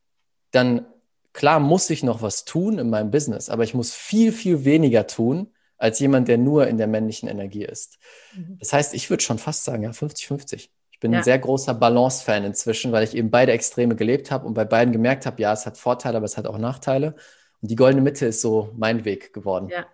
dann 0.50 0.86
klar 1.32 1.58
muss 1.58 1.88
ich 1.90 2.02
noch 2.02 2.22
was 2.22 2.44
tun 2.44 2.78
in 2.78 2.90
meinem 2.90 3.10
Business, 3.10 3.48
aber 3.48 3.64
ich 3.64 3.74
muss 3.74 3.94
viel, 3.94 4.32
viel 4.32 4.64
weniger 4.64 5.06
tun 5.06 5.48
als 5.76 5.98
jemand, 5.98 6.28
der 6.28 6.38
nur 6.38 6.68
in 6.68 6.78
der 6.78 6.86
männlichen 6.86 7.28
Energie 7.28 7.64
ist. 7.64 7.98
Mhm. 8.34 8.58
Das 8.58 8.72
heißt, 8.72 8.94
ich 8.94 9.10
würde 9.10 9.22
schon 9.22 9.38
fast 9.38 9.64
sagen, 9.64 9.82
ja, 9.82 9.90
50-50. 9.90 10.68
Ich 10.90 11.00
bin 11.00 11.12
ja. 11.12 11.18
ein 11.18 11.24
sehr 11.24 11.38
großer 11.38 11.74
Balance-Fan 11.74 12.44
inzwischen, 12.44 12.92
weil 12.92 13.04
ich 13.04 13.16
eben 13.16 13.30
beide 13.30 13.52
Extreme 13.52 13.96
gelebt 13.96 14.30
habe 14.30 14.46
und 14.46 14.54
bei 14.54 14.64
beiden 14.64 14.92
gemerkt 14.92 15.26
habe, 15.26 15.42
ja, 15.42 15.52
es 15.52 15.66
hat 15.66 15.76
Vorteile, 15.76 16.18
aber 16.18 16.26
es 16.26 16.36
hat 16.36 16.46
auch 16.46 16.58
Nachteile. 16.58 17.16
Die 17.66 17.76
goldene 17.76 18.02
Mitte 18.02 18.26
ist 18.26 18.40
so 18.40 18.70
mein 18.76 19.04
Weg 19.04 19.32
geworden. 19.32 19.68
Ja, 19.70 19.86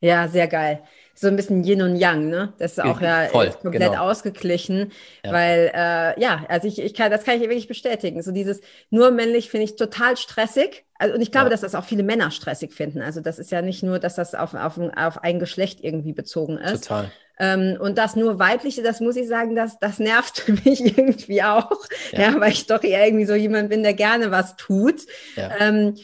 ja 0.00 0.28
sehr 0.28 0.48
geil. 0.48 0.82
So 1.14 1.28
ein 1.28 1.36
bisschen 1.36 1.62
Yin 1.62 1.82
und 1.82 1.96
Yang, 1.96 2.30
ne? 2.30 2.54
Das 2.58 2.72
ist 2.72 2.80
auch 2.80 3.00
ja 3.00 3.28
Voll, 3.28 3.50
komplett 3.50 3.90
genau. 3.90 4.08
ausgeglichen, 4.08 4.92
ja. 5.24 5.32
weil 5.32 5.70
äh, 5.74 6.20
ja, 6.20 6.44
also 6.48 6.66
ich, 6.66 6.80
ich 6.80 6.94
kann, 6.94 7.10
das 7.10 7.24
kann 7.24 7.36
ich 7.36 7.42
wirklich 7.42 7.68
bestätigen. 7.68 8.22
So 8.22 8.32
dieses 8.32 8.60
nur 8.90 9.10
männlich 9.10 9.50
finde 9.50 9.64
ich 9.64 9.76
total 9.76 10.16
stressig. 10.16 10.84
Also, 10.98 11.14
und 11.14 11.20
ich 11.20 11.30
glaube, 11.30 11.46
ja. 11.46 11.50
dass 11.50 11.60
das 11.60 11.74
auch 11.74 11.84
viele 11.84 12.02
Männer 12.02 12.30
stressig 12.30 12.72
finden. 12.72 13.02
Also 13.02 13.20
das 13.20 13.38
ist 13.38 13.52
ja 13.52 13.60
nicht 13.60 13.82
nur, 13.82 13.98
dass 13.98 14.14
das 14.14 14.34
auf, 14.34 14.54
auf, 14.54 14.78
auf 14.96 15.22
ein 15.22 15.38
Geschlecht 15.38 15.80
irgendwie 15.82 16.12
bezogen 16.12 16.58
ist. 16.58 16.84
Total. 16.84 17.12
Ähm, 17.38 17.76
und 17.80 17.98
das 17.98 18.16
nur 18.16 18.38
weibliche, 18.38 18.82
das 18.82 19.00
muss 19.00 19.16
ich 19.16 19.28
sagen, 19.28 19.54
das, 19.54 19.78
das 19.78 19.98
nervt 19.98 20.48
mich 20.64 20.80
irgendwie 20.98 21.42
auch. 21.42 21.70
Ja. 22.12 22.20
ja 22.20 22.40
weil 22.40 22.52
ich 22.52 22.66
doch 22.66 22.82
eher 22.82 23.06
irgendwie 23.06 23.26
so 23.26 23.34
jemand 23.34 23.68
bin, 23.68 23.82
der 23.82 23.94
gerne 23.94 24.30
was 24.30 24.56
tut. 24.56 25.02
Ja. 25.36 25.50
Ähm, 25.60 25.94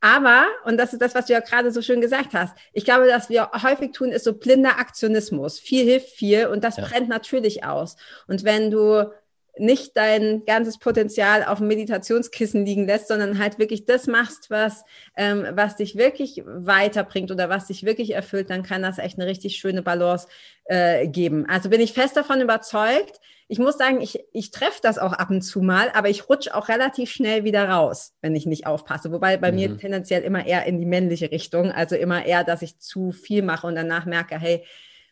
aber, 0.00 0.46
und 0.64 0.76
das 0.76 0.92
ist 0.92 1.00
das, 1.00 1.14
was 1.14 1.26
du 1.26 1.32
ja 1.32 1.40
gerade 1.40 1.70
so 1.72 1.82
schön 1.82 2.00
gesagt 2.00 2.34
hast, 2.34 2.56
ich 2.72 2.84
glaube, 2.84 3.06
dass 3.06 3.28
wir 3.28 3.50
häufig 3.62 3.92
tun, 3.92 4.10
ist 4.10 4.24
so 4.24 4.34
blinder 4.34 4.78
Aktionismus. 4.78 5.58
Viel 5.58 5.84
hilft 5.84 6.10
viel 6.10 6.46
und 6.46 6.62
das 6.64 6.76
ja. 6.76 6.84
brennt 6.84 7.08
natürlich 7.08 7.64
aus. 7.64 7.96
Und 8.26 8.44
wenn 8.44 8.70
du 8.70 9.10
nicht 9.58 9.96
dein 9.96 10.44
ganzes 10.44 10.78
Potenzial 10.78 11.44
auf 11.44 11.58
dem 11.58 11.68
Meditationskissen 11.68 12.64
liegen 12.64 12.86
lässt, 12.86 13.08
sondern 13.08 13.38
halt 13.38 13.58
wirklich 13.58 13.86
das 13.86 14.06
machst, 14.06 14.50
was, 14.50 14.84
ähm, 15.16 15.46
was 15.52 15.76
dich 15.76 15.96
wirklich 15.96 16.42
weiterbringt 16.46 17.30
oder 17.30 17.48
was 17.48 17.66
dich 17.66 17.84
wirklich 17.84 18.14
erfüllt, 18.14 18.50
dann 18.50 18.62
kann 18.62 18.82
das 18.82 18.98
echt 18.98 19.18
eine 19.18 19.28
richtig 19.28 19.56
schöne 19.56 19.82
Balance 19.82 20.28
äh, 20.64 21.08
geben. 21.08 21.46
Also 21.48 21.70
bin 21.70 21.80
ich 21.80 21.92
fest 21.92 22.16
davon 22.16 22.40
überzeugt, 22.40 23.20
ich 23.48 23.58
muss 23.58 23.78
sagen, 23.78 24.00
ich, 24.00 24.18
ich 24.32 24.50
treffe 24.50 24.80
das 24.82 24.98
auch 24.98 25.12
ab 25.12 25.30
und 25.30 25.42
zu 25.42 25.62
mal, 25.62 25.90
aber 25.94 26.08
ich 26.08 26.28
rutsche 26.28 26.54
auch 26.54 26.68
relativ 26.68 27.10
schnell 27.10 27.44
wieder 27.44 27.68
raus, 27.68 28.14
wenn 28.20 28.34
ich 28.34 28.44
nicht 28.44 28.66
aufpasse. 28.66 29.12
Wobei 29.12 29.36
bei 29.36 29.52
mhm. 29.52 29.56
mir 29.56 29.78
tendenziell 29.78 30.22
immer 30.22 30.44
eher 30.44 30.66
in 30.66 30.80
die 30.80 30.86
männliche 30.86 31.30
Richtung, 31.30 31.70
also 31.70 31.94
immer 31.94 32.24
eher, 32.24 32.42
dass 32.42 32.62
ich 32.62 32.80
zu 32.80 33.12
viel 33.12 33.42
mache 33.42 33.66
und 33.66 33.76
danach 33.76 34.04
merke, 34.04 34.38
hey, 34.38 34.64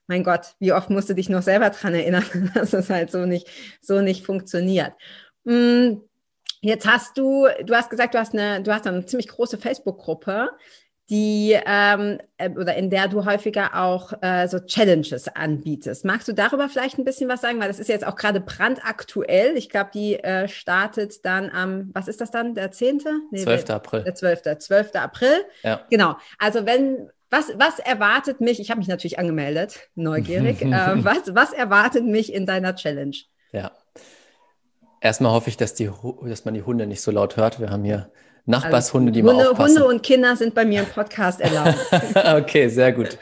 mein 0.07 0.25
Gott, 0.25 0.55
wie 0.59 0.73
oft 0.73 0.91
musst 0.91 1.09
du 1.09 1.15
dich 1.15 1.29
noch 1.29 1.43
selber 1.43 1.71
dran 1.71 1.95
erinnern, 1.95 2.25
dass 2.55 2.73
es 2.73 2.91
halt 2.91 3.11
so 3.11 3.27
nicht, 3.27 3.49
so 3.81 4.01
nicht 4.01 4.25
funktioniert. 4.25 4.93
Hm, 5.47 6.03
jetzt 6.61 6.87
hast 6.87 7.19
du, 7.19 7.47
du 7.65 7.75
hast 7.75 7.91
gesagt, 7.91 8.15
du 8.15 8.19
hast 8.19 8.35
eine, 8.35 8.63
du 8.63 8.73
hast 8.73 8.87
eine 8.87 9.07
ziemlich 9.07 9.29
große 9.29 9.59
Facebook-Gruppe 9.59 10.51
die 11.11 11.59
ähm, 11.67 12.19
äh, 12.39 12.49
oder 12.51 12.77
in 12.77 12.89
der 12.89 13.09
du 13.09 13.27
häufiger 13.27 13.79
auch 13.79 14.15
äh, 14.23 14.49
so 14.49 14.59
Challenges 14.59 15.29
anbietest. 15.29 16.05
Magst 16.05 16.29
du 16.29 16.33
darüber 16.33 16.69
vielleicht 16.71 16.99
ein 16.99 17.05
bisschen 17.05 17.29
was 17.29 17.43
sagen? 17.43 17.61
Weil 17.61 17.69
das 17.69 17.79
ist 17.79 17.89
jetzt 17.89 18.07
auch 18.07 18.17
gerade 18.17 18.41
brandaktuell. 18.41 19.57
Ich 19.57 19.69
glaube, 19.69 19.91
die 19.93 20.15
äh, 20.15 20.49
startet 20.49 21.25
dann 21.27 21.51
am, 21.51 21.91
was 21.93 22.09
ist 22.09 22.23
das 22.23 22.31
dann, 22.31 22.55
der 22.55 22.71
10.? 22.71 23.03
Nee, 23.31 23.43
12. 23.43 23.69
April. 23.71 24.05
Der 24.05 24.15
12. 24.15 24.43
12. 24.59 24.95
April. 24.95 25.45
Ja. 25.63 25.83
Genau. 25.91 26.17
Also 26.39 26.65
wenn, 26.65 27.11
was, 27.35 27.53
was 27.59 27.79
erwartet 27.81 28.41
mich, 28.41 28.61
ich 28.61 28.71
habe 28.71 28.79
mich 28.79 28.89
natürlich 28.89 29.19
angemeldet, 29.19 29.89
neugierig, 29.95 30.63
äh, 30.63 30.71
was, 31.05 31.35
was 31.35 31.53
erwartet 31.53 32.05
mich 32.05 32.33
in 32.33 32.47
deiner 32.47 32.77
Challenge? 32.77 33.17
Ja. 33.53 33.73
Erstmal 35.01 35.33
hoffe 35.33 35.51
ich, 35.51 35.57
dass, 35.57 35.75
die, 35.75 35.91
dass 36.23 36.45
man 36.45 36.55
die 36.55 36.63
Hunde 36.63 36.87
nicht 36.87 37.03
so 37.03 37.11
laut 37.11 37.37
hört. 37.37 37.61
Wir 37.61 37.71
haben 37.71 37.85
hier 37.85 38.11
Nachbarshunde, 38.47 39.13
die 39.13 39.23
Hunde, 39.23 39.35
mal 39.35 39.47
aufpassen. 39.49 39.77
Hunde 39.77 39.89
und 39.89 40.03
Kinder 40.03 40.37
sind 40.37 40.55
bei 40.55 40.65
mir 40.65 40.81
im 40.81 40.87
Podcast 40.87 41.41
erlaubt. 41.41 41.77
okay, 42.41 42.69
sehr 42.69 42.93
gut. 42.93 43.19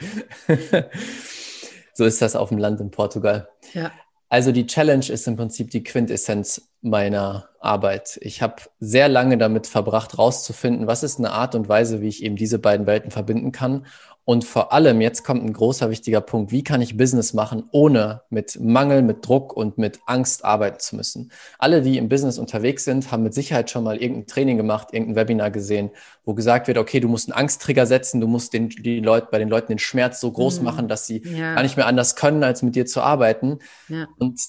so 1.93 2.05
ist 2.05 2.21
das 2.21 2.35
auf 2.35 2.49
dem 2.49 2.57
Land 2.57 2.79
in 2.79 2.91
Portugal. 2.91 3.49
Ja. 3.73 3.91
Also 4.33 4.51
die 4.51 4.65
Challenge 4.65 5.05
ist 5.09 5.27
im 5.27 5.35
Prinzip 5.35 5.69
die 5.69 5.83
Quintessenz 5.83 6.67
meiner 6.81 7.49
Arbeit. 7.59 8.17
Ich 8.19 8.41
habe 8.41 8.63
sehr 8.79 9.07
lange 9.07 9.37
damit 9.37 9.67
verbracht, 9.67 10.17
rauszufinden, 10.17 10.87
was 10.87 11.03
ist 11.03 11.19
eine 11.19 11.33
Art 11.33 11.53
und 11.53 11.69
Weise, 11.69 12.01
wie 12.01 12.07
ich 12.07 12.23
eben 12.23 12.35
diese 12.35 12.57
beiden 12.57 12.87
Welten 12.87 13.11
verbinden 13.11 13.51
kann 13.51 13.85
und 14.25 14.45
vor 14.45 14.71
allem, 14.71 15.01
jetzt 15.01 15.25
kommt 15.25 15.43
ein 15.43 15.51
großer 15.51 15.89
wichtiger 15.89 16.21
Punkt, 16.21 16.51
wie 16.53 16.63
kann 16.63 16.81
ich 16.81 16.95
Business 16.95 17.33
machen, 17.33 17.67
ohne 17.71 18.21
mit 18.29 18.57
Mangel, 18.57 19.01
mit 19.01 19.27
Druck 19.27 19.51
und 19.51 19.77
mit 19.77 19.99
Angst 20.05 20.45
arbeiten 20.45 20.79
zu 20.79 20.95
müssen. 20.95 21.31
Alle, 21.59 21.81
die 21.81 21.97
im 21.97 22.07
Business 22.07 22.37
unterwegs 22.37 22.85
sind, 22.85 23.11
haben 23.11 23.23
mit 23.23 23.33
Sicherheit 23.33 23.69
schon 23.69 23.83
mal 23.83 23.97
irgendein 23.97 24.27
Training 24.27 24.55
gemacht, 24.55 24.89
irgendein 24.93 25.17
Webinar 25.17 25.51
gesehen, 25.51 25.91
wo 26.23 26.33
gesagt 26.33 26.67
wird, 26.67 26.77
okay, 26.77 27.01
du 27.01 27.09
musst 27.09 27.29
einen 27.29 27.37
Angsttrigger 27.37 27.85
setzen, 27.85 28.21
du 28.21 28.27
musst 28.27 28.53
den, 28.53 28.69
die 28.69 29.01
Leute, 29.01 29.27
bei 29.29 29.39
den 29.39 29.49
Leuten 29.49 29.67
den 29.67 29.79
Schmerz 29.79 30.21
so 30.21 30.31
groß 30.31 30.59
mhm. 30.59 30.65
machen, 30.65 30.87
dass 30.87 31.05
sie 31.05 31.21
ja. 31.25 31.55
gar 31.55 31.63
nicht 31.63 31.75
mehr 31.75 31.87
anders 31.87 32.15
können, 32.15 32.43
als 32.45 32.61
mit 32.61 32.75
dir 32.75 32.85
zu 32.85 33.01
arbeiten. 33.01 33.59
Ja. 33.89 34.07
Und 34.19 34.39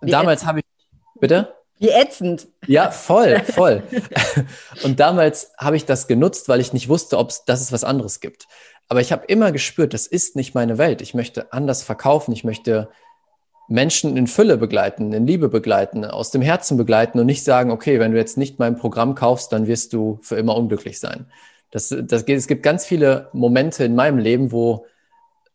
wie 0.00 0.10
damals 0.10 0.46
habe 0.46 0.60
ich, 0.60 0.64
bitte? 1.20 1.54
Wie 1.78 1.88
ätzend. 1.88 2.48
Ja, 2.66 2.90
voll, 2.90 3.42
voll. 3.44 3.82
und 4.82 4.98
damals 4.98 5.52
habe 5.58 5.76
ich 5.76 5.84
das 5.84 6.06
genutzt, 6.06 6.48
weil 6.48 6.60
ich 6.60 6.72
nicht 6.72 6.88
wusste, 6.88 7.18
ob 7.18 7.30
es, 7.30 7.44
dass 7.44 7.60
es 7.60 7.72
was 7.72 7.84
anderes 7.84 8.20
gibt. 8.20 8.46
Aber 8.90 9.00
ich 9.00 9.12
habe 9.12 9.24
immer 9.26 9.52
gespürt, 9.52 9.94
das 9.94 10.08
ist 10.08 10.34
nicht 10.34 10.56
meine 10.56 10.76
Welt. 10.76 11.00
Ich 11.00 11.14
möchte 11.14 11.52
anders 11.52 11.84
verkaufen. 11.84 12.32
Ich 12.32 12.42
möchte 12.42 12.88
Menschen 13.68 14.16
in 14.16 14.26
Fülle 14.26 14.56
begleiten, 14.58 15.12
in 15.12 15.28
Liebe 15.28 15.48
begleiten, 15.48 16.04
aus 16.04 16.32
dem 16.32 16.42
Herzen 16.42 16.76
begleiten 16.76 17.20
und 17.20 17.26
nicht 17.26 17.44
sagen, 17.44 17.70
okay, 17.70 18.00
wenn 18.00 18.10
du 18.10 18.18
jetzt 18.18 18.36
nicht 18.36 18.58
mein 18.58 18.76
Programm 18.76 19.14
kaufst, 19.14 19.52
dann 19.52 19.68
wirst 19.68 19.92
du 19.92 20.18
für 20.22 20.34
immer 20.34 20.56
unglücklich 20.56 20.98
sein. 20.98 21.26
Das, 21.70 21.94
das 22.02 22.26
geht, 22.26 22.36
es 22.36 22.48
gibt 22.48 22.64
ganz 22.64 22.84
viele 22.84 23.28
Momente 23.32 23.84
in 23.84 23.94
meinem 23.94 24.18
Leben, 24.18 24.50
wo 24.50 24.86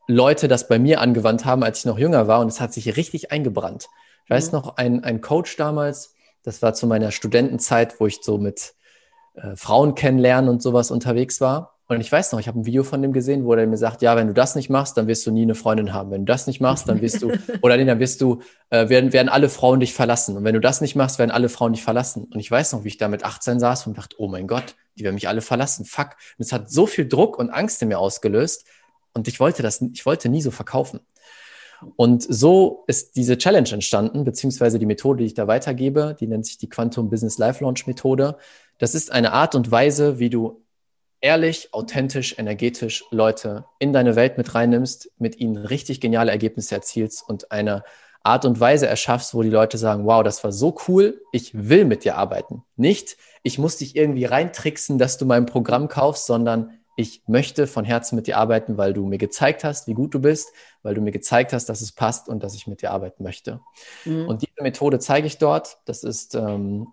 Leute 0.08 0.48
das 0.48 0.70
bei 0.70 0.80
mir 0.80 1.02
angewandt 1.02 1.44
haben, 1.44 1.62
als 1.62 1.80
ich 1.80 1.86
noch 1.86 2.00
jünger 2.00 2.30
war 2.30 2.40
und 2.40 2.48
es 2.48 2.62
hat 2.62 2.72
sich 2.72 2.96
richtig 2.96 3.34
eingebrannt. 3.34 3.90
Ich 4.24 4.30
weiß 4.30 4.54
mhm. 4.54 4.60
noch, 4.60 4.78
ein, 4.78 5.04
ein 5.04 5.20
Coach 5.20 5.58
damals, 5.58 6.16
das 6.42 6.62
war 6.62 6.74
zu 6.74 6.88
meiner 6.88 7.12
Studentenzeit, 7.12 8.00
wo 8.00 8.08
ich 8.08 8.20
so 8.22 8.38
mit 8.38 8.76
äh, 9.34 9.58
Frauen 9.58 9.94
kennenlernen 9.94 10.50
und 10.50 10.62
sowas 10.62 10.90
unterwegs 10.90 11.42
war. 11.42 11.75
Und 11.88 12.02
ich 12.02 12.12
weiß 12.12 12.32
noch, 12.32 12.40
ich 12.40 12.48
habe 12.48 12.60
ein 12.60 12.66
Video 12.66 12.84
von 12.84 13.02
dem 13.04 13.14
gesehen, 13.14 13.46
wo 13.46 13.54
er 13.54 13.68
mir 13.68 13.78
sagt, 13.78 14.02
ja, 14.02 14.16
wenn 14.16 14.28
du 14.28 14.34
das 14.34 14.56
nicht 14.56 14.72
machst, 14.72 14.98
dann 14.98 15.08
wirst 15.08 15.26
du 15.28 15.32
nie 15.32 15.44
eine 15.44 15.54
Freundin 15.54 15.94
haben. 15.94 16.10
Wenn 16.10 16.26
du 16.26 16.32
das 16.32 16.48
nicht 16.48 16.60
machst, 16.60 16.90
dann 16.90 17.00
wirst 17.02 17.22
du, 17.22 17.32
oder 17.62 17.78
nee, 17.78 17.86
dann 17.86 18.00
wirst 18.00 18.22
du, 18.22 18.42
äh, 18.72 18.90
werden, 18.90 19.14
werden 19.14 19.30
alle 19.30 19.50
Frauen 19.50 19.80
dich 19.80 19.94
verlassen. 19.94 20.36
Und 20.36 20.44
wenn 20.44 20.56
du 20.56 20.62
das 20.62 20.82
nicht 20.82 20.96
machst, 20.96 21.20
werden 21.20 21.30
alle 21.30 21.48
Frauen 21.48 21.74
dich 21.74 21.84
verlassen. 21.84 22.24
Und 22.24 22.40
ich 22.40 22.50
weiß 22.50 22.74
noch, 22.74 22.84
wie 22.84 22.88
ich 22.88 22.98
da 22.98 23.08
mit 23.08 23.24
18 23.24 23.60
saß 23.60 23.86
und 23.86 23.98
dachte, 23.98 24.16
oh 24.20 24.28
mein 24.28 24.48
Gott, 24.48 24.76
die 24.98 25.04
werden 25.04 25.14
mich 25.14 25.28
alle 25.28 25.42
verlassen. 25.42 25.86
Fuck. 25.86 26.16
Und 26.38 26.46
es 26.46 26.52
hat 26.52 26.72
so 26.72 26.88
viel 26.88 27.08
Druck 27.08 27.38
und 27.38 27.52
Angst 27.52 27.84
in 27.84 27.90
mir 27.90 28.00
ausgelöst. 28.00 28.66
Und 29.14 29.28
ich 29.28 29.40
wollte 29.40 29.62
das, 29.62 29.80
ich 29.82 30.08
wollte 30.08 30.28
nie 30.28 30.42
so 30.42 30.50
verkaufen. 30.50 31.02
Und 31.98 32.24
so 32.24 32.84
ist 32.88 33.16
diese 33.16 33.38
Challenge 33.38 33.70
entstanden, 33.70 34.24
beziehungsweise 34.24 34.80
die 34.80 34.88
Methode, 34.88 35.20
die 35.20 35.26
ich 35.26 35.34
da 35.36 35.48
weitergebe, 35.48 36.16
die 36.20 36.26
nennt 36.26 36.48
sich 36.48 36.58
die 36.58 36.70
Quantum 36.70 37.12
Business 37.12 37.38
Life 37.38 37.64
Launch 37.64 37.86
Methode. 37.86 38.38
Das 38.80 38.96
ist 38.96 39.12
eine 39.12 39.34
Art 39.34 39.54
und 39.54 39.70
Weise, 39.70 40.18
wie 40.18 40.32
du 40.32 40.65
ehrlich, 41.22 41.70
authentisch, 41.74 42.38
energetisch 42.38 43.06
Leute 43.12 43.66
in 43.80 43.94
deine 43.94 44.16
Welt 44.16 44.38
mit 44.38 44.56
reinnimmst, 44.56 45.12
mit 45.18 45.40
ihnen 45.40 45.58
richtig 45.58 46.02
geniale 46.02 46.32
Ergebnisse 46.32 46.76
erzielst 46.76 47.28
und 47.28 47.52
eine 47.52 47.84
Art 48.24 48.44
und 48.46 48.60
Weise 48.60 48.88
erschaffst, 48.88 49.36
wo 49.36 49.44
die 49.44 49.50
Leute 49.50 49.78
sagen, 49.78 50.06
wow, 50.06 50.24
das 50.24 50.44
war 50.44 50.52
so 50.52 50.76
cool, 50.88 51.22
ich 51.32 51.52
will 51.54 51.86
mit 51.86 52.04
dir 52.04 52.18
arbeiten. 52.18 52.64
Nicht, 52.76 53.18
ich 53.44 53.60
muss 53.60 53.78
dich 53.78 53.96
irgendwie 53.96 54.26
reintricksen, 54.26 54.98
dass 54.98 55.18
du 55.18 55.26
mein 55.26 55.46
Programm 55.46 55.88
kaufst, 55.88 56.26
sondern 56.26 56.72
ich 56.98 57.22
möchte 57.28 57.68
von 57.68 57.86
Herzen 57.86 58.16
mit 58.16 58.26
dir 58.26 58.38
arbeiten, 58.38 58.78
weil 58.78 58.94
du 58.94 59.06
mir 59.06 59.18
gezeigt 59.18 59.64
hast, 59.64 59.88
wie 59.88 59.94
gut 59.94 60.14
du 60.14 60.20
bist, 60.20 60.54
weil 60.82 60.96
du 60.96 61.02
mir 61.02 61.12
gezeigt 61.12 61.54
hast, 61.54 61.68
dass 61.68 61.82
es 61.82 61.92
passt 61.92 62.30
und 62.30 62.42
dass 62.42 62.56
ich 62.56 62.68
mit 62.68 62.82
dir 62.82 62.92
arbeiten 62.92 63.24
möchte. 63.24 63.60
Mhm. 64.06 64.28
Und 64.28 64.42
diese 64.42 64.64
Methode 64.64 65.00
zeige 65.00 65.28
ich 65.28 65.38
dort. 65.38 65.78
Das 65.86 66.04
ist 66.04 66.36
ähm, 66.36 66.88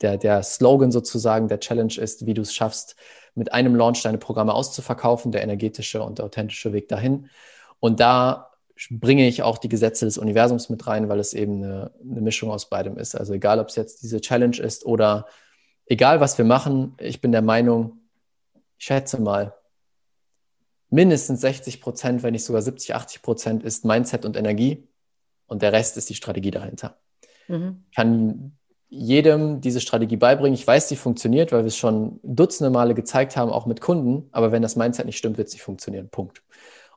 der, 0.00 0.16
der 0.16 0.42
Slogan 0.42 0.90
sozusagen 0.90 1.48
der 1.48 1.60
Challenge 1.60 1.94
ist, 1.96 2.26
wie 2.26 2.34
du 2.34 2.42
es 2.42 2.54
schaffst, 2.54 2.96
mit 3.36 3.52
einem 3.52 3.76
Launch 3.76 4.02
deine 4.02 4.18
Programme 4.18 4.54
auszuverkaufen, 4.54 5.30
der 5.30 5.42
energetische 5.42 6.02
und 6.02 6.18
der 6.18 6.24
authentische 6.24 6.72
Weg 6.72 6.88
dahin. 6.88 7.28
Und 7.78 8.00
da 8.00 8.50
bringe 8.90 9.28
ich 9.28 9.42
auch 9.42 9.58
die 9.58 9.68
Gesetze 9.68 10.04
des 10.04 10.18
Universums 10.18 10.68
mit 10.68 10.86
rein, 10.86 11.08
weil 11.08 11.20
es 11.20 11.34
eben 11.34 11.62
eine, 11.62 11.92
eine 12.02 12.20
Mischung 12.20 12.50
aus 12.50 12.68
beidem 12.68 12.98
ist. 12.98 13.14
Also 13.14 13.34
egal, 13.34 13.60
ob 13.60 13.68
es 13.68 13.76
jetzt 13.76 14.02
diese 14.02 14.20
Challenge 14.20 14.56
ist 14.58 14.84
oder 14.84 15.26
egal, 15.86 16.20
was 16.20 16.36
wir 16.38 16.44
machen, 16.44 16.94
ich 16.98 17.20
bin 17.20 17.32
der 17.32 17.42
Meinung, 17.42 18.00
ich 18.78 18.86
schätze 18.86 19.20
mal, 19.20 19.54
mindestens 20.90 21.40
60 21.40 21.80
Prozent, 21.80 22.22
wenn 22.22 22.32
nicht 22.32 22.44
sogar 22.44 22.62
70, 22.62 22.94
80 22.94 23.22
Prozent 23.22 23.62
ist 23.62 23.84
Mindset 23.84 24.24
und 24.24 24.36
Energie 24.36 24.88
und 25.46 25.62
der 25.62 25.72
Rest 25.72 25.96
ist 25.96 26.08
die 26.10 26.14
Strategie 26.14 26.50
dahinter. 26.50 26.98
Mhm. 27.48 27.84
Ich 27.90 27.96
kann 27.96 28.56
jedem 28.88 29.60
diese 29.60 29.80
Strategie 29.80 30.16
beibringen. 30.16 30.54
Ich 30.54 30.66
weiß, 30.66 30.88
die 30.88 30.96
funktioniert, 30.96 31.52
weil 31.52 31.62
wir 31.62 31.68
es 31.68 31.76
schon 31.76 32.20
dutzende 32.22 32.70
Male 32.70 32.94
gezeigt 32.94 33.36
haben, 33.36 33.50
auch 33.50 33.66
mit 33.66 33.80
Kunden. 33.80 34.28
Aber 34.32 34.52
wenn 34.52 34.62
das 34.62 34.76
Mindset 34.76 35.06
nicht 35.06 35.18
stimmt, 35.18 35.38
wird 35.38 35.52
nicht 35.52 35.62
funktionieren. 35.62 36.08
Punkt. 36.08 36.42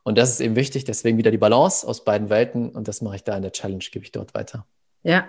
Und 0.02 0.16
das 0.16 0.30
ist 0.30 0.40
eben 0.40 0.56
wichtig. 0.56 0.84
Deswegen 0.84 1.18
wieder 1.18 1.30
die 1.30 1.38
Balance 1.38 1.86
aus 1.86 2.04
beiden 2.04 2.30
Welten. 2.30 2.70
Und 2.70 2.88
das 2.88 3.02
mache 3.02 3.16
ich 3.16 3.24
da 3.24 3.36
in 3.36 3.42
der 3.42 3.52
Challenge, 3.52 3.84
gebe 3.90 4.04
ich 4.04 4.12
dort 4.12 4.34
weiter. 4.34 4.66
Ja, 5.02 5.28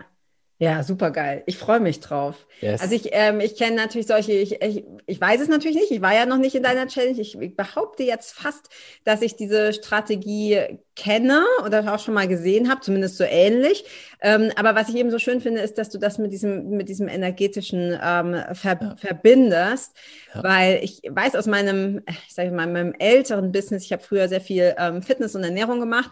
ja, 0.62 0.84
super 0.84 1.10
geil. 1.10 1.41
Ich 1.47 1.58
freue 1.58 1.80
mich 1.80 2.02
drauf. 2.02 2.45
Yes. 2.60 2.82
Also 2.82 2.93
ich, 2.93 3.10
ähm, 3.13 3.39
ich 3.39 3.56
kenne 3.56 3.78
natürlich 3.78 4.06
solche, 4.06 4.34
ich, 4.34 4.62
ich, 4.62 4.84
ich 5.08 5.19
weiß 5.19 5.41
es 5.41 5.47
natürlich 5.47 5.76
nicht, 5.76 5.89
ich 5.89 6.02
war 6.02 6.13
ja 6.13 6.28
noch 6.28 6.38
nicht 6.38 6.54
in 6.54 6.62
deiner 6.62 6.86
Challenge. 6.86 7.19
Ich, 7.19 7.36
ich 7.36 7.56
behaupte 7.56 8.04
jetzt 8.04 8.34
fast, 8.34 8.69
dass 9.04 9.24
ich 9.24 9.36
diese 9.36 9.74
Strategie 9.74 10.78
kenne 10.95 11.43
oder 11.65 11.91
auch 11.91 11.97
schon 11.97 12.13
mal 12.13 12.28
gesehen 12.28 12.69
habe, 12.69 12.82
zumindest 12.82 13.17
so 13.17 13.24
ähnlich. 13.24 13.86
Ähm, 14.21 14.52
aber 14.56 14.76
was 14.76 14.88
ich 14.88 14.97
eben 14.97 15.10
so 15.10 15.17
schön 15.17 15.41
finde, 15.41 15.62
ist, 15.62 15.80
dass 15.80 15.89
du 15.89 15.97
das 15.97 16.19
mit 16.19 16.32
diesem, 16.32 16.69
mit 16.69 16.89
diesem 16.89 17.08
energetischen 17.08 17.97
ähm, 18.00 18.39
ver 18.54 18.78
ja. 18.80 18.95
verbindest, 18.97 19.97
ja. 20.36 20.43
weil 20.43 20.84
ich 20.84 21.02
weiß 21.10 21.34
aus 21.34 21.47
meinem, 21.47 22.04
ich 22.28 22.36
sage 22.36 22.52
mal, 22.52 22.67
meinem 22.67 22.93
älteren 23.00 23.52
Business, 23.52 23.86
ich 23.86 23.93
habe 23.93 24.04
früher 24.04 24.28
sehr 24.28 24.41
viel 24.41 24.76
ähm, 24.78 25.02
Fitness 25.02 25.36
und 25.36 25.43
Ernährung 25.43 25.80
gemacht. 25.80 26.12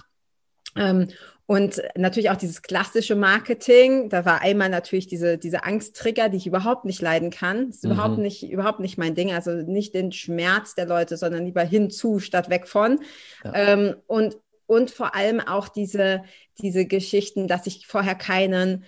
Ähm, 0.75 1.09
und 1.49 1.81
natürlich 1.97 2.29
auch 2.29 2.35
dieses 2.35 2.61
klassische 2.61 3.15
Marketing. 3.15 4.07
Da 4.09 4.23
war 4.23 4.41
einmal 4.41 4.69
natürlich 4.69 5.07
diese, 5.07 5.39
diese 5.39 5.63
Angsttrigger, 5.63 6.29
die 6.29 6.37
ich 6.37 6.45
überhaupt 6.45 6.85
nicht 6.85 7.01
leiden 7.01 7.31
kann. 7.31 7.69
Das 7.69 7.77
ist 7.77 7.85
mhm. 7.85 7.93
überhaupt 7.93 8.17
nicht, 8.19 8.47
überhaupt 8.51 8.79
nicht 8.79 8.99
mein 8.99 9.15
Ding. 9.15 9.31
Also 9.31 9.53
nicht 9.53 9.95
den 9.95 10.11
Schmerz 10.11 10.75
der 10.75 10.85
Leute, 10.85 11.17
sondern 11.17 11.45
lieber 11.45 11.63
hinzu 11.63 12.19
statt 12.19 12.51
weg 12.51 12.67
von. 12.67 12.99
Ja. 13.43 13.53
Ähm, 13.55 13.95
und, 14.05 14.37
und 14.67 14.91
vor 14.91 15.15
allem 15.15 15.39
auch 15.39 15.69
diese, 15.69 16.21
diese 16.61 16.85
Geschichten, 16.85 17.47
dass 17.47 17.65
ich 17.65 17.87
vorher 17.87 18.13
keinen 18.13 18.83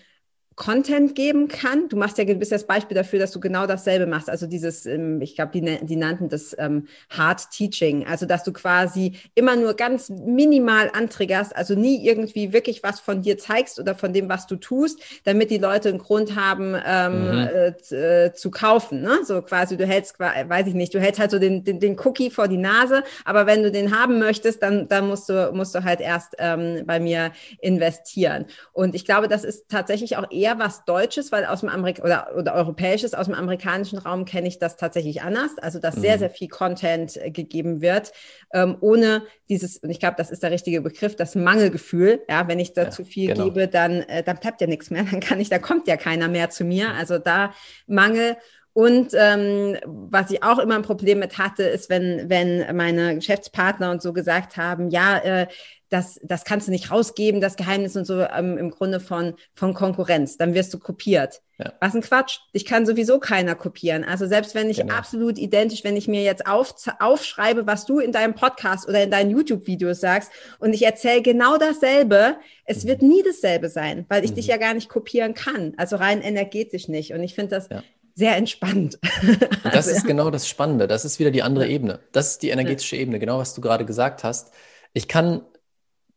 Content 0.62 1.16
geben 1.16 1.48
kann. 1.48 1.90
Du 1.90 1.98
machst 1.98 2.20
ja, 2.20 2.24
du 2.24 2.36
bist 2.36 2.52
das 2.52 2.68
Beispiel 2.68 2.94
dafür, 2.94 3.18
dass 3.18 3.32
du 3.32 3.40
genau 3.40 3.66
dasselbe 3.66 4.06
machst. 4.06 4.30
Also 4.30 4.46
dieses, 4.46 4.86
ähm, 4.86 5.20
ich 5.20 5.34
glaube, 5.34 5.52
die, 5.54 5.80
die, 5.82 5.96
nannten 5.96 6.30
das 6.30 6.56
ähm, 6.60 6.88
Hard 7.10 7.50
Teaching. 7.50 8.06
Also, 8.06 8.28
dass 8.28 8.44
du 8.44 8.54
quasi 8.54 9.14
immer 9.34 9.56
nur 9.56 9.74
ganz 9.74 10.10
minimal 10.10 10.92
antriggerst, 10.94 11.56
also 11.56 11.74
nie 11.74 12.06
irgendwie 12.06 12.54
wirklich 12.54 12.84
was 12.84 13.00
von 13.00 13.24
dir 13.24 13.40
zeigst 13.40 13.80
oder 13.80 13.96
von 13.96 14.14
dem, 14.14 14.30
was 14.30 14.46
du 14.46 14.56
tust, 14.56 15.00
damit 15.24 15.50
die 15.50 15.58
Leute 15.58 15.90
einen 15.90 15.98
Grund 15.98 16.36
haben, 16.36 16.76
ähm, 16.86 17.24
mhm. 17.24 17.48
äh, 17.92 18.26
äh 18.26 18.34
zu 18.34 18.52
kaufen. 18.52 19.02
Ne? 19.02 19.18
So 19.24 19.42
quasi, 19.42 19.78
du 19.78 19.88
hältst, 19.88 20.20
weiß 20.20 20.68
ich 20.68 20.76
nicht, 20.76 20.94
du 20.94 21.00
hältst 21.00 21.20
halt 21.20 21.32
so 21.32 21.40
den, 21.40 21.64
den, 21.64 21.80
den 21.80 21.98
Cookie 22.06 22.30
vor 22.30 22.48
die 22.48 22.58
Nase, 22.58 23.04
aber 23.26 23.48
wenn 23.48 23.64
du 23.64 23.72
den 23.72 23.98
haben 24.00 24.20
möchtest, 24.20 24.62
dann, 24.62 24.88
dann 24.88 25.08
musst 25.08 25.28
du, 25.28 25.52
musst 25.56 25.74
du 25.74 25.84
halt 25.84 26.02
erst 26.02 26.36
ähm, 26.38 26.84
bei 26.86 27.00
mir 27.00 27.32
investieren. 27.62 28.46
Und 28.74 28.94
ich 28.94 29.06
glaube, 29.06 29.28
das 29.28 29.44
ist 29.44 29.68
tatsächlich 29.68 30.18
auch 30.18 30.30
eher 30.30 30.51
eher 30.52 30.60
was 30.60 30.86
Deutsches, 30.86 31.32
weil 31.32 31.46
aus 31.46 31.62
dem 31.62 31.70
Amerik 31.70 32.00
oder, 32.04 32.36
oder 32.36 32.54
Europäisches, 32.54 33.14
aus 33.14 33.28
dem 33.28 33.36
amerikanischen 33.36 34.00
Raum 34.00 34.26
kenne 34.26 34.48
ich 34.48 34.60
das 34.60 34.78
tatsächlich 34.78 35.22
anders. 35.22 35.58
Also, 35.58 35.80
dass 35.80 35.98
mhm. 35.98 36.02
sehr, 36.02 36.20
sehr 36.20 36.30
viel 36.30 36.48
Content 36.48 37.18
äh, 37.18 37.32
gegeben 37.32 37.82
wird, 37.82 38.12
ähm, 38.54 38.78
ohne 38.82 39.24
dieses, 39.50 39.78
und 39.78 39.90
ich 39.90 40.00
glaube, 40.00 40.16
das 40.18 40.32
ist 40.32 40.44
der 40.44 40.52
richtige 40.52 40.82
Begriff, 40.82 41.16
das 41.16 41.36
Mangelgefühl. 41.36 42.22
Ja, 42.30 42.48
wenn 42.48 42.60
ich 42.60 42.74
da 42.74 42.84
ja, 42.84 42.90
zu 42.90 43.06
viel 43.06 43.34
genau. 43.34 43.46
gebe, 43.46 43.68
dann, 43.68 44.02
äh, 44.04 44.24
dann 44.24 44.38
bleibt 44.38 44.62
ja 44.62 44.68
nichts 44.68 44.90
mehr, 44.90 45.04
dann 45.12 45.20
kann 45.20 45.40
ich, 45.40 45.50
da 45.50 45.60
kommt 45.60 45.88
ja 45.88 45.98
keiner 45.98 46.28
mehr 46.28 46.50
zu 46.50 46.64
mir. 46.64 46.92
Also 46.92 47.18
da 47.18 47.54
Mangel. 47.88 48.38
Und 48.74 49.14
ähm, 49.14 49.78
was 49.86 50.32
ich 50.32 50.44
auch 50.44 50.58
immer 50.58 50.76
ein 50.76 50.82
Problem 50.82 51.20
mit 51.20 51.38
hatte, 51.38 51.64
ist, 51.64 51.90
wenn, 51.90 52.30
wenn 52.30 52.74
meine 52.76 53.16
Geschäftspartner 53.16 53.92
und 53.92 54.02
so 54.02 54.14
gesagt 54.14 54.56
haben, 54.56 54.90
ja, 54.90 55.18
äh, 55.18 55.48
das, 55.92 56.22
das 56.24 56.46
kannst 56.46 56.68
du 56.68 56.72
nicht 56.72 56.90
rausgeben, 56.90 57.42
das 57.42 57.58
Geheimnis 57.58 57.98
und 57.98 58.06
so 58.06 58.22
ähm, 58.22 58.58
im 58.58 58.72
Grunde 58.72 59.02
von, 59.02 59.34
von 59.54 59.74
Konkurrenz. 59.74 60.38
Dann 60.38 60.54
wirst 60.54 60.74
du 60.74 60.80
kopiert. 60.80 61.42
Ja. 61.60 61.74
Was 61.82 61.94
ein 61.94 62.02
Quatsch. 62.02 62.40
Ich 62.54 62.66
kann 62.66 62.86
sowieso 62.86 63.20
keiner 63.20 63.56
kopieren. 63.56 64.06
Also 64.06 64.26
selbst 64.26 64.56
wenn 64.56 64.70
ich 64.70 64.78
genau. 64.78 64.96
absolut 64.96 65.38
identisch, 65.38 65.84
wenn 65.84 65.98
ich 65.98 66.08
mir 66.08 66.24
jetzt 66.24 66.48
auf, 66.48 66.74
aufschreibe, 67.00 67.68
was 67.68 67.86
du 67.86 68.00
in 68.00 68.14
deinem 68.14 68.36
Podcast 68.36 68.88
oder 68.88 69.04
in 69.04 69.12
deinen 69.12 69.32
YouTube-Videos 69.32 70.00
sagst 70.00 70.32
und 70.60 70.74
ich 70.74 70.84
erzähle 70.84 71.22
genau 71.22 71.58
dasselbe, 71.58 72.38
es 72.64 72.86
mhm. 72.86 72.88
wird 72.88 73.02
nie 73.02 73.22
dasselbe 73.24 73.68
sein, 73.68 74.06
weil 74.08 74.24
ich 74.24 74.32
mhm. 74.32 74.36
dich 74.36 74.48
ja 74.48 74.56
gar 74.56 74.74
nicht 74.74 74.88
kopieren 74.88 75.34
kann. 75.34 75.74
Also 75.76 75.98
rein 75.98 76.22
energetisch 76.22 76.88
nicht. 76.88 77.14
Und 77.14 77.22
ich 77.22 77.36
finde 77.36 77.56
das 77.58 77.68
ja 77.70 77.84
sehr 78.14 78.36
entspannt. 78.36 79.00
Und 79.24 79.42
das 79.64 79.74
also, 79.88 79.92
ist 79.92 80.06
genau 80.06 80.30
das 80.30 80.48
Spannende. 80.48 80.88
Das 80.88 81.06
ist 81.06 81.20
wieder 81.20 81.32
die 81.32 81.44
andere 81.44 81.68
Ebene. 81.68 82.00
Das 82.12 82.32
ist 82.32 82.44
die 82.44 82.50
energetische 82.50 82.98
Ebene, 82.98 83.20
genau 83.20 83.40
was 83.40 83.54
du 83.54 83.62
gerade 83.62 83.86
gesagt 83.86 84.24
hast. 84.24 84.52
Ich 84.94 85.08
kann 85.08 85.42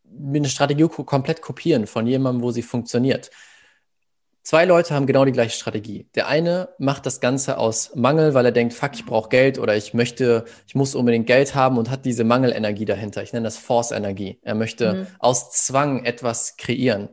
eine 0.04 0.48
Strategie 0.48 0.88
komplett 0.88 1.42
kopieren 1.42 1.86
von 1.86 2.06
jemandem, 2.06 2.42
wo 2.42 2.50
sie 2.50 2.62
funktioniert. 2.62 3.30
Zwei 4.42 4.66
Leute 4.66 4.94
haben 4.94 5.06
genau 5.06 5.24
die 5.24 5.32
gleiche 5.32 5.56
Strategie. 5.56 6.06
Der 6.14 6.28
eine 6.28 6.68
macht 6.78 7.06
das 7.06 7.20
Ganze 7.20 7.56
aus 7.56 7.94
Mangel, 7.94 8.34
weil 8.34 8.44
er 8.44 8.52
denkt, 8.52 8.74
fuck, 8.74 8.90
ich 8.92 9.06
brauche 9.06 9.30
Geld 9.30 9.58
oder 9.58 9.74
ich 9.74 9.94
möchte, 9.94 10.44
ich 10.66 10.74
muss 10.74 10.94
unbedingt 10.94 11.26
Geld 11.26 11.54
haben 11.54 11.78
und 11.78 11.90
hat 11.90 12.04
diese 12.04 12.24
Mangelenergie 12.24 12.84
dahinter. 12.84 13.22
Ich 13.22 13.32
nenne 13.32 13.44
das 13.44 13.56
Force-Energie. 13.56 14.38
Er 14.42 14.54
möchte 14.54 14.92
mhm. 14.92 15.06
aus 15.18 15.50
Zwang 15.52 16.04
etwas 16.04 16.58
kreieren. 16.58 17.08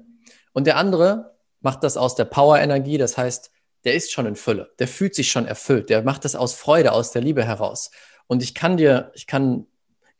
Und 0.52 0.68
der 0.68 0.76
andere 0.76 1.38
macht 1.62 1.86
das 1.86 1.96
aus 1.96 2.16
der 2.16 2.26
Power-Energie, 2.26 2.98
das 2.98 3.18
heißt, 3.18 3.52
der 3.86 3.94
ist 3.94 4.12
schon 4.12 4.26
in 4.26 4.36
Fülle, 4.36 4.72
der 4.80 4.88
fühlt 4.88 5.16
sich 5.16 5.32
schon 5.32 5.48
erfüllt, 5.48 5.90
der 5.90 6.04
macht 6.04 6.26
das 6.26 6.36
aus 6.36 6.54
Freude, 6.54 6.92
aus 6.92 7.12
der 7.12 7.22
Liebe 7.22 7.46
heraus. 7.46 7.92
Und 8.28 8.44
ich 8.44 8.54
kann 8.54 8.78
dir, 8.78 9.12
ich 9.16 9.26
kann 9.26 9.68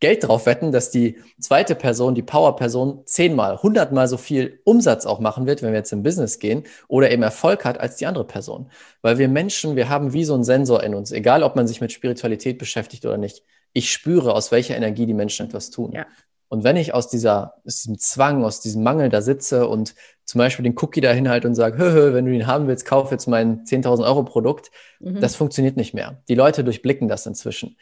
Geld 0.02 0.28
drauf 0.28 0.48
wetten, 0.48 0.72
dass 0.72 0.90
die 0.90 1.18
zweite 1.40 1.76
Person, 1.76 2.16
die 2.16 2.24
Power-Person, 2.24 3.04
zehnmal, 3.06 3.62
hundertmal 3.62 4.08
so 4.08 4.18
viel 4.18 4.60
Umsatz 4.66 5.06
auch 5.06 5.20
machen 5.20 5.46
wird, 5.46 5.62
wenn 5.62 5.72
wir 5.72 5.78
jetzt 5.78 5.94
im 5.94 6.04
Business 6.04 6.40
gehen 6.40 6.64
oder 6.88 7.12
eben 7.12 7.24
Erfolg 7.24 7.64
hat 7.64 7.80
als 7.80 7.96
die 7.98 8.08
andere 8.08 8.26
Person. 8.26 8.70
Weil 9.04 9.20
wir 9.20 9.30
Menschen, 9.30 9.76
wir 9.76 9.90
haben 9.90 10.12
wie 10.12 10.26
so 10.26 10.34
einen 10.34 10.44
Sensor 10.44 10.84
in 10.84 10.96
uns, 10.96 11.12
egal 11.12 11.44
ob 11.44 11.56
man 11.56 11.68
sich 11.68 11.82
mit 11.82 11.92
Spiritualität 11.92 12.58
beschäftigt 12.58 13.06
oder 13.06 13.18
nicht. 13.18 13.44
Ich 13.74 13.92
spüre, 13.92 14.34
aus 14.34 14.52
welcher 14.52 14.76
Energie 14.76 15.06
die 15.06 15.14
Menschen 15.14 15.46
etwas 15.46 15.70
tun. 15.70 15.94
Ja. 15.94 16.08
Und 16.50 16.66
wenn 16.66 16.76
ich 16.76 16.94
aus 16.94 17.08
dieser, 17.08 17.54
aus 17.66 17.84
diesem 17.84 17.98
Zwang, 17.98 18.44
aus 18.44 18.60
diesem 18.60 18.84
Mangel 18.84 19.08
da 19.08 19.22
sitze 19.22 19.70
und 19.70 19.96
zum 20.26 20.40
Beispiel 20.40 20.64
den 20.64 20.76
Cookie 20.78 21.00
da 21.00 21.14
hinhalte 21.14 21.48
und 21.48 21.56
sage, 21.56 21.78
hö, 21.82 21.94
hö, 21.94 22.14
wenn 22.14 22.26
du 22.26 22.34
ihn 22.34 22.48
haben 22.48 22.68
willst, 22.68 22.86
kauf 22.86 23.12
jetzt 23.12 23.28
mein 23.28 23.64
10.000 23.66 24.04
Euro 24.04 24.24
Produkt, 24.24 24.72
mhm. 25.00 25.22
das 25.22 25.36
funktioniert 25.36 25.78
nicht 25.78 25.94
mehr. 25.94 26.24
Die 26.28 26.36
Leute 26.36 26.64
durchblicken 26.64 27.08
das 27.08 27.26
inzwischen. 27.26 27.78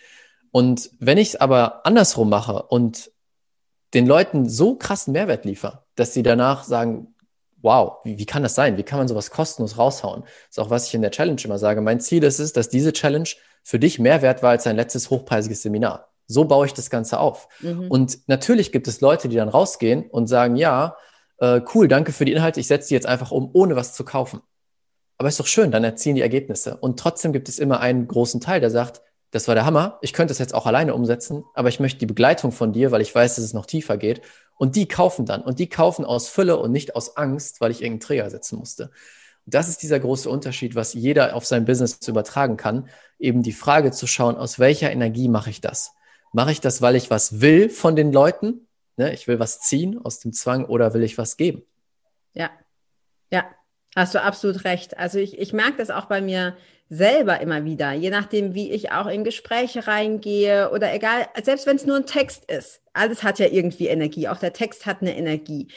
Und 0.52 0.92
wenn 1.00 1.18
ich 1.18 1.30
es 1.30 1.36
aber 1.36 1.86
andersrum 1.86 2.30
mache 2.30 2.64
und 2.64 3.12
den 3.94 4.08
Leuten 4.08 4.48
so 4.48 4.76
krassen 4.76 5.14
Mehrwert 5.14 5.46
liefere, 5.46 5.84
dass 5.96 6.14
sie 6.14 6.24
danach 6.24 6.64
sagen, 6.64 7.16
wow, 7.62 7.98
wie, 8.04 8.18
wie 8.18 8.26
kann 8.26 8.44
das 8.44 8.56
sein? 8.56 8.78
Wie 8.78 8.84
kann 8.84 9.00
man 9.00 9.08
sowas 9.08 9.32
kostenlos 9.32 9.78
raushauen? 9.78 10.22
Das 10.22 10.32
ist 10.52 10.60
auch, 10.60 10.70
was 10.70 10.88
ich 10.88 10.94
in 10.94 11.02
der 11.02 11.12
Challenge 11.12 11.42
immer 11.44 11.58
sage. 11.58 11.82
Mein 11.82 12.00
Ziel 12.00 12.24
ist 12.24 12.40
es, 12.40 12.54
dass 12.54 12.70
diese 12.70 12.94
Challenge 12.94 13.30
für 13.64 13.80
dich 13.80 14.00
mehr 14.00 14.22
wert 14.22 14.42
war 14.44 14.52
als 14.52 14.64
dein 14.64 14.76
letztes 14.76 15.10
hochpreisiges 15.10 15.62
Seminar. 15.62 16.10
So 16.28 16.46
baue 16.46 16.68
ich 16.68 16.74
das 16.74 16.90
Ganze 16.90 17.20
auf. 17.20 17.48
Mhm. 17.60 17.90
Und 17.90 18.20
natürlich 18.28 18.72
gibt 18.72 18.88
es 18.88 19.02
Leute, 19.02 19.30
die 19.30 19.36
dann 19.36 19.50
rausgehen 19.50 20.10
und 20.10 20.28
sagen, 20.28 20.56
ja, 20.56 20.96
äh, 21.40 21.62
cool, 21.74 21.88
danke 21.88 22.12
für 22.12 22.26
die 22.26 22.32
Inhalte, 22.34 22.60
ich 22.60 22.68
setze 22.68 22.90
die 22.90 22.94
jetzt 22.94 23.08
einfach 23.08 23.32
um, 23.32 23.50
ohne 23.54 23.76
was 23.76 23.94
zu 23.94 24.06
kaufen. 24.06 24.42
Aber 25.18 25.28
ist 25.28 25.40
doch 25.40 25.48
schön, 25.48 25.72
dann 25.72 25.84
erzielen 25.84 26.16
die 26.16 26.22
Ergebnisse. 26.22 26.78
Und 26.78 27.00
trotzdem 27.00 27.34
gibt 27.34 27.50
es 27.50 27.60
immer 27.60 27.80
einen 27.82 28.08
großen 28.08 28.40
Teil, 28.40 28.62
der 28.62 28.70
sagt, 28.70 29.02
das 29.32 29.48
war 29.48 29.56
der 29.56 29.66
Hammer. 29.66 30.00
Ich 30.02 30.14
könnte 30.14 30.32
es 30.32 30.40
jetzt 30.40 30.56
auch 30.56 30.66
alleine 30.66 30.94
umsetzen, 30.96 31.44
aber 31.54 31.70
ich 31.70 31.80
möchte 31.80 32.00
die 32.00 32.06
Begleitung 32.06 32.52
von 32.52 32.74
dir, 32.74 32.92
weil 32.92 33.02
ich 33.02 33.14
weiß, 33.14 33.36
dass 33.36 33.46
es 33.46 33.54
noch 33.54 33.66
tiefer 33.66 33.98
geht. 33.98 34.22
Und 34.58 34.76
die 34.76 34.88
kaufen 34.88 35.26
dann. 35.26 35.42
Und 35.42 35.60
die 35.60 35.70
kaufen 35.70 36.04
aus 36.04 36.28
Fülle 36.28 36.58
und 36.58 36.72
nicht 36.72 36.96
aus 36.96 37.16
Angst, 37.16 37.62
weil 37.62 37.72
ich 37.72 37.82
irgendeinen 37.82 38.02
Träger 38.02 38.30
setzen 38.30 38.58
musste. 38.58 38.92
Und 39.46 39.54
das 39.54 39.70
ist 39.70 39.84
dieser 39.84 40.00
große 40.00 40.30
Unterschied, 40.30 40.76
was 40.76 40.94
jeder 40.94 41.36
auf 41.36 41.46
sein 41.46 41.66
Business 41.66 42.00
übertragen 42.08 42.58
kann. 42.58 42.90
Eben 43.20 43.44
die 43.44 43.54
Frage 43.54 43.92
zu 43.92 44.08
schauen, 44.08 44.36
aus 44.36 44.60
welcher 44.60 44.92
Energie 44.92 45.30
mache 45.30 45.50
ich 45.50 45.62
das? 45.62 45.94
Mache 46.34 46.52
ich 46.52 46.62
das, 46.62 46.82
weil 46.82 46.96
ich 46.96 47.10
was 47.10 47.42
will 47.42 47.70
von 47.70 47.96
den 47.96 48.12
Leuten? 48.12 48.68
Ne? 48.98 49.14
Ich 49.14 49.28
will 49.28 49.40
was 49.40 49.62
ziehen 49.62 50.00
aus 50.04 50.20
dem 50.20 50.34
Zwang 50.34 50.66
oder 50.66 50.94
will 50.94 51.04
ich 51.04 51.18
was 51.18 51.38
geben? 51.38 51.64
Ja, 52.34 52.50
ja, 53.32 53.46
hast 53.96 54.16
du 54.16 54.22
absolut 54.22 54.64
recht. 54.66 54.98
Also 54.98 55.20
ich, 55.20 55.38
ich 55.38 55.54
merke 55.54 55.78
das 55.78 55.90
auch 55.90 56.06
bei 56.06 56.22
mir 56.22 56.56
selber 56.90 57.40
immer 57.40 57.66
wieder, 57.66 57.94
je 57.94 58.10
nachdem, 58.10 58.56
wie 58.56 58.72
ich 58.72 58.92
auch 58.92 59.06
in 59.06 59.24
Gespräche 59.24 59.86
reingehe 59.86 60.72
oder 60.72 60.92
egal, 60.94 61.28
selbst 61.44 61.68
wenn 61.68 61.76
es 61.76 61.86
nur 61.86 61.98
ein 61.98 62.08
Text 62.08 62.50
ist. 62.50 62.82
Alles 62.94 63.22
hat 63.24 63.38
ja 63.38 63.46
irgendwie 63.46 63.88
Energie, 63.88 64.28
auch 64.28 64.40
der 64.40 64.54
Text 64.54 64.88
hat 64.88 65.02
eine 65.02 65.16
Energie. 65.16 65.68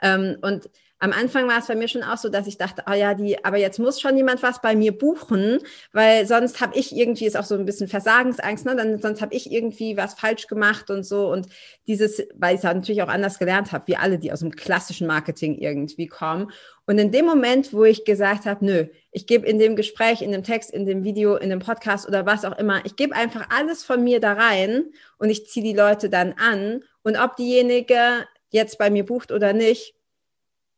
Ähm, 0.00 0.38
und 0.40 0.70
am 1.02 1.10
Anfang 1.10 1.48
war 1.48 1.58
es 1.58 1.66
bei 1.66 1.74
mir 1.74 1.88
schon 1.88 2.04
auch 2.04 2.16
so, 2.16 2.28
dass 2.28 2.46
ich 2.46 2.58
dachte, 2.58 2.84
oh 2.88 2.92
ja, 2.92 3.14
die, 3.14 3.44
aber 3.44 3.56
jetzt 3.56 3.80
muss 3.80 4.00
schon 4.00 4.16
jemand 4.16 4.40
was 4.44 4.62
bei 4.62 4.76
mir 4.76 4.96
buchen, 4.96 5.58
weil 5.92 6.28
sonst 6.28 6.60
habe 6.60 6.78
ich 6.78 6.94
irgendwie, 6.94 7.26
ist 7.26 7.36
auch 7.36 7.42
so 7.42 7.56
ein 7.56 7.64
bisschen 7.64 7.88
Versagensangst, 7.88 8.64
ne? 8.64 8.76
Dann, 8.76 9.00
sonst 9.00 9.20
habe 9.20 9.34
ich 9.34 9.50
irgendwie 9.50 9.96
was 9.96 10.14
falsch 10.14 10.46
gemacht 10.46 10.90
und 10.90 11.02
so. 11.02 11.28
Und 11.28 11.48
dieses, 11.88 12.22
weil 12.36 12.54
ich 12.54 12.58
es 12.58 12.62
natürlich 12.62 13.02
auch 13.02 13.08
anders 13.08 13.40
gelernt 13.40 13.72
habe, 13.72 13.88
wie 13.88 13.96
alle, 13.96 14.20
die 14.20 14.30
aus 14.30 14.38
dem 14.38 14.52
klassischen 14.52 15.08
Marketing 15.08 15.58
irgendwie 15.58 16.06
kommen. 16.06 16.52
Und 16.86 16.98
in 16.98 17.10
dem 17.10 17.26
Moment, 17.26 17.72
wo 17.72 17.82
ich 17.82 18.04
gesagt 18.04 18.46
habe, 18.46 18.64
nö, 18.64 18.86
ich 19.10 19.26
gebe 19.26 19.44
in 19.44 19.58
dem 19.58 19.74
Gespräch, 19.74 20.22
in 20.22 20.30
dem 20.30 20.44
Text, 20.44 20.70
in 20.70 20.86
dem 20.86 21.02
Video, 21.02 21.34
in 21.34 21.50
dem 21.50 21.58
Podcast 21.58 22.06
oder 22.06 22.26
was 22.26 22.44
auch 22.44 22.56
immer, 22.56 22.86
ich 22.86 22.94
gebe 22.94 23.16
einfach 23.16 23.48
alles 23.50 23.82
von 23.82 24.04
mir 24.04 24.20
da 24.20 24.34
rein 24.34 24.84
und 25.18 25.30
ich 25.30 25.48
ziehe 25.48 25.64
die 25.64 25.76
Leute 25.76 26.08
dann 26.08 26.34
an. 26.34 26.84
Und 27.02 27.16
ob 27.16 27.34
diejenige 27.34 28.24
jetzt 28.50 28.78
bei 28.78 28.88
mir 28.88 29.04
bucht 29.04 29.32
oder 29.32 29.52
nicht, 29.52 29.96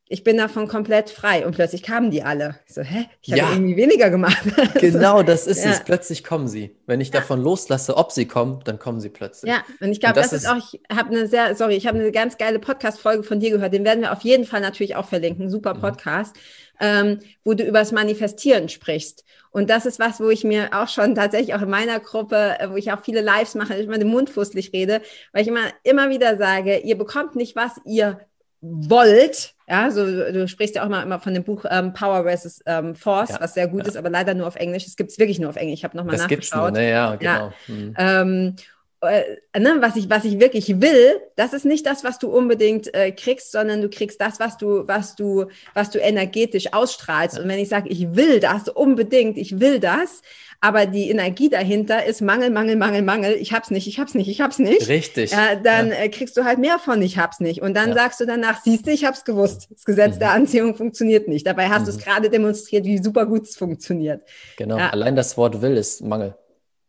ich 0.06 0.22
bin 0.22 0.36
davon 0.36 0.68
komplett 0.68 1.08
frei 1.08 1.46
und 1.46 1.54
plötzlich 1.54 1.82
kamen 1.82 2.10
die 2.10 2.22
alle. 2.22 2.60
Ich 2.66 2.74
so, 2.74 2.82
hä? 2.82 3.06
Ich 3.22 3.32
habe 3.32 3.40
ja. 3.40 3.52
irgendwie 3.52 3.76
weniger 3.76 4.10
gemacht. 4.10 4.42
genau, 4.74 5.22
das 5.22 5.46
ist 5.46 5.64
ja. 5.64 5.70
es. 5.70 5.80
Plötzlich 5.82 6.22
kommen 6.22 6.46
sie. 6.46 6.76
Wenn 6.86 7.00
ich 7.00 7.08
ja. 7.08 7.20
davon 7.20 7.40
loslasse, 7.40 7.96
ob 7.96 8.12
sie 8.12 8.28
kommen, 8.28 8.60
dann 8.64 8.78
kommen 8.78 9.00
sie 9.00 9.08
plötzlich. 9.08 9.50
Ja, 9.50 9.64
und 9.80 9.90
ich 9.90 10.00
glaube, 10.00 10.16
das, 10.16 10.30
das, 10.30 10.42
ist 10.42 10.48
auch, 10.48 10.56
ich 10.56 10.80
habe 10.94 11.08
eine 11.08 11.26
sehr, 11.26 11.56
sorry, 11.56 11.76
ich 11.76 11.86
habe 11.86 11.98
eine 11.98 12.12
ganz 12.12 12.36
geile 12.36 12.58
Podcast-Folge 12.58 13.22
von 13.22 13.40
dir 13.40 13.50
gehört. 13.50 13.72
Den 13.72 13.84
werden 13.84 14.02
wir 14.02 14.12
auf 14.12 14.20
jeden 14.20 14.44
Fall 14.44 14.60
natürlich 14.60 14.94
auch 14.94 15.06
verlinken. 15.06 15.48
Super 15.48 15.72
mhm. 15.72 15.80
Podcast, 15.80 16.36
ähm, 16.80 17.20
wo 17.42 17.54
du 17.54 17.64
über 17.64 17.78
das 17.78 17.92
Manifestieren 17.92 18.68
sprichst. 18.68 19.24
Und 19.52 19.70
das 19.70 19.86
ist 19.86 19.98
was, 19.98 20.20
wo 20.20 20.28
ich 20.28 20.44
mir 20.44 20.70
auch 20.72 20.88
schon 20.88 21.14
tatsächlich 21.14 21.54
auch 21.54 21.62
in 21.62 21.70
meiner 21.70 21.98
Gruppe, 21.98 22.56
äh, 22.58 22.68
wo 22.70 22.76
ich 22.76 22.92
auch 22.92 23.02
viele 23.02 23.22
Lives 23.22 23.54
mache, 23.54 23.72
immer 23.72 23.96
den 23.96 24.08
Mund 24.08 24.28
fußlich 24.28 24.74
rede, 24.74 25.00
weil 25.32 25.42
ich 25.42 25.48
immer, 25.48 25.72
immer 25.82 26.10
wieder 26.10 26.36
sage, 26.36 26.78
ihr 26.80 26.98
bekommt 26.98 27.36
nicht, 27.36 27.56
was 27.56 27.80
ihr 27.86 28.20
wollt, 28.64 29.54
ja, 29.68 29.90
so 29.90 30.04
du 30.04 30.48
sprichst 30.48 30.74
ja 30.74 30.84
auch 30.84 30.88
mal 30.88 31.02
immer 31.02 31.20
von 31.20 31.34
dem 31.34 31.44
Buch 31.44 31.64
ähm, 31.70 31.92
Power 31.92 32.24
vs. 32.24 32.62
Ähm, 32.66 32.94
Force, 32.94 33.30
ja, 33.30 33.40
was 33.40 33.54
sehr 33.54 33.68
gut 33.68 33.82
ja. 33.82 33.88
ist, 33.88 33.96
aber 33.96 34.10
leider 34.10 34.34
nur 34.34 34.46
auf 34.46 34.56
Englisch. 34.56 34.86
Es 34.86 34.96
gibt 34.96 35.10
es 35.10 35.18
wirklich 35.18 35.38
nur 35.38 35.50
auf 35.50 35.56
Englisch. 35.56 35.80
Ich 35.80 35.84
habe 35.84 35.96
nochmal 35.96 36.16
nachgeschaut. 36.16 36.28
Gibt's 36.28 36.54
nur, 36.54 36.70
ne? 36.70 36.90
Ja, 36.90 37.16
genau. 37.16 37.52
Ja. 37.68 37.74
Mhm. 37.74 37.94
Ähm, 37.96 38.56
äh, 39.04 39.38
ne, 39.58 39.76
was 39.80 39.96
ich 39.96 40.10
was 40.10 40.24
ich 40.24 40.40
wirklich 40.40 40.80
will, 40.80 41.20
das 41.36 41.52
ist 41.52 41.64
nicht 41.64 41.86
das, 41.86 42.04
was 42.04 42.18
du 42.18 42.28
unbedingt 42.28 42.92
äh, 42.94 43.12
kriegst, 43.12 43.52
sondern 43.52 43.80
du 43.82 43.88
kriegst 43.88 44.20
das, 44.20 44.40
was 44.40 44.56
du 44.56 44.86
was 44.86 45.14
du 45.16 45.46
was 45.74 45.90
du 45.90 45.98
energetisch 45.98 46.72
ausstrahlst. 46.72 47.38
Und 47.38 47.48
wenn 47.48 47.58
ich 47.58 47.68
sage, 47.68 47.88
ich 47.88 48.14
will 48.14 48.40
das 48.40 48.68
unbedingt, 48.68 49.38
ich 49.38 49.60
will 49.60 49.80
das, 49.80 50.22
aber 50.64 50.86
die 50.86 51.10
Energie 51.10 51.50
dahinter 51.50 52.06
ist 52.06 52.22
Mangel, 52.22 52.48
Mangel, 52.48 52.76
Mangel, 52.76 53.02
Mangel, 53.02 53.34
ich 53.34 53.52
hab's 53.52 53.70
nicht, 53.70 53.86
ich 53.86 54.00
hab's 54.00 54.14
nicht, 54.14 54.28
ich 54.28 54.40
hab's 54.40 54.58
nicht. 54.58 54.88
Richtig. 54.88 55.30
Ja, 55.30 55.56
dann 55.56 55.88
ja. 55.88 55.94
Äh, 55.96 56.08
kriegst 56.08 56.38
du 56.38 56.44
halt 56.44 56.58
mehr 56.58 56.78
von 56.78 57.02
ich 57.02 57.18
hab's 57.18 57.38
nicht. 57.40 57.60
Und 57.60 57.74
dann 57.74 57.90
ja. 57.90 57.94
sagst 57.94 58.18
du 58.20 58.24
danach, 58.24 58.62
siehst 58.62 58.86
du, 58.86 58.90
ich 58.90 59.04
hab's 59.04 59.26
gewusst. 59.26 59.68
Das 59.70 59.84
Gesetz 59.84 60.14
mhm. 60.14 60.20
der 60.20 60.30
Anziehung 60.30 60.74
funktioniert 60.74 61.28
nicht. 61.28 61.46
Dabei 61.46 61.68
hast 61.68 61.82
mhm. 61.82 61.84
du 61.84 61.90
es 61.90 61.98
gerade 61.98 62.30
demonstriert, 62.30 62.86
wie 62.86 62.96
super 62.96 63.26
gut 63.26 63.42
es 63.42 63.56
funktioniert. 63.56 64.22
Genau. 64.56 64.76
Allein 64.76 65.14
das 65.16 65.36
Wort 65.36 65.60
will 65.60 65.76
ist 65.76 66.02
Mangel. 66.02 66.34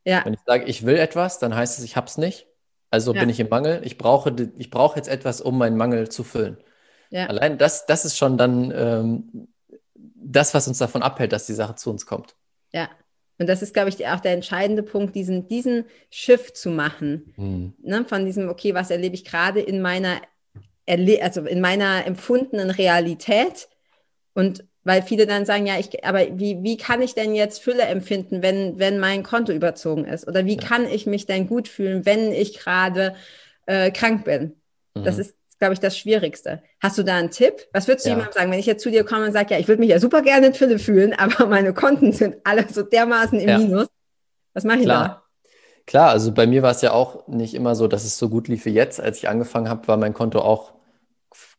Ja. 0.05 0.23
Wenn 0.23 0.33
ich 0.33 0.39
sage, 0.45 0.65
ich 0.65 0.85
will 0.85 0.97
etwas, 0.97 1.39
dann 1.39 1.55
heißt 1.55 1.77
es, 1.77 1.83
ich 1.83 1.97
hab's 1.97 2.17
nicht. 2.17 2.47
Also 2.91 3.11
bin 3.11 3.27
ich 3.27 3.39
im 3.41 3.49
Mangel. 3.49 3.81
Ich 3.83 3.97
brauche, 3.97 4.33
ich 4.57 4.69
brauche 4.69 4.95
jetzt 4.95 5.09
etwas, 5.09 5.41
um 5.41 5.57
meinen 5.57 5.75
Mangel 5.75 6.07
zu 6.07 6.23
füllen. 6.23 6.57
Ja. 7.09 7.25
Allein 7.25 7.57
das, 7.57 7.85
das 7.85 8.05
ist 8.05 8.17
schon 8.17 8.37
dann 8.37 8.71
ähm, 8.73 9.47
das, 9.93 10.53
was 10.53 10.67
uns 10.67 10.77
davon 10.77 11.03
abhält, 11.03 11.33
dass 11.33 11.45
die 11.45 11.53
Sache 11.53 11.75
zu 11.75 11.89
uns 11.89 12.05
kommt. 12.05 12.35
Ja, 12.71 12.89
und 13.37 13.47
das 13.47 13.61
ist, 13.61 13.73
glaube 13.73 13.89
ich, 13.89 14.07
auch 14.07 14.19
der 14.19 14.31
entscheidende 14.31 14.83
Punkt, 14.83 15.15
diesen, 15.15 15.47
diesen 15.47 15.85
Shift 16.09 16.55
zu 16.55 16.69
machen. 16.69 17.33
Mhm. 17.35 17.73
Ne, 17.81 18.05
von 18.05 18.25
diesem, 18.25 18.49
okay, 18.49 18.73
was 18.73 18.91
erlebe 18.91 19.15
ich 19.15 19.25
gerade 19.25 19.59
in 19.59 19.81
meiner, 19.81 20.21
Erle 20.85 21.21
also 21.21 21.41
in 21.41 21.61
meiner 21.61 22.05
empfundenen 22.05 22.69
Realität? 22.69 23.67
Und 24.33 24.65
weil 24.85 25.01
viele 25.01 25.25
dann 25.25 25.45
sagen, 25.45 25.65
ja, 25.65 25.77
ich, 25.77 26.05
aber 26.05 26.21
wie, 26.39 26.63
wie 26.63 26.77
kann 26.77 27.01
ich 27.01 27.13
denn 27.13 27.35
jetzt 27.35 27.61
Fülle 27.61 27.83
empfinden, 27.83 28.41
wenn, 28.41 28.79
wenn 28.79 28.99
mein 28.99 29.23
Konto 29.23 29.51
überzogen 29.51 30.05
ist? 30.05 30.27
Oder 30.27 30.45
wie 30.45 30.55
ja. 30.55 30.61
kann 30.61 30.87
ich 30.87 31.05
mich 31.05 31.25
denn 31.25 31.47
gut 31.47 31.67
fühlen, 31.67 32.05
wenn 32.05 32.31
ich 32.31 32.57
gerade 32.57 33.15
äh, 33.65 33.91
krank 33.91 34.23
bin? 34.23 34.55
Mhm. 34.93 35.03
Das 35.03 35.17
ist 35.17 35.35
glaube 35.57 35.73
ich, 35.73 35.79
das 35.79 35.97
Schwierigste. 35.97 36.61
Hast 36.81 36.97
du 36.97 37.03
da 37.03 37.15
einen 37.15 37.31
Tipp? 37.31 37.67
Was 37.71 37.87
würdest 37.87 38.05
du 38.05 38.09
ja. 38.09 38.15
jemandem 38.15 38.33
sagen, 38.33 38.51
wenn 38.51 38.59
ich 38.59 38.65
jetzt 38.65 38.83
zu 38.83 38.91
dir 38.91 39.03
komme 39.03 39.25
und 39.25 39.31
sage, 39.31 39.53
ja, 39.53 39.59
ich 39.59 39.67
würde 39.67 39.79
mich 39.79 39.89
ja 39.89 39.99
super 39.99 40.21
gerne 40.21 40.47
in 40.47 40.53
Fülle 40.53 40.79
fühlen, 40.79 41.13
aber 41.17 41.47
meine 41.47 41.73
Konten 41.73 42.11
sind 42.11 42.37
alle 42.43 42.67
so 42.69 42.81
dermaßen 42.81 43.39
im 43.39 43.49
ja. 43.49 43.57
Minus. 43.57 43.87
Was 44.53 44.63
mache 44.63 44.79
ich 44.79 44.83
Klar. 44.83 45.07
da? 45.07 45.21
Klar, 45.87 46.09
also 46.09 46.31
bei 46.31 46.47
mir 46.47 46.63
war 46.63 46.71
es 46.71 46.81
ja 46.81 46.91
auch 46.91 47.27
nicht 47.27 47.53
immer 47.53 47.75
so, 47.75 47.87
dass 47.87 48.05
es 48.05 48.17
so 48.17 48.29
gut 48.29 48.47
lief 48.47 48.65
wie 48.65 48.71
jetzt. 48.71 48.99
Als 48.99 49.17
ich 49.17 49.29
angefangen 49.29 49.69
habe, 49.69 49.87
war 49.87 49.97
mein 49.97 50.13
Konto 50.13 50.39
auch 50.39 50.73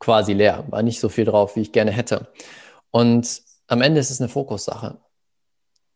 quasi 0.00 0.32
leer. 0.32 0.64
War 0.68 0.82
nicht 0.82 0.98
so 0.98 1.08
viel 1.08 1.24
drauf, 1.24 1.54
wie 1.54 1.60
ich 1.60 1.72
gerne 1.72 1.92
hätte. 1.92 2.26
Und 2.96 3.42
am 3.66 3.82
Ende 3.82 4.00
ist 4.00 4.08
es 4.08 4.22
eine 4.22 4.30
Fokussache. 4.30 4.96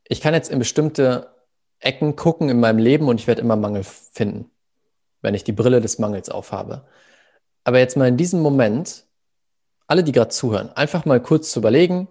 Ich 0.05 0.21
kann 0.21 0.35
jetzt 0.35 0.51
in 0.51 0.59
bestimmte 0.59 1.35
Ecken 1.79 2.15
gucken 2.15 2.51
in 2.51 2.61
meinem 2.61 2.77
Leben 2.77 3.09
und 3.09 3.19
ich 3.19 3.27
werde 3.27 3.41
immer 3.41 3.57
Mangel 3.57 3.85
finden, 3.85 4.51
wenn 5.23 5.33
ich 5.33 5.43
die 5.43 5.53
Brille 5.53 5.81
des 5.81 5.99
Mangels 5.99 6.29
aufhabe. 6.29 6.85
Aber 7.65 7.79
jetzt 7.79 7.97
mal 7.97 8.07
in 8.07 8.19
diesem 8.19 8.41
Moment, 8.41 9.07
alle, 9.87 10.05
die 10.05 10.13
gerade 10.13 10.29
zuhören, 10.29 10.73
einfach 10.77 11.07
mal 11.07 11.23
kurz 11.23 11.53
zu 11.53 11.61
überlegen, 11.61 12.07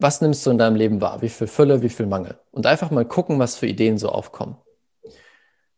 was 0.00 0.20
nimmst 0.20 0.44
du 0.44 0.50
in 0.50 0.58
deinem 0.58 0.74
Leben 0.74 1.00
wahr? 1.00 1.22
Wie 1.22 1.28
viel 1.28 1.46
Fülle, 1.46 1.82
wie 1.82 1.88
viel 1.88 2.06
Mangel? 2.06 2.40
Und 2.50 2.66
einfach 2.66 2.90
mal 2.90 3.04
gucken, 3.04 3.38
was 3.38 3.54
für 3.54 3.68
Ideen 3.68 3.96
so 3.96 4.08
aufkommen. 4.08 4.56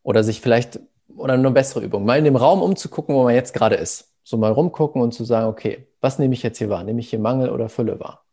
Oder 0.02 0.24
sich 0.24 0.40
vielleicht, 0.40 0.80
oder 1.14 1.34
eine 1.34 1.50
bessere 1.50 1.84
Übung, 1.84 2.06
mal 2.06 2.16
in 2.16 2.24
dem 2.24 2.36
Raum 2.36 2.62
umzugucken, 2.62 3.14
wo 3.14 3.24
man 3.24 3.34
jetzt 3.34 3.52
gerade 3.52 3.74
ist. 3.74 4.14
So 4.22 4.38
mal 4.38 4.52
rumgucken 4.52 5.02
und 5.02 5.12
zu 5.12 5.24
sagen, 5.24 5.48
okay, 5.48 5.86
was 6.04 6.20
nehme 6.20 6.34
ich 6.34 6.42
jetzt 6.44 6.58
hier 6.58 6.70
wahr? 6.70 6.84
Nehme 6.84 7.00
ich 7.00 7.10
hier 7.10 7.18
Mangel 7.18 7.50
oder 7.50 7.68
Fülle 7.68 7.98
wahr? 7.98 8.24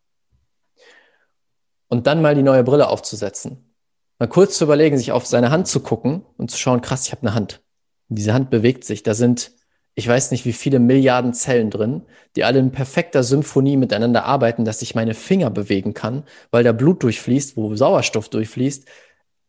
Und 1.88 2.06
dann 2.06 2.22
mal 2.22 2.36
die 2.36 2.44
neue 2.44 2.64
Brille 2.64 2.88
aufzusetzen. 2.88 3.74
Mal 4.20 4.28
kurz 4.28 4.58
zu 4.58 4.66
überlegen, 4.66 4.98
sich 4.98 5.12
auf 5.12 5.26
seine 5.26 5.50
Hand 5.50 5.68
zu 5.68 5.80
gucken 5.80 6.24
und 6.38 6.52
zu 6.52 6.58
schauen, 6.58 6.82
krass, 6.82 7.08
ich 7.08 7.12
habe 7.12 7.24
eine 7.24 7.34
Hand. 7.34 7.64
Und 8.10 8.20
diese 8.20 8.34
Hand 8.34 8.52
bewegt 8.52 8.84
sich. 8.84 9.02
Da 9.02 9.16
sind 9.16 9.52
ich 9.94 10.08
weiß 10.08 10.32
nicht, 10.32 10.46
wie 10.46 10.54
viele 10.54 10.80
Milliarden 10.80 11.34
Zellen 11.34 11.70
drin, 11.70 12.04
die 12.36 12.46
alle 12.46 12.60
in 12.60 12.72
perfekter 12.72 13.24
Symphonie 13.24 13.76
miteinander 13.76 14.24
arbeiten, 14.24 14.64
dass 14.64 14.82
ich 14.82 14.96
meine 14.96 15.14
Finger 15.14 15.50
bewegen 15.50 15.94
kann, 15.94 16.24
weil 16.50 16.64
da 16.64 16.72
Blut 16.72 17.04
durchfließt, 17.04 17.58
wo 17.58 17.76
Sauerstoff 17.76 18.30
durchfließt. 18.30 18.88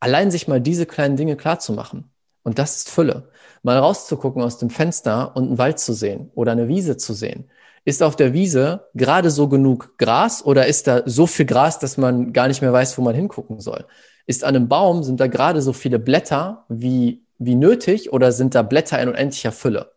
Allein 0.01 0.33
sich 0.33 0.49
mal 0.49 0.61
diese 0.61 0.87
kleinen 0.87 1.17
Dinge 1.17 1.37
klar 1.37 1.61
zu 1.61 1.73
machen. 1.73 2.11
Und 2.43 2.59
das 2.59 2.77
ist 2.77 2.91
Fülle. 2.91 3.31
Mal 3.63 3.79
rauszugucken 3.79 4.43
aus 4.43 4.59
dem 4.59 4.69
Fenster 4.69 5.37
und 5.37 5.45
einen 5.45 5.59
Wald 5.59 5.79
zu 5.79 5.93
sehen 5.93 6.31
oder 6.35 6.53
eine 6.53 6.67
Wiese 6.67 6.97
zu 6.97 7.15
sehen. 7.15 7.49
Ist 7.85 8.03
auf 8.03 8.15
der 8.15 8.33
Wiese 8.33 8.89
gerade 8.95 9.31
so 9.31 9.49
genug 9.49 9.99
Gras 9.99 10.45
oder 10.45 10.67
ist 10.67 10.87
da 10.87 11.03
so 11.05 11.27
viel 11.27 11.47
Gras, 11.47 11.79
dass 11.79 11.97
man 11.97 12.33
gar 12.33 12.49
nicht 12.49 12.63
mehr 12.63 12.73
weiß, 12.73 12.97
wo 12.97 13.03
man 13.03 13.15
hingucken 13.15 13.61
soll? 13.61 13.87
Ist 14.27 14.45
an 14.45 14.55
einem 14.55 14.69
Baum, 14.69 15.03
sind 15.03 15.19
da 15.19 15.27
gerade 15.27 15.63
so 15.63 15.73
viele 15.73 15.99
Blätter 15.99 16.65
wie, 16.69 17.25
wie 17.39 17.57
nötig 17.57 18.13
oder 18.13 18.31
sind 18.31 18.55
da 18.55 18.63
Blätter 18.63 19.01
in 19.01 19.09
unendlicher 19.09 19.51
Fülle? 19.51 19.93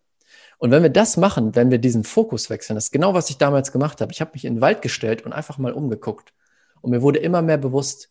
Und 0.58 0.72
wenn 0.72 0.84
wir 0.84 0.90
das 0.90 1.18
machen, 1.18 1.56
wenn 1.56 1.70
wir 1.70 1.78
diesen 1.78 2.04
Fokus 2.04 2.50
wechseln, 2.50 2.76
das 2.76 2.86
ist 2.86 2.92
genau, 2.92 3.14
was 3.14 3.30
ich 3.30 3.38
damals 3.38 3.72
gemacht 3.72 4.02
habe. 4.02 4.12
Ich 4.12 4.22
habe 4.22 4.32
mich 4.34 4.46
in 4.46 4.56
den 4.56 4.62
Wald 4.62 4.82
gestellt 4.82 5.26
und 5.26 5.34
einfach 5.34 5.58
mal 5.58 5.74
umgeguckt. 5.74 6.34
Und 6.82 6.92
mir 6.92 7.02
wurde 7.02 7.20
immer 7.20 7.42
mehr 7.42 7.58
bewusst, 7.58 8.10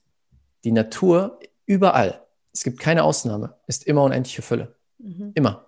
die 0.63 0.73
Natur 0.73 1.39
überall, 1.67 2.23
es 2.53 2.63
gibt 2.63 2.79
keine 2.79 3.03
Ausnahme, 3.03 3.55
ist 3.67 3.87
immer 3.87 4.03
unendliche 4.05 4.43
Fülle. 4.43 4.75
Mhm. 4.99 5.33
Immer. 5.35 5.67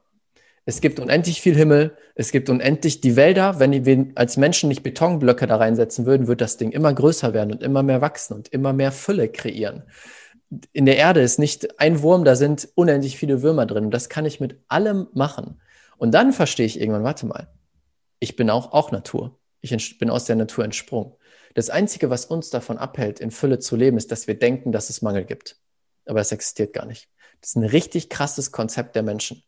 Es 0.68 0.80
gibt 0.80 0.98
unendlich 0.98 1.40
viel 1.40 1.54
Himmel, 1.54 1.96
es 2.16 2.32
gibt 2.32 2.50
unendlich 2.50 3.00
die 3.00 3.14
Wälder. 3.14 3.60
Wenn 3.60 3.84
wir 3.84 4.08
als 4.16 4.36
Menschen 4.36 4.68
nicht 4.68 4.82
Betonblöcke 4.82 5.46
da 5.46 5.56
reinsetzen 5.56 6.06
würden, 6.06 6.26
wird 6.26 6.40
das 6.40 6.56
Ding 6.56 6.72
immer 6.72 6.92
größer 6.92 7.32
werden 7.32 7.52
und 7.52 7.62
immer 7.62 7.84
mehr 7.84 8.00
wachsen 8.00 8.34
und 8.34 8.48
immer 8.48 8.72
mehr 8.72 8.90
Fülle 8.90 9.28
kreieren. 9.28 9.84
In 10.72 10.84
der 10.84 10.96
Erde 10.96 11.20
ist 11.20 11.38
nicht 11.38 11.78
ein 11.78 12.02
Wurm, 12.02 12.24
da 12.24 12.34
sind 12.34 12.68
unendlich 12.74 13.16
viele 13.16 13.42
Würmer 13.42 13.64
drin. 13.64 13.84
Und 13.84 13.90
das 13.92 14.08
kann 14.08 14.26
ich 14.26 14.40
mit 14.40 14.60
allem 14.66 15.06
machen. 15.12 15.60
Und 15.98 16.12
dann 16.14 16.32
verstehe 16.32 16.66
ich 16.66 16.80
irgendwann, 16.80 17.04
warte 17.04 17.26
mal, 17.26 17.48
ich 18.18 18.34
bin 18.34 18.50
auch, 18.50 18.72
auch 18.72 18.90
Natur. 18.90 19.38
Ich 19.60 19.98
bin 19.98 20.10
aus 20.10 20.24
der 20.24 20.36
Natur 20.36 20.64
entsprungen. 20.64 21.12
Das 21.54 21.70
Einzige, 21.70 22.10
was 22.10 22.26
uns 22.26 22.50
davon 22.50 22.76
abhält, 22.76 23.20
in 23.20 23.30
Fülle 23.30 23.60
zu 23.60 23.76
leben, 23.76 23.96
ist, 23.96 24.10
dass 24.10 24.26
wir 24.26 24.36
denken, 24.36 24.72
dass 24.72 24.90
es 24.90 25.00
Mangel 25.00 25.24
gibt. 25.24 25.60
Aber 26.06 26.20
es 26.20 26.32
existiert 26.32 26.72
gar 26.72 26.86
nicht. 26.86 27.08
Das 27.40 27.50
ist 27.50 27.56
ein 27.56 27.64
richtig 27.64 28.08
krasses 28.08 28.50
Konzept 28.50 28.96
der 28.96 29.04
Menschen. 29.04 29.44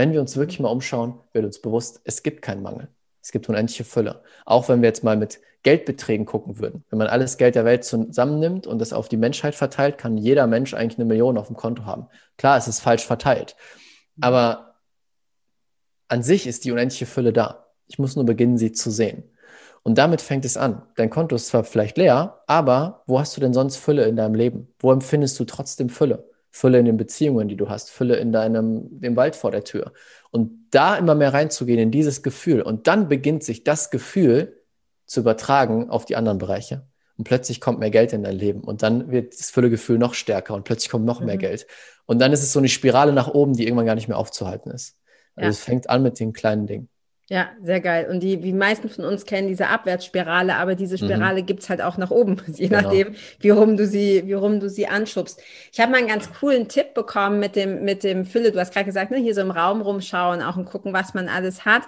Wenn 0.00 0.14
wir 0.14 0.22
uns 0.22 0.38
wirklich 0.38 0.58
mal 0.60 0.70
umschauen, 0.70 1.20
wird 1.34 1.44
uns 1.44 1.60
bewusst, 1.60 2.00
es 2.04 2.22
gibt 2.22 2.40
keinen 2.40 2.62
Mangel. 2.62 2.88
Es 3.20 3.32
gibt 3.32 3.46
unendliche 3.50 3.84
Fülle. 3.84 4.22
Auch 4.46 4.70
wenn 4.70 4.80
wir 4.80 4.88
jetzt 4.88 5.04
mal 5.04 5.14
mit 5.14 5.40
Geldbeträgen 5.62 6.24
gucken 6.24 6.58
würden. 6.58 6.84
Wenn 6.88 6.98
man 6.98 7.08
alles 7.08 7.36
Geld 7.36 7.54
der 7.54 7.66
Welt 7.66 7.84
zusammennimmt 7.84 8.66
und 8.66 8.78
das 8.78 8.94
auf 8.94 9.10
die 9.10 9.18
Menschheit 9.18 9.54
verteilt, 9.54 9.98
kann 9.98 10.16
jeder 10.16 10.46
Mensch 10.46 10.72
eigentlich 10.72 10.98
eine 10.98 11.04
Million 11.04 11.36
auf 11.36 11.48
dem 11.48 11.56
Konto 11.56 11.84
haben. 11.84 12.06
Klar, 12.38 12.56
es 12.56 12.66
ist 12.66 12.80
falsch 12.80 13.04
verteilt. 13.04 13.56
Aber 14.22 14.76
an 16.08 16.22
sich 16.22 16.46
ist 16.46 16.64
die 16.64 16.72
unendliche 16.72 17.04
Fülle 17.04 17.34
da. 17.34 17.66
Ich 17.86 17.98
muss 17.98 18.16
nur 18.16 18.24
beginnen, 18.24 18.56
sie 18.56 18.72
zu 18.72 18.90
sehen. 18.90 19.24
Und 19.82 19.98
damit 19.98 20.22
fängt 20.22 20.46
es 20.46 20.56
an. 20.56 20.80
Dein 20.96 21.10
Konto 21.10 21.36
ist 21.36 21.48
zwar 21.48 21.62
vielleicht 21.62 21.98
leer, 21.98 22.40
aber 22.46 23.02
wo 23.06 23.20
hast 23.20 23.36
du 23.36 23.42
denn 23.42 23.52
sonst 23.52 23.76
Fülle 23.76 24.06
in 24.06 24.16
deinem 24.16 24.34
Leben? 24.34 24.72
Wo 24.78 24.92
empfindest 24.92 25.38
du 25.38 25.44
trotzdem 25.44 25.90
Fülle? 25.90 26.29
Fülle 26.50 26.78
in 26.78 26.84
den 26.84 26.96
Beziehungen, 26.96 27.48
die 27.48 27.56
du 27.56 27.68
hast, 27.68 27.90
Fülle 27.90 28.16
in 28.16 28.32
deinem, 28.32 29.00
dem 29.00 29.16
Wald 29.16 29.36
vor 29.36 29.50
der 29.50 29.64
Tür. 29.64 29.92
Und 30.30 30.66
da 30.70 30.96
immer 30.96 31.14
mehr 31.14 31.32
reinzugehen 31.32 31.78
in 31.78 31.90
dieses 31.90 32.22
Gefühl. 32.22 32.62
Und 32.62 32.86
dann 32.86 33.08
beginnt 33.08 33.44
sich 33.44 33.64
das 33.64 33.90
Gefühl 33.90 34.60
zu 35.06 35.20
übertragen 35.20 35.90
auf 35.90 36.04
die 36.04 36.16
anderen 36.16 36.38
Bereiche. 36.38 36.86
Und 37.16 37.24
plötzlich 37.24 37.60
kommt 37.60 37.78
mehr 37.78 37.90
Geld 37.90 38.12
in 38.12 38.22
dein 38.22 38.36
Leben. 38.36 38.62
Und 38.62 38.82
dann 38.82 39.10
wird 39.10 39.38
das 39.38 39.50
Füllegefühl 39.50 39.98
noch 39.98 40.14
stärker 40.14 40.54
und 40.54 40.64
plötzlich 40.64 40.90
kommt 40.90 41.04
noch 41.04 41.20
mhm. 41.20 41.26
mehr 41.26 41.36
Geld. 41.36 41.66
Und 42.06 42.18
dann 42.20 42.32
ist 42.32 42.42
es 42.42 42.52
so 42.52 42.58
eine 42.58 42.68
Spirale 42.68 43.12
nach 43.12 43.28
oben, 43.28 43.52
die 43.52 43.64
irgendwann 43.64 43.86
gar 43.86 43.94
nicht 43.94 44.08
mehr 44.08 44.18
aufzuhalten 44.18 44.70
ist. 44.70 44.96
Also 45.36 45.44
ja. 45.44 45.50
es 45.50 45.60
fängt 45.60 45.90
an 45.90 46.02
mit 46.02 46.18
den 46.18 46.32
kleinen 46.32 46.66
Dingen. 46.66 46.88
Ja, 47.32 47.50
sehr 47.62 47.80
geil. 47.80 48.08
Und 48.10 48.24
die, 48.24 48.38
die 48.40 48.52
meisten 48.52 48.88
von 48.88 49.04
uns 49.04 49.24
kennen 49.24 49.46
diese 49.46 49.68
Abwärtsspirale, 49.68 50.56
aber 50.56 50.74
diese 50.74 50.94
mhm. 50.94 51.06
Spirale 51.06 51.42
mhm. 51.42 51.46
gibt's 51.46 51.70
halt 51.70 51.80
auch 51.80 51.96
nach 51.96 52.10
oben, 52.10 52.42
je 52.48 52.66
genau. 52.66 52.82
nachdem, 52.82 53.14
wie 53.38 53.50
rum 53.50 53.76
du 53.76 53.86
sie, 53.86 54.26
wie 54.26 54.32
rum 54.32 54.58
du 54.58 54.68
sie 54.68 54.88
anschubst. 54.88 55.40
Ich 55.72 55.78
habe 55.78 55.92
mal 55.92 55.98
einen 55.98 56.08
ganz 56.08 56.28
coolen 56.32 56.66
Tipp 56.66 56.92
bekommen 56.92 57.38
mit 57.38 57.54
dem, 57.54 57.84
mit 57.84 58.02
dem 58.02 58.26
Fülle. 58.26 58.50
Du 58.50 58.58
hast 58.58 58.74
gerade 58.74 58.86
gesagt, 58.86 59.12
ne, 59.12 59.18
hier 59.18 59.36
so 59.36 59.42
im 59.42 59.52
Raum 59.52 59.80
rumschauen, 59.80 60.42
auch 60.42 60.56
und 60.56 60.64
gucken, 60.64 60.92
was 60.92 61.14
man 61.14 61.28
alles 61.28 61.64
hat. 61.64 61.84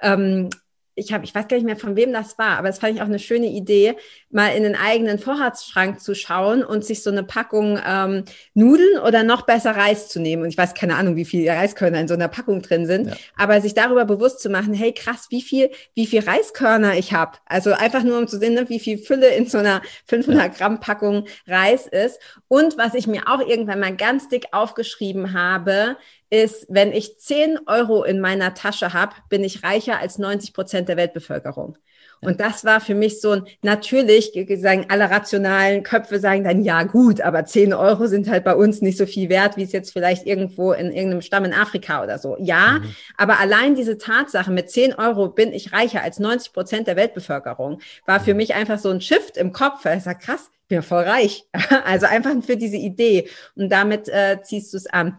Ähm, 0.00 0.48
ich 0.96 1.12
habe, 1.12 1.24
ich 1.24 1.34
weiß 1.34 1.46
gar 1.46 1.58
nicht 1.58 1.66
mehr, 1.66 1.76
von 1.76 1.94
wem 1.94 2.12
das 2.12 2.38
war, 2.38 2.56
aber 2.58 2.68
das 2.68 2.78
fand 2.78 2.96
ich 2.96 3.02
auch 3.02 3.06
eine 3.06 3.18
schöne 3.18 3.46
Idee, 3.46 3.96
mal 4.30 4.48
in 4.48 4.62
den 4.62 4.74
eigenen 4.74 5.18
Vorratsschrank 5.18 6.00
zu 6.00 6.14
schauen 6.14 6.64
und 6.64 6.86
sich 6.86 7.02
so 7.02 7.10
eine 7.10 7.22
Packung 7.22 7.78
ähm, 7.86 8.24
Nudeln 8.54 8.98
oder 8.98 9.22
noch 9.22 9.42
besser 9.42 9.76
Reis 9.76 10.08
zu 10.08 10.20
nehmen. 10.20 10.42
Und 10.42 10.48
ich 10.48 10.56
weiß 10.56 10.72
keine 10.72 10.96
Ahnung, 10.96 11.14
wie 11.14 11.26
viele 11.26 11.50
Reiskörner 11.50 12.00
in 12.00 12.08
so 12.08 12.14
einer 12.14 12.28
Packung 12.28 12.62
drin 12.62 12.86
sind, 12.86 13.08
ja. 13.08 13.14
aber 13.36 13.60
sich 13.60 13.74
darüber 13.74 14.06
bewusst 14.06 14.40
zu 14.40 14.48
machen, 14.48 14.72
hey 14.72 14.92
krass, 14.92 15.26
wie 15.28 15.42
viel, 15.42 15.70
wie 15.94 16.06
viel 16.06 16.20
Reiskörner 16.20 16.94
ich 16.94 17.12
habe. 17.12 17.38
Also 17.44 17.72
einfach 17.72 18.02
nur 18.02 18.18
um 18.18 18.26
zu 18.26 18.38
sehen, 18.38 18.54
ne, 18.54 18.68
wie 18.70 18.80
viel 18.80 18.96
Fülle 18.96 19.28
in 19.28 19.46
so 19.46 19.58
einer 19.58 19.82
500 20.06 20.42
ja. 20.42 20.48
Gramm 20.48 20.80
Packung 20.80 21.26
Reis 21.46 21.86
ist. 21.86 22.18
Und 22.48 22.78
was 22.78 22.94
ich 22.94 23.06
mir 23.06 23.28
auch 23.28 23.46
irgendwann 23.46 23.80
mal 23.80 23.94
ganz 23.94 24.30
dick 24.30 24.46
aufgeschrieben 24.52 25.34
habe, 25.34 25.98
ist, 26.30 26.66
wenn 26.68 26.92
ich 26.92 27.18
10 27.18 27.60
Euro 27.66 28.04
in 28.04 28.20
meiner 28.20 28.54
Tasche 28.54 28.92
habe, 28.92 29.14
bin 29.28 29.44
ich 29.44 29.62
reicher 29.62 29.98
als 30.00 30.18
90 30.18 30.52
Prozent 30.52 30.88
der 30.88 30.96
Weltbevölkerung. 30.96 31.78
Und 32.20 32.40
das 32.40 32.64
war 32.64 32.80
für 32.80 32.94
mich 32.94 33.20
so 33.20 33.32
ein, 33.32 33.46
natürlich, 33.62 34.32
sagen 34.58 34.86
alle 34.88 35.10
rationalen 35.10 35.82
Köpfe 35.82 36.18
sagen 36.18 36.44
dann, 36.44 36.62
ja 36.62 36.82
gut, 36.84 37.20
aber 37.20 37.44
10 37.44 37.74
Euro 37.74 38.06
sind 38.06 38.28
halt 38.28 38.44
bei 38.44 38.54
uns 38.54 38.80
nicht 38.80 38.96
so 38.96 39.06
viel 39.06 39.28
wert, 39.28 39.56
wie 39.56 39.62
es 39.62 39.72
jetzt 39.72 39.92
vielleicht 39.92 40.26
irgendwo 40.26 40.72
in 40.72 40.90
irgendeinem 40.90 41.20
Stamm 41.20 41.44
in 41.44 41.52
Afrika 41.52 42.02
oder 42.02 42.18
so. 42.18 42.36
Ja, 42.40 42.80
mhm. 42.80 42.94
aber 43.16 43.38
allein 43.38 43.74
diese 43.74 43.98
Tatsache, 43.98 44.50
mit 44.50 44.70
10 44.70 44.94
Euro 44.94 45.28
bin 45.28 45.52
ich 45.52 45.72
reicher 45.72 46.02
als 46.02 46.18
90 46.18 46.52
Prozent 46.52 46.86
der 46.88 46.96
Weltbevölkerung, 46.96 47.80
war 48.06 48.20
für 48.20 48.32
mhm. 48.32 48.38
mich 48.38 48.54
einfach 48.54 48.78
so 48.78 48.88
ein 48.90 49.00
Shift 49.00 49.36
im 49.36 49.52
Kopf. 49.52 49.84
Ich 49.84 50.02
sag, 50.02 50.20
krass, 50.20 50.50
ich 50.62 50.68
bin 50.68 50.82
voll 50.82 51.04
reich. 51.04 51.44
also 51.84 52.06
einfach 52.06 52.32
für 52.42 52.56
diese 52.56 52.76
Idee. 52.76 53.28
Und 53.54 53.70
damit 53.70 54.08
äh, 54.08 54.38
ziehst 54.42 54.72
du 54.72 54.78
es 54.78 54.86
an. 54.86 55.18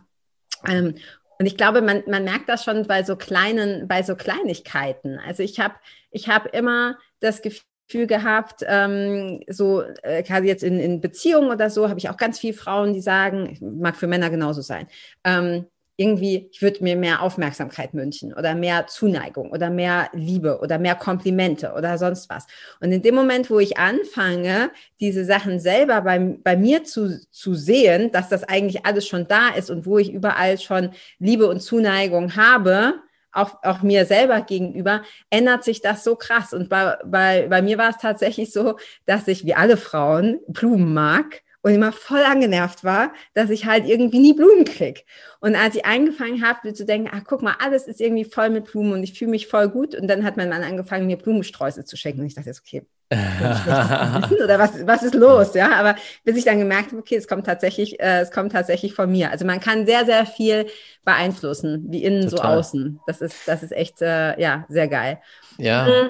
Ähm, 0.66 0.96
und 1.40 1.46
ich 1.46 1.58
glaube, 1.58 1.82
man, 1.82 2.04
man 2.08 2.24
merkt 2.24 2.50
das 2.50 2.64
schon 2.64 2.88
bei 2.88 3.04
so 3.04 3.16
kleinen, 3.16 3.88
bei 3.88 4.02
so 4.04 4.16
Kleinigkeiten. 4.16 5.20
Also 5.20 5.44
ich 5.44 5.60
habe 5.60 5.76
ich 6.10 6.30
hab 6.30 6.54
immer 6.56 6.98
das 7.20 7.42
Gefühl 7.42 8.08
gehabt, 8.08 8.64
ähm, 8.68 9.42
so 9.48 9.84
äh, 10.02 10.24
gerade 10.24 10.48
jetzt 10.48 10.64
in, 10.64 10.80
in 10.80 11.00
Beziehungen 11.00 11.52
oder 11.52 11.70
so, 11.70 11.90
habe 11.90 12.00
ich 12.00 12.10
auch 12.10 12.18
ganz 12.18 12.40
viele 12.40 12.54
Frauen, 12.54 12.94
die 12.94 13.02
sagen, 13.02 13.58
mag 13.80 13.96
für 13.96 14.08
Männer 14.08 14.30
genauso 14.30 14.62
sein, 14.62 14.88
ähm, 15.24 15.68
irgendwie, 15.98 16.48
ich 16.52 16.62
würde 16.62 16.84
mir 16.84 16.96
mehr 16.96 17.24
Aufmerksamkeit 17.24 17.94
wünschen 17.94 18.32
oder 18.34 18.54
mehr 18.54 18.86
Zuneigung 18.86 19.52
oder 19.52 19.72
mehr 19.72 20.10
Liebe 20.14 20.60
oder 20.60 20.78
mehr 20.78 20.94
Komplimente 20.94 21.74
oder 21.76 21.98
sonst 21.98 22.30
was. 22.30 22.46
Und 22.80 22.92
in 22.92 23.02
dem 23.02 23.16
Moment, 23.16 23.50
wo 23.50 23.60
ich 23.60 23.78
anfange, 23.78 24.70
diese 25.00 25.26
Sachen 25.26 25.60
selber 25.60 26.02
bei, 26.02 26.20
bei 26.20 26.56
mir 26.56 26.84
zu, 26.84 27.20
zu 27.32 27.56
sehen, 27.56 28.12
dass 28.12 28.30
das 28.30 28.44
eigentlich 28.44 28.86
alles 28.86 29.08
schon 29.08 29.28
da 29.28 29.50
ist 29.50 29.72
und 29.72 29.88
wo 29.88 29.98
ich 29.98 30.14
überall 30.14 30.60
schon 30.60 30.92
Liebe 31.18 31.48
und 31.48 31.62
Zuneigung 31.62 32.36
habe, 32.36 33.02
auch, 33.32 33.64
auch 33.64 33.82
mir 33.82 34.06
selber 34.06 34.42
gegenüber, 34.42 35.02
ändert 35.32 35.64
sich 35.64 35.82
das 35.82 36.04
so 36.04 36.16
krass. 36.16 36.54
Und 36.54 36.70
bei, 36.70 36.98
bei, 37.06 37.48
bei 37.48 37.62
mir 37.62 37.78
war 37.78 37.90
es 37.90 37.98
tatsächlich 37.98 38.52
so, 38.52 38.78
dass 39.06 39.28
ich 39.28 39.46
wie 39.46 39.56
alle 39.56 39.78
Frauen 39.78 40.40
Blumen 40.48 40.94
mag 40.94 41.42
und 41.68 41.74
immer 41.74 41.92
voll 41.92 42.24
angenervt 42.24 42.86
war, 42.86 43.12
dass 43.34 43.50
ich 43.50 43.66
halt 43.66 43.86
irgendwie 43.86 44.20
nie 44.20 44.34
Blumen 44.34 44.64
krieg. 44.64 45.06
Und 45.42 45.58
als 45.58 45.76
ich 45.76 45.86
angefangen 45.86 46.42
habe, 46.42 46.74
zu 46.74 46.86
denken, 46.86 47.10
ach 47.14 47.24
guck 47.26 47.42
mal, 47.42 47.56
alles 47.60 47.88
ist 47.88 48.00
irgendwie 48.00 48.24
voll 48.24 48.50
mit 48.50 48.72
Blumen 48.72 48.94
und 48.94 49.04
ich 49.04 49.20
fühle 49.20 49.32
mich 49.32 49.48
voll 49.48 49.68
gut. 49.68 49.94
Und 49.94 50.08
dann 50.08 50.24
hat 50.24 50.38
mein 50.38 50.48
Mann 50.48 50.64
angefangen, 50.64 51.08
mir 51.08 51.18
Blumensträuße 51.18 51.84
zu 51.84 51.98
schenken. 51.98 52.22
Und 52.22 52.28
ich 52.28 52.36
dachte, 52.36 52.54
okay, 52.58 52.84
oder 53.12 54.60
was, 54.60 54.88
was 54.88 55.04
ist 55.04 55.14
los? 55.14 55.54
Ja, 55.56 55.74
aber 55.76 55.98
bis 56.24 56.38
ich 56.38 56.46
dann 56.46 56.58
gemerkt 56.58 56.92
habe, 56.92 57.00
okay, 57.00 57.16
es 57.18 57.28
kommt 57.28 57.46
tatsächlich, 57.46 58.00
äh, 58.00 58.22
es 58.22 58.32
kommt 58.32 58.54
tatsächlich 58.54 58.94
von 58.94 59.12
mir. 59.12 59.32
Also 59.32 59.46
man 59.46 59.60
kann 59.60 59.86
sehr, 59.86 60.06
sehr 60.06 60.26
viel 60.26 60.68
beeinflussen, 61.04 61.86
wie 61.90 62.04
innen 62.04 62.30
Total. 62.30 62.38
so 62.38 62.60
außen. 62.60 63.00
Das 63.08 63.20
ist, 63.20 63.36
das 63.46 63.62
ist 63.62 63.74
echt, 63.74 64.02
äh, 64.02 64.40
ja, 64.40 64.66
sehr 64.70 64.88
geil. 64.88 65.20
Ja. 65.58 65.86
Mhm. 65.86 66.10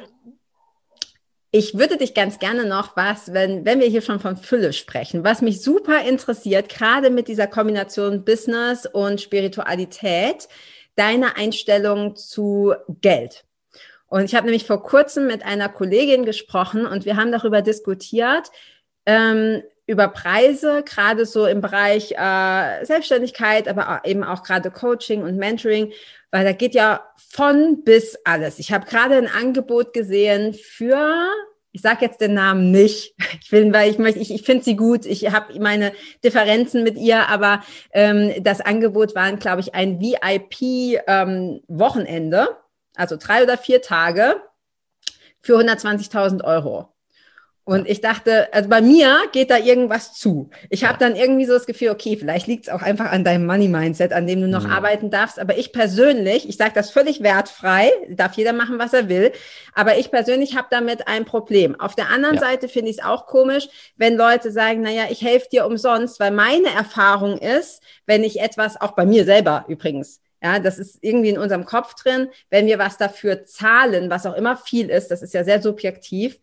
Ich 1.51 1.77
würde 1.77 1.97
dich 1.97 2.13
ganz 2.13 2.39
gerne 2.39 2.65
noch 2.65 2.97
was, 2.97 3.33
wenn, 3.33 3.65
wenn 3.65 3.79
wir 3.79 3.87
hier 3.87 4.01
schon 4.01 4.19
von 4.19 4.35
Fülle 4.35 4.73
sprechen, 4.73 5.23
was 5.23 5.41
mich 5.41 5.61
super 5.61 6.03
interessiert, 6.03 6.67
gerade 6.67 7.09
mit 7.09 7.29
dieser 7.29 7.47
Kombination 7.47 8.25
Business 8.25 8.85
und 8.85 9.21
Spiritualität, 9.21 10.49
deine 10.95 11.37
Einstellung 11.37 12.17
zu 12.17 12.73
Geld. 13.01 13.45
Und 14.07 14.25
ich 14.25 14.35
habe 14.35 14.45
nämlich 14.45 14.65
vor 14.65 14.83
kurzem 14.83 15.27
mit 15.27 15.45
einer 15.45 15.69
Kollegin 15.69 16.25
gesprochen 16.25 16.85
und 16.85 17.05
wir 17.05 17.15
haben 17.15 17.31
darüber 17.31 17.61
diskutiert, 17.61 18.51
ähm, 19.05 19.63
über 19.85 20.09
Preise, 20.09 20.83
gerade 20.83 21.25
so 21.25 21.45
im 21.45 21.61
Bereich 21.61 22.11
äh, 22.11 22.85
Selbstständigkeit, 22.85 23.69
aber 23.69 24.01
eben 24.03 24.23
auch 24.23 24.43
gerade 24.43 24.69
Coaching 24.69 25.23
und 25.23 25.37
Mentoring, 25.37 25.93
weil 26.31 26.43
da 26.43 26.51
geht 26.51 26.75
ja 26.75 27.01
von 27.29 27.83
bis 27.83 28.17
alles. 28.25 28.59
Ich 28.59 28.71
habe 28.71 28.85
gerade 28.85 29.17
ein 29.17 29.27
Angebot 29.27 29.93
gesehen 29.93 30.53
für, 30.53 31.29
ich 31.71 31.81
sage 31.81 32.05
jetzt 32.05 32.21
den 32.21 32.33
Namen 32.33 32.71
nicht, 32.71 33.15
ich 33.41 33.51
will, 33.51 33.73
weil 33.73 33.91
ich 33.91 33.97
möchte, 33.97 34.19
ich, 34.19 34.33
ich 34.33 34.43
finde 34.43 34.63
sie 34.63 34.75
gut, 34.75 35.05
ich 35.05 35.31
habe 35.31 35.59
meine 35.59 35.91
Differenzen 36.23 36.83
mit 36.83 36.97
ihr, 36.97 37.27
aber 37.29 37.63
ähm, 37.91 38.33
das 38.43 38.61
Angebot 38.61 39.15
war, 39.15 39.31
glaube 39.33 39.61
ich, 39.61 39.75
ein 39.75 39.99
VIP-Wochenende, 39.99 42.39
ähm, 42.39 42.47
also 42.95 43.17
drei 43.17 43.43
oder 43.43 43.57
vier 43.57 43.81
Tage 43.81 44.35
für 45.39 45.57
120.000 45.57 46.43
Euro. 46.43 46.93
Und 47.67 47.85
ich 47.89 47.99
dachte, 47.99 48.47
also 48.53 48.69
bei 48.69 48.79
mir 48.79 49.23
geht 49.33 49.51
da 49.51 49.57
irgendwas 49.57 50.13
zu. 50.13 50.49
Ich 50.69 50.85
habe 50.85 50.97
dann 50.99 51.17
irgendwie 51.17 51.43
so 51.43 51.51
das 51.51 51.65
Gefühl, 51.65 51.89
okay, 51.89 52.15
vielleicht 52.15 52.47
liegt 52.47 52.67
es 52.67 52.73
auch 52.73 52.81
einfach 52.81 53.11
an 53.11 53.25
deinem 53.25 53.45
Money-Mindset, 53.45 54.13
an 54.13 54.25
dem 54.25 54.39
du 54.39 54.47
noch 54.47 54.63
mhm. 54.63 54.71
arbeiten 54.71 55.09
darfst. 55.09 55.37
Aber 55.37 55.57
ich 55.57 55.73
persönlich, 55.73 56.47
ich 56.47 56.55
sage 56.55 56.71
das 56.73 56.91
völlig 56.91 57.23
wertfrei, 57.23 57.91
darf 58.07 58.35
jeder 58.35 58.53
machen, 58.53 58.79
was 58.79 58.93
er 58.93 59.09
will. 59.09 59.33
Aber 59.73 59.97
ich 59.97 60.11
persönlich 60.11 60.55
habe 60.55 60.69
damit 60.71 61.09
ein 61.09 61.25
Problem. 61.25 61.77
Auf 61.77 61.93
der 61.93 62.09
anderen 62.09 62.35
ja. 62.35 62.41
Seite 62.41 62.69
finde 62.69 62.89
ich 62.89 62.99
es 62.99 63.03
auch 63.03 63.25
komisch, 63.25 63.67
wenn 63.97 64.15
Leute 64.15 64.49
sagen, 64.49 64.79
naja, 64.79 65.03
ich 65.09 65.21
helfe 65.21 65.49
dir 65.51 65.65
umsonst, 65.65 66.21
weil 66.21 66.31
meine 66.31 66.69
Erfahrung 66.69 67.37
ist, 67.37 67.83
wenn 68.05 68.23
ich 68.23 68.39
etwas, 68.39 68.79
auch 68.79 68.93
bei 68.93 69.05
mir 69.05 69.25
selber 69.25 69.65
übrigens, 69.67 70.21
ja, 70.41 70.59
das 70.59 70.79
ist 70.79 70.99
irgendwie 71.01 71.31
in 71.31 71.37
unserem 71.37 71.65
Kopf 71.65 71.95
drin. 71.95 72.29
Wenn 72.49 72.65
wir 72.65 72.79
was 72.79 72.97
dafür 72.97 73.43
zahlen, 73.43 74.09
was 74.09 74.25
auch 74.25 74.35
immer 74.35 74.55
viel 74.55 74.89
ist, 74.89 75.11
das 75.11 75.21
ist 75.21 75.33
ja 75.33 75.43
sehr 75.43 75.61
subjektiv, 75.61 76.39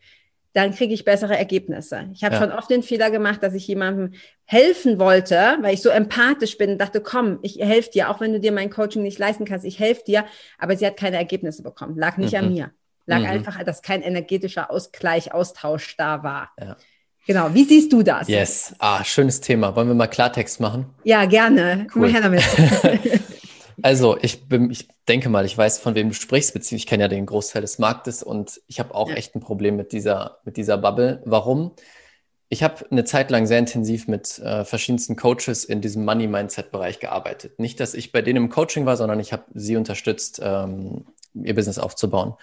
dann 0.54 0.72
kriege 0.72 0.94
ich 0.94 1.04
bessere 1.04 1.36
Ergebnisse. 1.36 2.08
Ich 2.14 2.22
habe 2.22 2.36
ja. 2.36 2.40
schon 2.40 2.52
oft 2.52 2.70
den 2.70 2.84
Fehler 2.84 3.10
gemacht, 3.10 3.42
dass 3.42 3.54
ich 3.54 3.66
jemandem 3.66 4.12
helfen 4.44 5.00
wollte, 5.00 5.58
weil 5.60 5.74
ich 5.74 5.82
so 5.82 5.90
empathisch 5.90 6.56
bin 6.56 6.70
und 6.70 6.78
dachte, 6.78 7.00
komm, 7.00 7.40
ich 7.42 7.58
helfe 7.58 7.90
dir, 7.90 8.08
auch 8.08 8.20
wenn 8.20 8.32
du 8.32 8.40
dir 8.40 8.52
mein 8.52 8.70
Coaching 8.70 9.02
nicht 9.02 9.18
leisten 9.18 9.44
kannst, 9.44 9.66
ich 9.66 9.80
helfe 9.80 10.04
dir, 10.06 10.24
aber 10.58 10.76
sie 10.76 10.86
hat 10.86 10.96
keine 10.96 11.16
Ergebnisse 11.16 11.64
bekommen. 11.64 11.98
Lag 11.98 12.16
nicht 12.18 12.32
mhm. 12.32 12.38
an 12.38 12.52
mir. 12.52 12.70
Lag 13.06 13.20
mhm. 13.20 13.26
einfach, 13.26 13.62
dass 13.64 13.82
kein 13.82 14.00
energetischer 14.00 14.70
Ausgleich, 14.70 15.34
Austausch 15.34 15.96
da 15.96 16.22
war. 16.22 16.52
Ja. 16.58 16.76
Genau, 17.26 17.52
wie 17.52 17.64
siehst 17.64 17.92
du 17.92 18.02
das? 18.02 18.28
Yes, 18.28 18.74
ah, 18.78 19.02
schönes 19.02 19.40
Thema. 19.40 19.74
Wollen 19.74 19.88
wir 19.88 19.94
mal 19.94 20.06
Klartext 20.06 20.60
machen? 20.60 20.86
Ja, 21.04 21.24
gerne. 21.24 21.86
Cool. 21.94 22.02
Komm 22.02 22.04
her 22.04 22.20
damit. 22.20 22.42
Also, 23.84 24.16
ich, 24.22 24.48
bin, 24.48 24.70
ich 24.70 24.88
denke 25.08 25.28
mal, 25.28 25.44
ich 25.44 25.58
weiß, 25.58 25.78
von 25.78 25.94
wem 25.94 26.08
du 26.08 26.14
sprichst, 26.14 26.54
beziehungsweise 26.54 26.76
ich 26.76 26.86
kenne 26.86 27.02
ja 27.02 27.08
den 27.08 27.26
Großteil 27.26 27.60
des 27.60 27.78
Marktes 27.78 28.22
und 28.22 28.62
ich 28.66 28.80
habe 28.80 28.94
auch 28.94 29.10
ja. 29.10 29.16
echt 29.16 29.34
ein 29.34 29.40
Problem 29.40 29.76
mit 29.76 29.92
dieser, 29.92 30.38
mit 30.46 30.56
dieser 30.56 30.78
Bubble. 30.78 31.20
Warum? 31.26 31.72
Ich 32.48 32.62
habe 32.62 32.90
eine 32.90 33.04
Zeit 33.04 33.30
lang 33.30 33.44
sehr 33.44 33.58
intensiv 33.58 34.08
mit 34.08 34.38
äh, 34.38 34.64
verschiedensten 34.64 35.16
Coaches 35.16 35.66
in 35.66 35.82
diesem 35.82 36.06
Money-Mindset-Bereich 36.06 36.98
gearbeitet. 36.98 37.58
Nicht, 37.58 37.78
dass 37.78 37.92
ich 37.92 38.10
bei 38.10 38.22
denen 38.22 38.44
im 38.44 38.48
Coaching 38.48 38.86
war, 38.86 38.96
sondern 38.96 39.20
ich 39.20 39.34
habe 39.34 39.44
sie 39.52 39.76
unterstützt, 39.76 40.40
ähm, 40.42 41.04
ihr 41.34 41.54
Business 41.54 41.78
aufzubauen. 41.78 42.36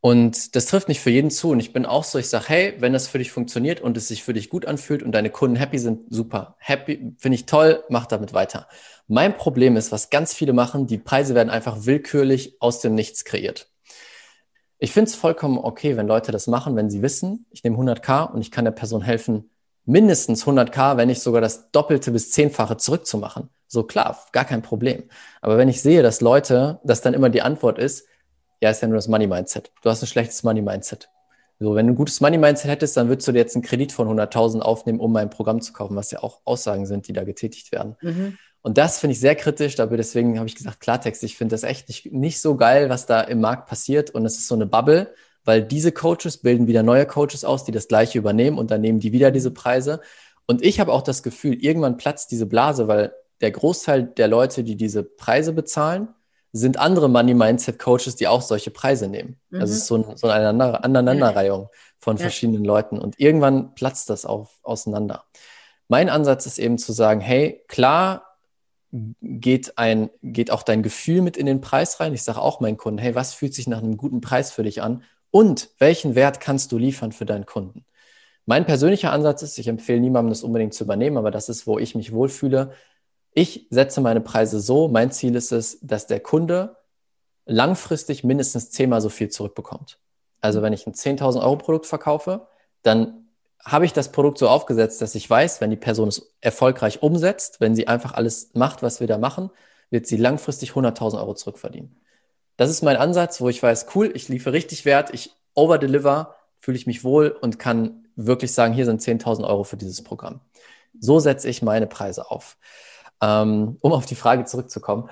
Und 0.00 0.54
das 0.54 0.66
trifft 0.66 0.88
nicht 0.88 1.00
für 1.00 1.10
jeden 1.10 1.30
zu. 1.30 1.50
Und 1.50 1.60
ich 1.60 1.72
bin 1.72 1.84
auch 1.84 2.04
so, 2.04 2.18
ich 2.18 2.28
sage, 2.28 2.44
hey, 2.48 2.74
wenn 2.78 2.92
das 2.92 3.08
für 3.08 3.18
dich 3.18 3.32
funktioniert 3.32 3.80
und 3.80 3.96
es 3.96 4.08
sich 4.08 4.22
für 4.22 4.32
dich 4.32 4.48
gut 4.48 4.64
anfühlt 4.66 5.02
und 5.02 5.12
deine 5.12 5.30
Kunden 5.30 5.56
happy 5.56 5.78
sind, 5.78 6.12
super. 6.12 6.56
Happy, 6.58 7.14
finde 7.18 7.34
ich 7.34 7.46
toll, 7.46 7.82
mach 7.88 8.06
damit 8.06 8.32
weiter. 8.32 8.68
Mein 9.08 9.36
Problem 9.36 9.76
ist, 9.76 9.90
was 9.90 10.10
ganz 10.10 10.34
viele 10.34 10.52
machen, 10.52 10.86
die 10.86 10.98
Preise 10.98 11.34
werden 11.34 11.50
einfach 11.50 11.86
willkürlich 11.86 12.56
aus 12.60 12.80
dem 12.80 12.94
Nichts 12.94 13.24
kreiert. 13.24 13.70
Ich 14.78 14.92
finde 14.92 15.10
es 15.10 15.16
vollkommen 15.16 15.58
okay, 15.58 15.96
wenn 15.96 16.06
Leute 16.06 16.30
das 16.30 16.46
machen, 16.46 16.76
wenn 16.76 16.90
sie 16.90 17.02
wissen, 17.02 17.46
ich 17.50 17.64
nehme 17.64 17.76
100k 17.76 18.30
und 18.32 18.40
ich 18.40 18.52
kann 18.52 18.64
der 18.64 18.72
Person 18.72 19.02
helfen, 19.02 19.50
mindestens 19.84 20.44
100k, 20.44 20.96
wenn 20.96 21.08
nicht 21.08 21.22
sogar 21.22 21.40
das 21.40 21.72
Doppelte 21.72 22.12
bis 22.12 22.30
Zehnfache 22.30 22.76
zurückzumachen. 22.76 23.48
So 23.66 23.82
klar, 23.82 24.24
gar 24.32 24.44
kein 24.44 24.62
Problem. 24.62 25.04
Aber 25.40 25.58
wenn 25.58 25.68
ich 25.68 25.82
sehe, 25.82 26.02
dass 26.02 26.20
Leute, 26.20 26.78
dass 26.84 27.00
dann 27.00 27.14
immer 27.14 27.30
die 27.30 27.42
Antwort 27.42 27.78
ist, 27.78 28.06
ja, 28.60 28.70
ist 28.70 28.82
ja 28.82 28.88
nur 28.88 28.96
das 28.96 29.08
Money 29.08 29.26
Mindset. 29.26 29.70
Du 29.82 29.90
hast 29.90 30.02
ein 30.02 30.06
schlechtes 30.06 30.42
Money 30.42 30.62
Mindset. 30.62 31.08
So, 31.60 31.74
wenn 31.74 31.86
du 31.86 31.92
ein 31.92 31.96
gutes 31.96 32.20
Money 32.20 32.38
Mindset 32.38 32.70
hättest, 32.70 32.96
dann 32.96 33.08
würdest 33.08 33.26
du 33.26 33.32
dir 33.32 33.38
jetzt 33.38 33.56
einen 33.56 33.64
Kredit 33.64 33.92
von 33.92 34.08
100.000 34.08 34.60
aufnehmen, 34.60 35.00
um 35.00 35.12
mein 35.12 35.28
Programm 35.28 35.60
zu 35.60 35.72
kaufen, 35.72 35.96
was 35.96 36.10
ja 36.10 36.22
auch 36.22 36.40
Aussagen 36.44 36.86
sind, 36.86 37.08
die 37.08 37.12
da 37.12 37.24
getätigt 37.24 37.72
werden. 37.72 37.96
Mhm. 38.00 38.38
Und 38.62 38.78
das 38.78 38.98
finde 38.98 39.12
ich 39.12 39.20
sehr 39.20 39.34
kritisch, 39.34 39.78
aber 39.80 39.96
deswegen 39.96 40.38
habe 40.38 40.48
ich 40.48 40.54
gesagt, 40.54 40.80
Klartext, 40.80 41.22
ich 41.24 41.36
finde 41.36 41.54
das 41.54 41.62
echt 41.62 41.88
nicht, 41.88 42.12
nicht 42.12 42.40
so 42.40 42.56
geil, 42.56 42.88
was 42.90 43.06
da 43.06 43.20
im 43.20 43.40
Markt 43.40 43.68
passiert. 43.68 44.10
Und 44.10 44.24
es 44.24 44.36
ist 44.38 44.48
so 44.48 44.54
eine 44.54 44.66
Bubble, 44.66 45.12
weil 45.44 45.62
diese 45.62 45.90
Coaches 45.90 46.38
bilden 46.38 46.66
wieder 46.66 46.82
neue 46.82 47.06
Coaches 47.06 47.44
aus, 47.44 47.64
die 47.64 47.72
das 47.72 47.88
gleiche 47.88 48.18
übernehmen 48.18 48.58
und 48.58 48.70
dann 48.70 48.80
nehmen 48.80 49.00
die 49.00 49.12
wieder 49.12 49.30
diese 49.30 49.50
Preise. 49.50 50.00
Und 50.46 50.62
ich 50.62 50.80
habe 50.80 50.92
auch 50.92 51.02
das 51.02 51.22
Gefühl, 51.22 51.54
irgendwann 51.54 51.96
platzt 51.96 52.30
diese 52.30 52.46
Blase, 52.46 52.88
weil 52.88 53.14
der 53.40 53.50
Großteil 53.50 54.02
der 54.04 54.28
Leute, 54.28 54.64
die 54.64 54.76
diese 54.76 55.02
Preise 55.02 55.52
bezahlen, 55.52 56.08
sind 56.52 56.78
andere 56.78 57.08
Money 57.08 57.34
Mindset 57.34 57.78
Coaches, 57.78 58.16
die 58.16 58.26
auch 58.26 58.42
solche 58.42 58.70
Preise 58.70 59.08
nehmen. 59.08 59.38
Mhm. 59.50 59.60
Also 59.60 59.72
es 59.72 59.80
ist 59.80 59.86
so, 59.86 59.96
ein, 59.96 60.16
so 60.16 60.28
eine 60.28 60.82
Aneinanderreihung 60.82 61.68
von 61.98 62.16
ja. 62.16 62.22
verschiedenen 62.22 62.64
Leuten. 62.64 62.98
Und 62.98 63.18
irgendwann 63.20 63.74
platzt 63.74 64.10
das 64.10 64.24
auch 64.24 64.48
auseinander. 64.62 65.24
Mein 65.88 66.08
Ansatz 66.08 66.46
ist 66.46 66.58
eben 66.58 66.78
zu 66.78 66.92
sagen, 66.92 67.20
hey, 67.20 67.64
klar 67.68 68.24
geht 69.20 69.76
ein, 69.76 70.10
geht 70.22 70.50
auch 70.50 70.62
dein 70.62 70.82
Gefühl 70.82 71.20
mit 71.20 71.36
in 71.36 71.46
den 71.46 71.60
Preis 71.60 72.00
rein. 72.00 72.14
Ich 72.14 72.22
sage 72.22 72.40
auch 72.40 72.60
meinen 72.60 72.76
Kunden, 72.76 72.98
hey, 72.98 73.14
was 73.14 73.34
fühlt 73.34 73.54
sich 73.54 73.66
nach 73.66 73.78
einem 73.78 73.96
guten 73.96 74.20
Preis 74.20 74.50
für 74.50 74.62
dich 74.62 74.82
an? 74.82 75.02
Und 75.30 75.70
welchen 75.78 76.14
Wert 76.14 76.40
kannst 76.40 76.72
du 76.72 76.78
liefern 76.78 77.12
für 77.12 77.26
deinen 77.26 77.44
Kunden? 77.44 77.84
Mein 78.46 78.64
persönlicher 78.64 79.12
Ansatz 79.12 79.42
ist, 79.42 79.58
ich 79.58 79.68
empfehle 79.68 80.00
niemandem 80.00 80.30
das 80.30 80.42
unbedingt 80.42 80.72
zu 80.72 80.84
übernehmen, 80.84 81.18
aber 81.18 81.30
das 81.30 81.50
ist, 81.50 81.66
wo 81.66 81.78
ich 81.78 81.94
mich 81.94 82.12
wohlfühle. 82.12 82.72
Ich 83.32 83.66
setze 83.70 84.00
meine 84.00 84.20
Preise 84.20 84.60
so, 84.60 84.88
mein 84.88 85.10
Ziel 85.12 85.34
ist 85.34 85.52
es, 85.52 85.78
dass 85.80 86.06
der 86.06 86.20
Kunde 86.20 86.76
langfristig 87.46 88.24
mindestens 88.24 88.70
zehnmal 88.70 89.00
so 89.00 89.08
viel 89.08 89.28
zurückbekommt. 89.28 89.98
Also 90.40 90.62
wenn 90.62 90.72
ich 90.72 90.86
ein 90.86 90.94
10.000 90.94 91.40
Euro 91.42 91.56
Produkt 91.56 91.86
verkaufe, 91.86 92.48
dann 92.82 93.28
habe 93.64 93.84
ich 93.84 93.92
das 93.92 94.12
Produkt 94.12 94.38
so 94.38 94.48
aufgesetzt, 94.48 95.02
dass 95.02 95.14
ich 95.14 95.28
weiß, 95.28 95.60
wenn 95.60 95.70
die 95.70 95.76
Person 95.76 96.08
es 96.08 96.34
erfolgreich 96.40 97.02
umsetzt, 97.02 97.60
wenn 97.60 97.74
sie 97.74 97.88
einfach 97.88 98.14
alles 98.14 98.50
macht, 98.54 98.82
was 98.82 99.00
wir 99.00 99.06
da 99.06 99.18
machen, 99.18 99.50
wird 99.90 100.06
sie 100.06 100.16
langfristig 100.16 100.70
100.000 100.72 101.18
Euro 101.18 101.34
zurückverdienen. 101.34 101.96
Das 102.56 102.70
ist 102.70 102.82
mein 102.82 102.96
Ansatz, 102.96 103.40
wo 103.40 103.48
ich 103.48 103.62
weiß, 103.62 103.86
cool, 103.94 104.10
ich 104.14 104.28
liefere 104.28 104.52
richtig 104.52 104.84
Wert, 104.84 105.12
ich 105.12 105.32
overdeliver, 105.54 106.36
fühle 106.60 106.76
ich 106.76 106.86
mich 106.86 107.04
wohl 107.04 107.30
und 107.30 107.58
kann 107.58 108.06
wirklich 108.16 108.52
sagen, 108.52 108.74
hier 108.74 108.84
sind 108.84 109.00
10.000 109.00 109.46
Euro 109.46 109.64
für 109.64 109.76
dieses 109.76 110.02
Programm. 110.02 110.40
So 110.98 111.20
setze 111.20 111.48
ich 111.48 111.62
meine 111.62 111.86
Preise 111.86 112.30
auf. 112.30 112.56
Ähm, 113.20 113.78
um 113.80 113.92
auf 113.92 114.06
die 114.06 114.14
Frage 114.14 114.44
zurückzukommen, 114.44 115.08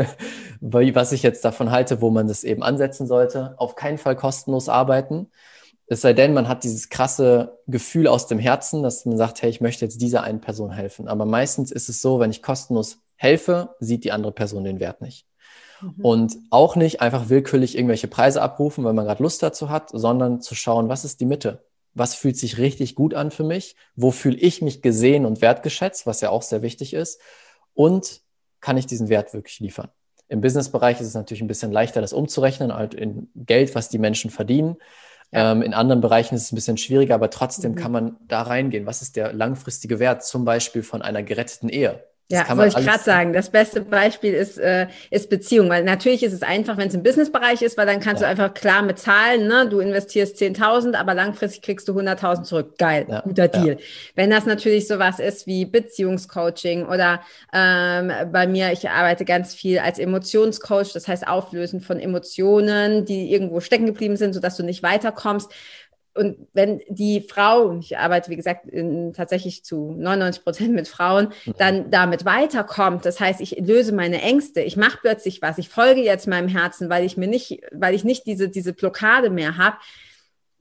was 0.60 1.12
ich 1.12 1.22
jetzt 1.22 1.44
davon 1.44 1.70
halte, 1.70 2.00
wo 2.00 2.10
man 2.10 2.26
das 2.26 2.42
eben 2.42 2.64
ansetzen 2.64 3.06
sollte, 3.06 3.54
auf 3.58 3.76
keinen 3.76 3.98
Fall 3.98 4.16
kostenlos 4.16 4.68
arbeiten. 4.68 5.30
Es 5.86 6.00
sei 6.00 6.12
denn, 6.12 6.34
man 6.34 6.48
hat 6.48 6.64
dieses 6.64 6.88
krasse 6.88 7.58
Gefühl 7.66 8.08
aus 8.08 8.26
dem 8.26 8.38
Herzen, 8.38 8.82
dass 8.82 9.06
man 9.06 9.16
sagt, 9.16 9.40
hey, 9.40 9.50
ich 9.50 9.60
möchte 9.60 9.84
jetzt 9.84 10.02
dieser 10.02 10.22
einen 10.22 10.40
Person 10.40 10.70
helfen. 10.70 11.08
Aber 11.08 11.24
meistens 11.24 11.70
ist 11.70 11.88
es 11.88 12.02
so, 12.02 12.18
wenn 12.18 12.30
ich 12.30 12.42
kostenlos 12.42 12.98
helfe, 13.14 13.74
sieht 13.78 14.04
die 14.04 14.12
andere 14.12 14.32
Person 14.32 14.64
den 14.64 14.80
Wert 14.80 15.00
nicht. 15.00 15.26
Mhm. 15.80 15.94
Und 16.02 16.36
auch 16.50 16.76
nicht 16.76 17.00
einfach 17.00 17.28
willkürlich 17.28 17.76
irgendwelche 17.76 18.08
Preise 18.08 18.42
abrufen, 18.42 18.84
weil 18.84 18.92
man 18.92 19.06
gerade 19.06 19.22
Lust 19.22 19.42
dazu 19.42 19.70
hat, 19.70 19.90
sondern 19.90 20.40
zu 20.40 20.54
schauen, 20.54 20.88
was 20.88 21.04
ist 21.04 21.20
die 21.20 21.26
Mitte? 21.26 21.64
Was 21.94 22.14
fühlt 22.14 22.36
sich 22.36 22.58
richtig 22.58 22.94
gut 22.94 23.14
an 23.14 23.30
für 23.30 23.44
mich? 23.44 23.76
Wo 23.96 24.10
fühle 24.10 24.36
ich 24.36 24.62
mich 24.62 24.82
gesehen 24.82 25.26
und 25.26 25.40
wertgeschätzt, 25.40 26.06
was 26.06 26.20
ja 26.20 26.30
auch 26.30 26.42
sehr 26.42 26.62
wichtig 26.62 26.94
ist? 26.94 27.20
Und 27.74 28.22
kann 28.60 28.76
ich 28.76 28.86
diesen 28.86 29.08
Wert 29.08 29.34
wirklich 29.34 29.60
liefern? 29.60 29.88
Im 30.28 30.40
Businessbereich 30.40 31.00
ist 31.00 31.06
es 31.06 31.14
natürlich 31.14 31.40
ein 31.40 31.48
bisschen 31.48 31.72
leichter, 31.72 32.00
das 32.00 32.12
umzurechnen, 32.12 32.74
halt 32.74 32.94
in 32.94 33.30
Geld, 33.34 33.74
was 33.74 33.88
die 33.88 33.98
Menschen 33.98 34.30
verdienen. 34.30 34.76
Ja. 35.32 35.52
Ähm, 35.52 35.62
in 35.62 35.74
anderen 35.74 36.00
Bereichen 36.00 36.34
ist 36.34 36.42
es 36.42 36.52
ein 36.52 36.56
bisschen 36.56 36.76
schwieriger, 36.76 37.14
aber 37.14 37.30
trotzdem 37.30 37.72
mhm. 37.72 37.76
kann 37.76 37.92
man 37.92 38.16
da 38.26 38.42
reingehen. 38.42 38.86
Was 38.86 39.02
ist 39.02 39.16
der 39.16 39.32
langfristige 39.32 39.98
Wert 39.98 40.24
zum 40.24 40.44
Beispiel 40.44 40.82
von 40.82 41.02
einer 41.02 41.22
geretteten 41.22 41.68
Ehe? 41.68 42.04
Das 42.30 42.46
ja, 42.46 42.56
wollte 42.58 42.78
ich 42.78 42.86
gerade 42.86 43.02
sagen. 43.02 43.32
Das 43.32 43.48
beste 43.48 43.80
Beispiel 43.80 44.34
ist, 44.34 44.58
äh, 44.58 44.88
ist 45.10 45.30
Beziehung, 45.30 45.70
weil 45.70 45.82
natürlich 45.82 46.22
ist 46.22 46.34
es 46.34 46.42
einfach, 46.42 46.76
wenn 46.76 46.88
es 46.88 46.94
im 46.94 47.02
Businessbereich 47.02 47.62
ist, 47.62 47.78
weil 47.78 47.86
dann 47.86 48.00
kannst 48.00 48.20
ja. 48.20 48.28
du 48.28 48.30
einfach 48.30 48.52
klar 48.52 48.82
mit 48.82 48.98
Zahlen, 48.98 49.46
ne? 49.46 49.66
du 49.66 49.80
investierst 49.80 50.36
10.000, 50.36 50.94
aber 50.94 51.14
langfristig 51.14 51.62
kriegst 51.62 51.88
du 51.88 51.98
100.000 51.98 52.42
zurück. 52.42 52.76
Geil, 52.76 53.06
ja. 53.08 53.20
guter 53.20 53.48
Deal. 53.48 53.68
Ja. 53.68 53.76
Wenn 54.14 54.28
das 54.28 54.44
natürlich 54.44 54.86
sowas 54.86 55.20
ist 55.20 55.46
wie 55.46 55.64
Beziehungscoaching 55.64 56.84
oder 56.84 57.22
ähm, 57.54 58.12
bei 58.30 58.46
mir, 58.46 58.72
ich 58.72 58.90
arbeite 58.90 59.24
ganz 59.24 59.54
viel 59.54 59.78
als 59.78 59.98
Emotionscoach, 59.98 60.92
das 60.92 61.08
heißt 61.08 61.26
Auflösen 61.26 61.80
von 61.80 61.98
Emotionen, 61.98 63.06
die 63.06 63.32
irgendwo 63.32 63.60
stecken 63.60 63.86
geblieben 63.86 64.18
sind, 64.18 64.34
sodass 64.34 64.58
du 64.58 64.64
nicht 64.64 64.82
weiterkommst 64.82 65.50
und 66.18 66.36
wenn 66.52 66.80
die 66.88 67.20
Frau, 67.20 67.78
ich 67.78 67.96
arbeite 67.96 68.30
wie 68.30 68.36
gesagt 68.36 68.66
in, 68.66 69.12
tatsächlich 69.12 69.64
zu 69.64 69.94
99 69.96 70.42
Prozent 70.42 70.74
mit 70.74 70.88
Frauen, 70.88 71.28
mhm. 71.46 71.54
dann 71.58 71.90
damit 71.90 72.24
weiterkommt, 72.24 73.06
das 73.06 73.20
heißt, 73.20 73.40
ich 73.40 73.56
löse 73.60 73.94
meine 73.94 74.20
Ängste, 74.20 74.60
ich 74.60 74.76
mache 74.76 74.98
plötzlich 75.00 75.40
was, 75.42 75.58
ich 75.58 75.68
folge 75.68 76.02
jetzt 76.02 76.26
meinem 76.26 76.48
Herzen, 76.48 76.90
weil 76.90 77.04
ich 77.04 77.16
mir 77.16 77.28
nicht, 77.28 77.60
weil 77.72 77.94
ich 77.94 78.04
nicht 78.04 78.26
diese, 78.26 78.48
diese 78.48 78.72
Blockade 78.72 79.30
mehr 79.30 79.56
habe. 79.56 79.76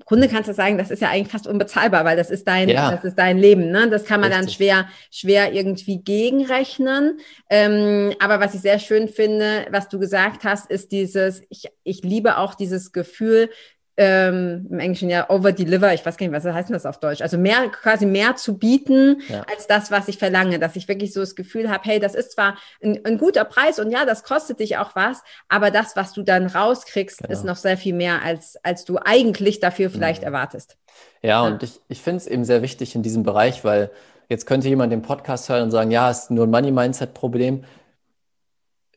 Kunde 0.05 0.29
kannst 0.29 0.47
du 0.47 0.53
sagen, 0.53 0.77
das 0.77 0.91
ist 0.91 1.01
ja 1.01 1.09
eigentlich 1.09 1.31
fast 1.31 1.47
unbezahlbar, 1.47 2.05
weil 2.05 2.15
das 2.15 2.29
ist 2.29 2.47
dein, 2.47 2.69
ja. 2.69 2.91
das 2.91 3.03
ist 3.03 3.17
dein 3.17 3.37
Leben. 3.39 3.71
Ne? 3.71 3.89
Das 3.89 4.05
kann 4.05 4.21
man 4.21 4.31
Richtig. 4.31 4.45
dann 4.45 4.53
schwer, 4.53 4.89
schwer 5.11 5.53
irgendwie 5.53 6.01
gegenrechnen. 6.01 7.19
Ähm, 7.49 8.13
aber 8.19 8.39
was 8.39 8.53
ich 8.53 8.61
sehr 8.61 8.79
schön 8.79 9.07
finde, 9.07 9.65
was 9.71 9.89
du 9.89 9.97
gesagt 9.97 10.43
hast, 10.43 10.69
ist 10.69 10.91
dieses, 10.91 11.41
ich, 11.49 11.65
ich 11.83 12.03
liebe 12.03 12.37
auch 12.37 12.53
dieses 12.53 12.91
Gefühl, 12.91 13.49
ähm, 13.97 14.67
im 14.69 14.79
Englischen 14.79 15.09
ja 15.09 15.29
over-deliver, 15.29 15.93
ich 15.93 16.05
weiß 16.05 16.17
gar 16.17 16.27
nicht, 16.27 16.35
was 16.35 16.45
heißt 16.45 16.69
das 16.69 16.85
auf 16.85 16.99
Deutsch, 16.99 17.21
also 17.21 17.37
mehr, 17.37 17.67
quasi 17.69 18.05
mehr 18.05 18.35
zu 18.35 18.57
bieten 18.57 19.21
ja. 19.27 19.43
als 19.51 19.65
das, 19.65 19.89
was 19.89 20.07
ich 20.07 20.19
verlange, 20.19 20.59
dass 20.59 20.75
ich 20.75 20.87
wirklich 20.87 21.13
so 21.13 21.19
das 21.19 21.35
Gefühl 21.35 21.69
habe, 21.69 21.81
hey, 21.83 21.99
das 21.99 22.13
ist 22.13 22.33
zwar 22.33 22.57
ein, 22.83 23.03
ein, 23.05 23.17
guter 23.17 23.43
Preis 23.43 23.79
und 23.79 23.89
ja, 23.91 24.05
das 24.05 24.23
kostet 24.23 24.59
dich 24.59 24.77
auch 24.77 24.95
was, 24.95 25.23
aber 25.49 25.71
das, 25.71 25.95
was 25.95 26.13
du 26.13 26.21
dann 26.21 26.45
rauskriegst, 26.45 27.19
genau. 27.19 27.33
ist 27.33 27.43
noch 27.43 27.55
sehr 27.55 27.75
viel 27.75 27.95
mehr, 27.95 28.21
als, 28.21 28.57
als 28.63 28.85
du 28.85 28.99
eigentlich 29.03 29.59
dafür 29.59 29.89
vielleicht 29.89 30.21
mhm. 30.21 30.27
erwartest. 30.27 30.77
Ja, 31.23 31.29
ja, 31.29 31.41
und 31.41 31.63
ich, 31.63 31.81
ich 31.89 32.01
finde 32.01 32.17
es 32.17 32.27
eben 32.27 32.45
sehr 32.45 32.61
wichtig 32.61 32.93
in 32.93 33.01
diesem 33.01 33.23
Bereich, 33.23 33.63
weil 33.63 33.89
jetzt 34.29 34.45
könnte 34.45 34.67
jemand 34.67 34.91
den 34.91 35.01
Podcast 35.01 35.49
hören 35.49 35.63
und 35.63 35.71
sagen, 35.71 35.89
ja, 35.89 36.11
es 36.11 36.23
ist 36.23 36.31
nur 36.31 36.45
ein 36.45 36.51
Money-Mindset-Problem. 36.51 37.63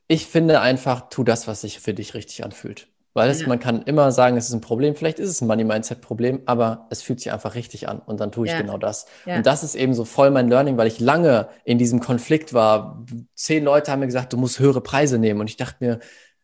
Ich 0.09 0.27
finde 0.27 0.61
einfach, 0.61 1.09
tu 1.09 1.25
das, 1.25 1.49
was 1.49 1.63
sich 1.63 1.81
für 1.81 1.95
dich 1.95 2.13
richtig 2.13 2.45
anfühlt. 2.45 2.90
Weil 3.13 3.29
es, 3.29 3.41
ja. 3.41 3.49
man 3.49 3.59
kann 3.59 3.83
immer 3.83 4.13
sagen, 4.13 4.37
es 4.37 4.49
ist 4.49 4.55
ein 4.55 4.61
Problem, 4.61 4.95
vielleicht 4.95 5.19
ist 5.19 5.29
es 5.29 5.41
ein 5.41 5.49
Money-Mindset-Problem, 5.49 6.43
aber 6.47 6.87
es 6.91 7.03
fühlt 7.03 7.19
sich 7.21 7.33
einfach 7.33 7.57
richtig 7.57 7.89
an 7.89 7.99
und 7.99 8.21
dann 8.21 8.31
tue 8.31 8.47
ich 8.47 8.53
ja. 8.53 8.61
genau 8.61 8.79
das. 8.79 9.07
Ja. 9.27 9.37
Und 9.37 9.47
das 9.47 9.65
ist 9.65 9.75
eben 9.75 9.95
so 9.95 10.05
voll 10.05 10.31
mein 10.31 10.49
Learning, 10.49 10.77
weil 10.77 10.87
ich 10.87 11.01
lange 11.01 11.49
in 11.65 11.79
diesem 11.79 11.99
Konflikt 11.99 12.55
war. 12.55 13.05
Zehn 13.35 13.65
Leute 13.65 13.91
haben 13.91 14.01
mir 14.01 14.07
gesagt, 14.07 14.33
du 14.33 14.37
musst 14.37 14.61
höhere 14.61 14.81
Preise 14.81 15.19
nehmen. 15.19 15.41
Und 15.41 15.51
ich 15.51 15.57
dachte 15.57 15.77
mir, 15.81 15.99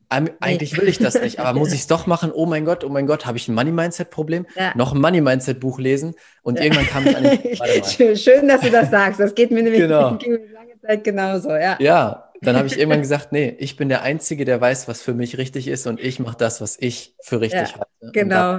eigentlich 0.08 0.78
will 0.80 0.88
ich 0.88 0.98
das 0.98 1.20
nicht, 1.20 1.40
aber 1.40 1.52
muss 1.58 1.72
ich 1.72 1.80
es 1.80 1.86
doch 1.86 2.06
machen? 2.06 2.30
Oh 2.32 2.46
mein 2.46 2.64
Gott, 2.64 2.84
oh 2.84 2.88
mein 2.88 3.06
Gott, 3.06 3.26
habe 3.26 3.38
ich 3.38 3.48
ein 3.48 3.54
Money-Mindset-Problem? 3.54 4.46
Noch 4.74 4.92
ein 4.92 5.00
Money-Mindset-Buch 5.00 5.78
lesen 5.78 6.14
und 6.42 6.60
irgendwann 6.60 6.86
kam 6.86 7.06
ich 7.06 7.16
an 7.16 7.24
den, 7.24 8.16
Schön, 8.16 8.48
dass 8.48 8.60
du 8.60 8.70
das 8.70 8.90
sagst. 8.90 9.20
Das 9.20 9.34
geht 9.34 9.50
mir 9.50 9.62
nämlich 9.62 9.82
genau. 9.82 10.10
lange 10.52 10.80
Zeit 10.80 11.04
genauso, 11.04 11.50
ja. 11.50 11.76
Ja, 11.80 12.25
dann 12.40 12.56
habe 12.56 12.66
ich 12.66 12.78
irgendwann 12.78 13.00
gesagt, 13.00 13.32
nee, 13.32 13.54
ich 13.58 13.76
bin 13.76 13.88
der 13.88 14.02
Einzige, 14.02 14.44
der 14.44 14.60
weiß, 14.60 14.88
was 14.88 15.02
für 15.02 15.14
mich 15.14 15.38
richtig 15.38 15.68
ist 15.68 15.86
und 15.86 16.00
ich 16.00 16.18
mache 16.18 16.36
das, 16.36 16.60
was 16.60 16.76
ich 16.78 17.14
für 17.20 17.40
richtig 17.40 17.70
ja, 17.70 17.74
halte. 17.74 18.12
Genau. 18.12 18.52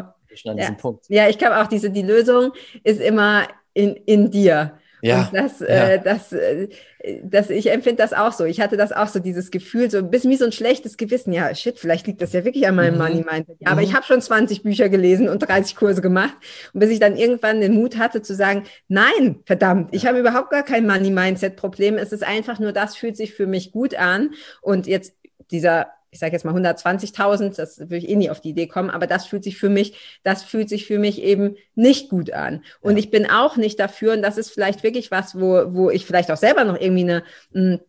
Ja. 0.53 0.75
ja. 1.07 1.29
ich 1.29 1.37
glaube 1.37 1.57
auch, 1.61 1.67
diese, 1.67 1.89
die 1.89 2.01
Lösung 2.01 2.51
ist 2.83 3.01
immer 3.01 3.47
in, 3.73 3.95
in 3.95 4.31
dir. 4.31 4.79
Ja, 5.01 5.25
und 5.25 5.33
das, 5.33 5.59
ja. 5.59 5.67
äh, 5.67 6.01
das, 6.01 6.33
äh, 6.33 6.67
das, 7.23 7.49
ich 7.49 7.71
empfinde 7.71 8.01
das 8.01 8.13
auch 8.13 8.31
so. 8.31 8.45
Ich 8.45 8.59
hatte 8.59 8.77
das 8.77 8.91
auch 8.91 9.07
so, 9.07 9.19
dieses 9.19 9.51
Gefühl, 9.51 9.91
so 9.91 9.99
ein 9.99 10.09
bisschen 10.09 10.31
wie 10.31 10.37
so 10.37 10.45
ein 10.45 10.51
schlechtes 10.51 10.97
Gewissen. 10.97 11.33
Ja, 11.33 11.53
shit, 11.53 11.77
vielleicht 11.77 12.07
liegt 12.07 12.21
das 12.21 12.33
ja 12.33 12.43
wirklich 12.43 12.67
an 12.67 12.75
meinem 12.75 12.93
mhm. 12.95 12.99
Money 12.99 13.25
Mindset. 13.29 13.57
Ja, 13.59 13.71
aber 13.71 13.81
ich 13.81 13.91
mhm. 13.91 13.95
habe 13.95 14.05
schon 14.05 14.21
20 14.21 14.63
Bücher 14.63 14.89
gelesen 14.89 15.29
und 15.29 15.39
30 15.39 15.75
Kurse 15.75 16.01
gemacht. 16.01 16.35
Und 16.73 16.79
bis 16.79 16.89
ich 16.89 16.99
dann 16.99 17.15
irgendwann 17.15 17.61
den 17.61 17.73
Mut 17.73 17.97
hatte 17.97 18.21
zu 18.21 18.33
sagen, 18.33 18.63
nein, 18.87 19.39
verdammt, 19.45 19.93
ich 19.93 20.07
habe 20.07 20.19
überhaupt 20.19 20.49
gar 20.49 20.63
kein 20.63 20.87
Money 20.87 21.11
Mindset 21.11 21.55
Problem. 21.55 21.97
Es 21.97 22.11
ist 22.11 22.23
einfach 22.23 22.59
nur, 22.59 22.71
das 22.71 22.95
fühlt 22.95 23.17
sich 23.17 23.33
für 23.33 23.47
mich 23.47 23.71
gut 23.71 23.95
an. 23.95 24.31
Und 24.61 24.87
jetzt 24.87 25.13
dieser 25.51 25.87
ich 26.17 26.19
sage 26.19 26.33
jetzt 26.33 26.45
mal 26.45 26.55
120.000, 26.55 27.57
das 27.57 27.77
würde 27.77 27.97
ich 27.97 28.09
eh 28.09 28.15
nie 28.15 28.31
auf 28.31 28.41
die 28.41 28.49
Idee 28.49 28.65
kommen, 28.65 28.89
aber 28.89 29.05
das 29.05 29.27
fühlt 29.27 29.43
sich 29.43 29.55
für 29.55 29.69
mich, 29.69 30.19
das 30.23 30.41
fühlt 30.41 30.67
sich 30.67 30.87
für 30.87 30.97
mich 30.97 31.21
eben 31.21 31.57
nicht 31.75 32.09
gut 32.09 32.33
an. 32.33 32.63
Und 32.81 32.93
ja. 32.93 32.97
ich 32.97 33.11
bin 33.11 33.29
auch 33.29 33.55
nicht 33.55 33.79
dafür, 33.79 34.13
und 34.13 34.23
das 34.23 34.39
ist 34.39 34.49
vielleicht 34.49 34.81
wirklich 34.81 35.11
was, 35.11 35.39
wo, 35.39 35.75
wo 35.75 35.91
ich 35.91 36.07
vielleicht 36.07 36.31
auch 36.31 36.37
selber 36.37 36.63
noch 36.63 36.79
irgendwie 36.79 37.03
eine, 37.03 37.23
hm, 37.53 37.79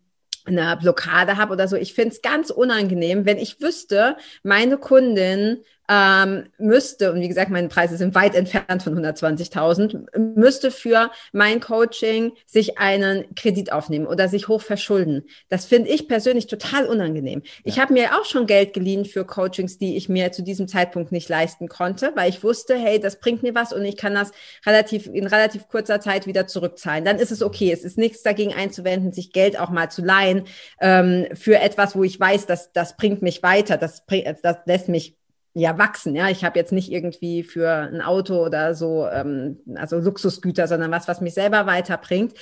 eine 0.45 0.77
Blockade 0.77 1.39
habe 1.39 1.55
oder 1.55 1.69
so. 1.69 1.77
Ich 1.77 1.95
finde 1.95 2.15
es 2.15 2.21
ganz 2.21 2.51
unangenehm, 2.51 3.25
wenn 3.25 3.39
ich 3.39 3.63
wüsste, 3.63 4.19
meine 4.43 4.77
Kundin 4.77 5.65
ähm, 5.91 6.47
müsste, 6.59 7.13
und 7.13 7.21
wie 7.21 7.29
gesagt, 7.29 7.51
meine 7.51 7.69
Preise 7.69 7.97
sind 7.97 8.15
weit 8.15 8.35
entfernt 8.35 8.83
von 8.83 8.99
120.000, 8.99 10.19
müsste 10.37 10.71
für 10.71 11.11
mein 11.33 11.61
Coaching 11.61 12.33
sich 12.47 12.79
einen 12.79 13.35
Kredit 13.35 13.73
aufnehmen 13.73 14.07
oder 14.07 14.29
sich 14.29 14.49
hoch 14.49 14.61
verschulden. 14.61 15.25
Das 15.49 15.65
finde 15.65 15.91
ich 15.91 16.09
persönlich 16.09 16.47
total 16.47 16.87
unangenehm. 16.87 17.43
Ja. 17.45 17.51
Ich 17.65 17.79
habe 17.79 17.95
mir 17.95 18.19
auch 18.19 18.25
schon 18.25 18.47
Geld 18.47 18.75
geliehen 18.75 19.05
für 19.05 19.25
Coachings, 19.25 19.79
die 19.79 19.97
ich 19.97 20.09
mir 20.09 20.33
zu 20.33 20.43
diesem 20.43 20.69
Zeitpunkt 20.69 21.13
nicht 21.13 21.29
leisten 21.29 21.69
konnte, 21.69 22.13
weil 22.15 22.29
ich 22.29 22.45
wusste, 22.45 22.77
hey, 22.77 23.01
das 23.01 23.19
bringt 23.19 23.43
mir 23.43 23.55
was 23.55 23.73
und 23.73 23.85
ich 23.85 23.97
kann 23.97 24.15
das 24.15 24.33
relativ 24.67 25.07
in 25.07 25.27
relativ 25.27 25.69
kurzer 25.69 26.01
Zeit 26.01 26.27
wieder 26.27 26.47
zurückzahlen. 26.47 27.05
Dann 27.05 27.19
ist 27.19 27.33
es 27.33 27.43
okay. 27.43 27.73
Es 27.73 27.85
ist 27.85 27.99
nichts 27.99 28.23
dagegen 28.23 28.53
einzuwenden, 28.53 29.13
sich 29.13 29.33
Geld 29.33 29.59
auch 29.59 29.71
mal 29.71 29.91
zu 29.91 30.03
leihen 30.05 30.45
ähm, 30.81 31.27
für 31.35 31.59
etwas, 31.59 31.97
wo 31.97 32.05
ich 32.05 32.21
weiß, 32.21 32.47
dass 32.47 32.73
das 32.73 32.97
bringt 32.97 33.23
mich 33.23 33.43
weiter, 33.43 33.77
das, 33.77 34.05
das 34.43 34.57
lässt 34.67 34.89
mich 34.89 35.18
ja 35.59 35.79
wachsen. 35.79 36.15
Ja, 36.15 36.29
ich 36.29 36.45
habe 36.45 36.59
jetzt 36.59 36.73
nicht 36.73 36.91
irgendwie 36.91 37.43
für 37.43 37.71
ein 37.71 38.01
Auto 38.01 38.45
oder 38.45 38.75
so, 38.75 39.07
ähm, 39.09 39.59
also 39.77 39.99
Luxusgüter, 39.99 40.69
sondern 40.69 40.91
was, 40.91 41.09
was 41.09 41.21
mich 41.21 41.35
selber 41.35 41.67
weiterbringt. 41.67 42.35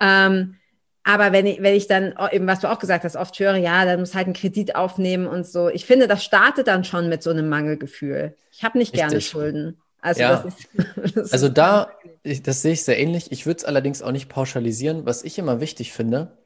Ähm, 0.00 0.56
aber 1.02 1.32
wenn 1.32 1.46
ich, 1.46 1.62
wenn 1.62 1.74
ich 1.74 1.86
dann, 1.86 2.14
eben 2.30 2.46
was 2.46 2.60
du 2.60 2.70
auch 2.70 2.78
gesagt 2.78 3.04
hast, 3.04 3.16
oft 3.16 3.38
höre, 3.38 3.56
ja, 3.56 3.84
dann 3.84 4.00
muss 4.00 4.14
halt 4.14 4.26
einen 4.26 4.34
Kredit 4.34 4.76
aufnehmen 4.76 5.26
und 5.26 5.46
so. 5.46 5.68
Ich 5.68 5.86
finde, 5.86 6.08
das 6.08 6.22
startet 6.22 6.66
dann 6.66 6.84
schon 6.84 7.08
mit 7.08 7.22
so 7.22 7.30
einem 7.30 7.48
Mangelgefühl. 7.48 8.36
Ich 8.52 8.62
habe 8.62 8.78
nicht 8.78 8.92
Richtig. 8.92 9.08
gerne 9.08 9.20
Schulden. 9.20 9.80
Also, 10.02 10.20
ja. 10.20 10.42
das 10.42 10.54
ist, 10.54 10.68
das 11.16 11.32
also 11.32 11.48
da, 11.48 11.90
ich, 12.22 12.42
das 12.42 12.62
sehe 12.62 12.72
ich 12.72 12.84
sehr 12.84 12.98
ähnlich. 12.98 13.32
Ich 13.32 13.46
würde 13.46 13.58
es 13.58 13.64
allerdings 13.64 14.02
auch 14.02 14.12
nicht 14.12 14.28
pauschalisieren. 14.28 15.06
Was 15.06 15.24
ich 15.24 15.38
immer 15.38 15.60
wichtig 15.60 15.92
finde, 15.92 16.38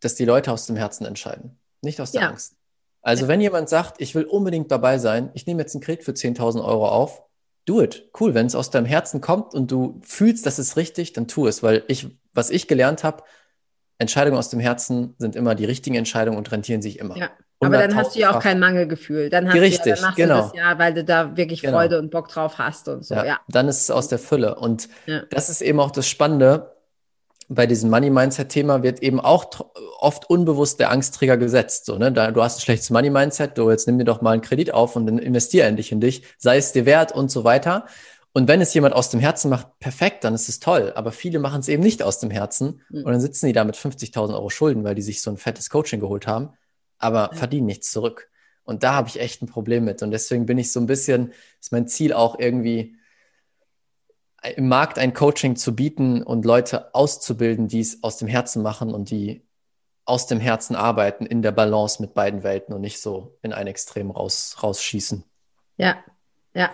dass 0.00 0.14
die 0.14 0.24
Leute 0.24 0.52
aus 0.52 0.66
dem 0.66 0.76
Herzen 0.76 1.06
entscheiden, 1.06 1.58
nicht 1.80 2.00
aus 2.00 2.12
der 2.12 2.22
ja. 2.22 2.28
Angst. 2.28 2.54
Also 3.02 3.24
ja. 3.24 3.28
wenn 3.28 3.40
jemand 3.40 3.68
sagt, 3.68 4.00
ich 4.00 4.14
will 4.14 4.24
unbedingt 4.24 4.70
dabei 4.70 4.98
sein, 4.98 5.30
ich 5.34 5.46
nehme 5.46 5.62
jetzt 5.62 5.74
einen 5.74 5.82
Kredit 5.82 6.04
für 6.04 6.12
10.000 6.12 6.64
Euro 6.64 6.88
auf, 6.88 7.22
do 7.64 7.82
it. 7.82 8.10
Cool, 8.18 8.34
wenn 8.34 8.46
es 8.46 8.54
aus 8.54 8.70
deinem 8.70 8.86
Herzen 8.86 9.20
kommt 9.20 9.54
und 9.54 9.70
du 9.70 10.00
fühlst, 10.02 10.46
das 10.46 10.58
ist 10.58 10.76
richtig, 10.76 11.12
dann 11.12 11.28
tu 11.28 11.46
es. 11.46 11.62
Weil 11.62 11.84
ich, 11.88 12.08
was 12.32 12.50
ich 12.50 12.66
gelernt 12.66 13.04
habe, 13.04 13.22
Entscheidungen 13.98 14.38
aus 14.38 14.48
dem 14.48 14.60
Herzen 14.60 15.14
sind 15.18 15.36
immer 15.36 15.54
die 15.54 15.64
richtigen 15.64 15.96
Entscheidungen 15.96 16.38
und 16.38 16.50
rentieren 16.50 16.82
sich 16.82 16.98
immer. 16.98 17.16
Ja. 17.16 17.30
Aber 17.60 17.78
dann 17.78 17.96
hast 17.96 18.14
du 18.14 18.20
ja 18.20 18.36
auch 18.36 18.40
kein 18.40 18.60
Mangelgefühl. 18.60 19.30
Dann 19.30 19.48
hast 19.48 19.56
Richtig, 19.56 19.82
du 19.82 19.88
ja, 19.88 19.94
dann 19.96 20.04
machst 20.04 20.16
genau. 20.16 20.36
du 20.36 20.42
das 20.42 20.52
ja, 20.54 20.78
weil 20.78 20.94
du 20.94 21.04
da 21.04 21.36
wirklich 21.36 21.60
genau. 21.60 21.78
Freude 21.78 21.98
und 21.98 22.10
Bock 22.10 22.28
drauf 22.28 22.58
hast 22.58 22.88
und 22.88 23.04
so. 23.04 23.14
Ja, 23.14 23.24
ja. 23.24 23.40
Dann 23.48 23.66
ist 23.66 23.82
es 23.82 23.90
aus 23.90 24.06
der 24.06 24.20
Fülle. 24.20 24.54
Und 24.54 24.88
ja. 25.06 25.22
das 25.30 25.48
ist 25.50 25.60
eben 25.60 25.80
auch 25.80 25.90
das 25.90 26.08
Spannende 26.08 26.76
bei 27.48 27.66
diesem 27.66 27.88
Money-Mindset-Thema 27.90 28.82
wird 28.82 29.02
eben 29.02 29.20
auch 29.20 29.48
oft 29.98 30.28
unbewusst 30.28 30.80
der 30.80 30.90
Angstträger 30.90 31.38
gesetzt. 31.38 31.86
So, 31.86 31.96
ne? 31.96 32.12
da, 32.12 32.30
du 32.30 32.42
hast 32.42 32.58
ein 32.58 32.60
schlechtes 32.60 32.90
Money-Mindset, 32.90 33.56
du 33.56 33.70
jetzt 33.70 33.86
nimm 33.86 33.98
dir 33.98 34.04
doch 34.04 34.20
mal 34.20 34.32
einen 34.32 34.42
Kredit 34.42 34.72
auf 34.74 34.96
und 34.96 35.06
dann 35.06 35.18
investier 35.18 35.64
endlich 35.64 35.90
in 35.90 36.00
dich, 36.00 36.22
sei 36.36 36.58
es 36.58 36.72
dir 36.72 36.84
wert 36.84 37.12
und 37.12 37.30
so 37.30 37.44
weiter. 37.44 37.86
Und 38.34 38.48
wenn 38.48 38.60
es 38.60 38.74
jemand 38.74 38.94
aus 38.94 39.08
dem 39.08 39.20
Herzen 39.20 39.48
macht, 39.48 39.78
perfekt, 39.80 40.24
dann 40.24 40.34
ist 40.34 40.48
es 40.48 40.60
toll. 40.60 40.92
Aber 40.94 41.10
viele 41.10 41.38
machen 41.38 41.60
es 41.60 41.68
eben 41.68 41.82
nicht 41.82 42.02
aus 42.02 42.20
dem 42.20 42.30
Herzen 42.30 42.82
mhm. 42.90 42.98
und 43.04 43.12
dann 43.12 43.20
sitzen 43.20 43.46
die 43.46 43.54
da 43.54 43.64
mit 43.64 43.76
50.000 43.76 44.34
Euro 44.34 44.50
Schulden, 44.50 44.84
weil 44.84 44.94
die 44.94 45.02
sich 45.02 45.22
so 45.22 45.30
ein 45.30 45.38
fettes 45.38 45.70
Coaching 45.70 46.00
geholt 46.00 46.26
haben, 46.26 46.50
aber 46.98 47.30
mhm. 47.32 47.36
verdienen 47.36 47.66
nichts 47.66 47.90
zurück. 47.90 48.28
Und 48.64 48.82
da 48.82 48.92
habe 48.92 49.08
ich 49.08 49.18
echt 49.18 49.40
ein 49.42 49.46
Problem 49.46 49.86
mit. 49.86 50.02
Und 50.02 50.10
deswegen 50.10 50.44
bin 50.44 50.58
ich 50.58 50.70
so 50.70 50.80
ein 50.80 50.86
bisschen, 50.86 51.32
ist 51.58 51.72
mein 51.72 51.88
Ziel 51.88 52.12
auch 52.12 52.38
irgendwie, 52.38 52.96
im 54.42 54.68
Markt 54.68 54.98
ein 54.98 55.14
Coaching 55.14 55.56
zu 55.56 55.74
bieten 55.74 56.22
und 56.22 56.44
Leute 56.44 56.94
auszubilden, 56.94 57.68
die 57.68 57.80
es 57.80 58.02
aus 58.02 58.18
dem 58.18 58.28
Herzen 58.28 58.62
machen 58.62 58.94
und 58.94 59.10
die 59.10 59.44
aus 60.04 60.26
dem 60.26 60.40
Herzen 60.40 60.74
arbeiten 60.74 61.26
in 61.26 61.42
der 61.42 61.52
Balance 61.52 62.00
mit 62.00 62.14
beiden 62.14 62.42
Welten 62.42 62.74
und 62.74 62.80
nicht 62.80 63.00
so 63.00 63.38
in 63.42 63.52
ein 63.52 63.66
Extrem 63.66 64.10
raus, 64.10 64.56
rausschießen. 64.62 65.24
Ja, 65.76 65.98
ja. 66.54 66.70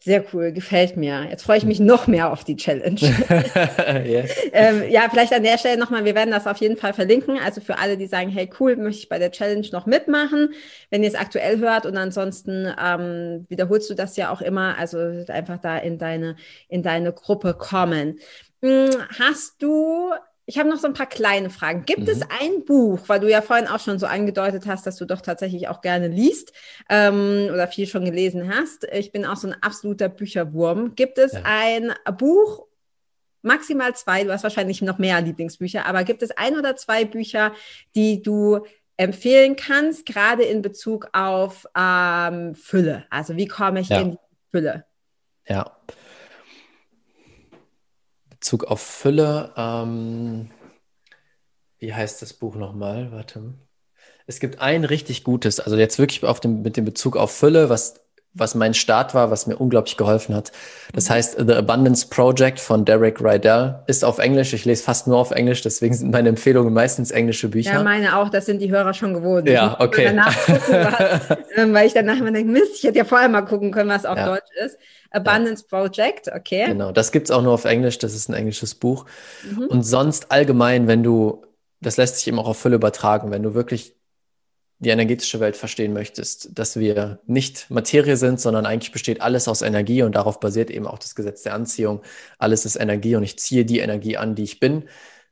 Sehr 0.00 0.24
cool, 0.32 0.52
gefällt 0.52 0.96
mir. 0.96 1.26
Jetzt 1.28 1.42
freue 1.42 1.58
ich 1.58 1.64
mich 1.64 1.80
noch 1.80 2.06
mehr 2.06 2.32
auf 2.32 2.44
die 2.44 2.54
Challenge. 2.54 3.00
yes. 4.06 4.30
ähm, 4.52 4.84
ja, 4.88 5.08
vielleicht 5.10 5.32
an 5.32 5.42
der 5.42 5.58
Stelle 5.58 5.76
nochmal, 5.76 6.04
wir 6.04 6.14
werden 6.14 6.30
das 6.30 6.46
auf 6.46 6.58
jeden 6.58 6.76
Fall 6.76 6.94
verlinken. 6.94 7.36
Also 7.44 7.60
für 7.60 7.78
alle, 7.78 7.96
die 7.96 8.06
sagen, 8.06 8.30
hey 8.30 8.48
cool, 8.60 8.76
möchte 8.76 9.00
ich 9.00 9.08
bei 9.08 9.18
der 9.18 9.32
Challenge 9.32 9.66
noch 9.72 9.86
mitmachen, 9.86 10.50
wenn 10.90 11.02
ihr 11.02 11.08
es 11.08 11.16
aktuell 11.16 11.58
hört 11.58 11.84
und 11.84 11.96
ansonsten 11.96 12.72
ähm, 12.80 13.46
wiederholst 13.48 13.90
du 13.90 13.94
das 13.94 14.16
ja 14.16 14.30
auch 14.30 14.40
immer, 14.40 14.78
also 14.78 14.98
einfach 15.26 15.58
da 15.58 15.78
in 15.78 15.98
deine, 15.98 16.36
in 16.68 16.84
deine 16.84 17.12
Gruppe 17.12 17.54
kommen. 17.54 18.20
Hm, 18.62 18.90
hast 19.18 19.60
du 19.60 20.12
ich 20.48 20.58
habe 20.58 20.70
noch 20.70 20.78
so 20.78 20.86
ein 20.86 20.94
paar 20.94 21.06
kleine 21.06 21.50
Fragen. 21.50 21.84
Gibt 21.84 22.04
mhm. 22.04 22.08
es 22.08 22.22
ein 22.22 22.64
Buch, 22.64 23.00
weil 23.06 23.20
du 23.20 23.28
ja 23.28 23.42
vorhin 23.42 23.68
auch 23.68 23.80
schon 23.80 23.98
so 23.98 24.06
angedeutet 24.06 24.66
hast, 24.66 24.86
dass 24.86 24.96
du 24.96 25.04
doch 25.04 25.20
tatsächlich 25.20 25.68
auch 25.68 25.82
gerne 25.82 26.08
liest 26.08 26.54
ähm, 26.88 27.50
oder 27.52 27.68
viel 27.68 27.86
schon 27.86 28.06
gelesen 28.06 28.50
hast? 28.50 28.84
Ich 28.90 29.12
bin 29.12 29.26
auch 29.26 29.36
so 29.36 29.48
ein 29.48 29.62
absoluter 29.62 30.08
Bücherwurm. 30.08 30.94
Gibt 30.94 31.18
es 31.18 31.34
ja. 31.34 31.42
ein 31.44 31.92
Buch, 32.16 32.66
maximal 33.42 33.94
zwei, 33.94 34.24
du 34.24 34.32
hast 34.32 34.42
wahrscheinlich 34.42 34.80
noch 34.80 34.96
mehr 34.96 35.20
Lieblingsbücher, 35.20 35.84
aber 35.84 36.02
gibt 36.04 36.22
es 36.22 36.30
ein 36.30 36.56
oder 36.56 36.76
zwei 36.76 37.04
Bücher, 37.04 37.52
die 37.94 38.22
du 38.22 38.64
empfehlen 38.96 39.54
kannst, 39.54 40.06
gerade 40.06 40.44
in 40.44 40.62
Bezug 40.62 41.10
auf 41.12 41.66
ähm, 41.76 42.54
Fülle? 42.54 43.04
Also 43.10 43.36
wie 43.36 43.48
komme 43.48 43.80
ich 43.80 43.90
ja. 43.90 44.00
in 44.00 44.12
die 44.12 44.18
Fülle? 44.50 44.86
Ja. 45.46 45.76
Bezug 48.40 48.64
auf 48.64 48.80
Fülle. 48.80 49.52
Ähm, 49.56 50.50
wie 51.78 51.94
heißt 51.94 52.22
das 52.22 52.32
Buch 52.32 52.54
nochmal? 52.54 53.12
Warte. 53.12 53.54
Es 54.26 54.40
gibt 54.40 54.60
ein 54.60 54.84
richtig 54.84 55.24
gutes, 55.24 55.58
also 55.58 55.76
jetzt 55.76 55.98
wirklich 55.98 56.22
auf 56.24 56.40
dem, 56.40 56.62
mit 56.62 56.76
dem 56.76 56.84
Bezug 56.84 57.16
auf 57.16 57.32
Fülle, 57.32 57.68
was, 57.68 58.00
was 58.38 58.54
mein 58.54 58.74
Start 58.74 59.14
war, 59.14 59.30
was 59.30 59.46
mir 59.46 59.56
unglaublich 59.56 59.96
geholfen 59.96 60.34
hat. 60.34 60.52
Das 60.94 61.08
mhm. 61.08 61.14
heißt 61.14 61.36
The 61.46 61.54
Abundance 61.54 62.06
Project 62.08 62.60
von 62.60 62.84
Derek 62.84 63.20
Rydell 63.20 63.80
ist 63.86 64.04
auf 64.04 64.18
Englisch. 64.18 64.52
Ich 64.52 64.64
lese 64.64 64.82
fast 64.82 65.06
nur 65.06 65.18
auf 65.18 65.30
Englisch, 65.30 65.62
deswegen 65.62 65.94
sind 65.94 66.10
meine 66.10 66.28
Empfehlungen 66.28 66.72
meistens 66.72 67.10
englische 67.10 67.48
Bücher. 67.48 67.72
Ja, 67.72 67.82
meine 67.82 68.16
auch, 68.16 68.28
das 68.28 68.46
sind 68.46 68.60
die 68.60 68.70
Hörer 68.70 68.94
schon 68.94 69.14
gewohnt. 69.14 69.48
Ja, 69.48 69.76
okay. 69.80 70.16
was, 70.16 71.38
ähm, 71.56 71.74
weil 71.74 71.86
ich 71.86 71.94
danach 71.94 72.18
immer 72.18 72.32
denke, 72.32 72.50
Mist, 72.50 72.76
ich 72.76 72.84
hätte 72.84 72.98
ja 72.98 73.04
vorher 73.04 73.28
mal 73.28 73.42
gucken 73.42 73.72
können, 73.72 73.90
was 73.90 74.06
auf 74.06 74.16
ja. 74.16 74.26
Deutsch 74.26 74.50
ist. 74.64 74.78
Abundance 75.10 75.64
ja. 75.70 75.78
Project, 75.78 76.30
okay. 76.34 76.66
Genau, 76.66 76.92
das 76.92 77.12
gibt 77.12 77.28
es 77.28 77.30
auch 77.30 77.42
nur 77.42 77.52
auf 77.52 77.64
Englisch, 77.64 77.98
das 77.98 78.14
ist 78.14 78.28
ein 78.28 78.34
englisches 78.34 78.74
Buch. 78.74 79.06
Mhm. 79.50 79.66
Und 79.66 79.82
sonst 79.82 80.30
allgemein, 80.30 80.86
wenn 80.86 81.02
du, 81.02 81.44
das 81.80 81.96
lässt 81.96 82.18
sich 82.18 82.28
eben 82.28 82.38
auch 82.38 82.48
auf 82.48 82.58
Fülle 82.58 82.76
übertragen, 82.76 83.30
wenn 83.30 83.42
du 83.42 83.54
wirklich 83.54 83.97
die 84.80 84.90
energetische 84.90 85.40
Welt 85.40 85.56
verstehen 85.56 85.92
möchtest, 85.92 86.56
dass 86.56 86.78
wir 86.78 87.20
nicht 87.26 87.68
Materie 87.68 88.16
sind, 88.16 88.40
sondern 88.40 88.64
eigentlich 88.64 88.92
besteht 88.92 89.20
alles 89.20 89.48
aus 89.48 89.62
Energie 89.62 90.02
und 90.02 90.14
darauf 90.14 90.38
basiert 90.38 90.70
eben 90.70 90.86
auch 90.86 90.98
das 90.98 91.16
Gesetz 91.16 91.42
der 91.42 91.54
Anziehung. 91.54 92.02
Alles 92.38 92.64
ist 92.64 92.76
Energie 92.76 93.16
und 93.16 93.24
ich 93.24 93.38
ziehe 93.38 93.64
die 93.64 93.80
Energie 93.80 94.16
an, 94.16 94.36
die 94.36 94.44
ich 94.44 94.60
bin. 94.60 94.84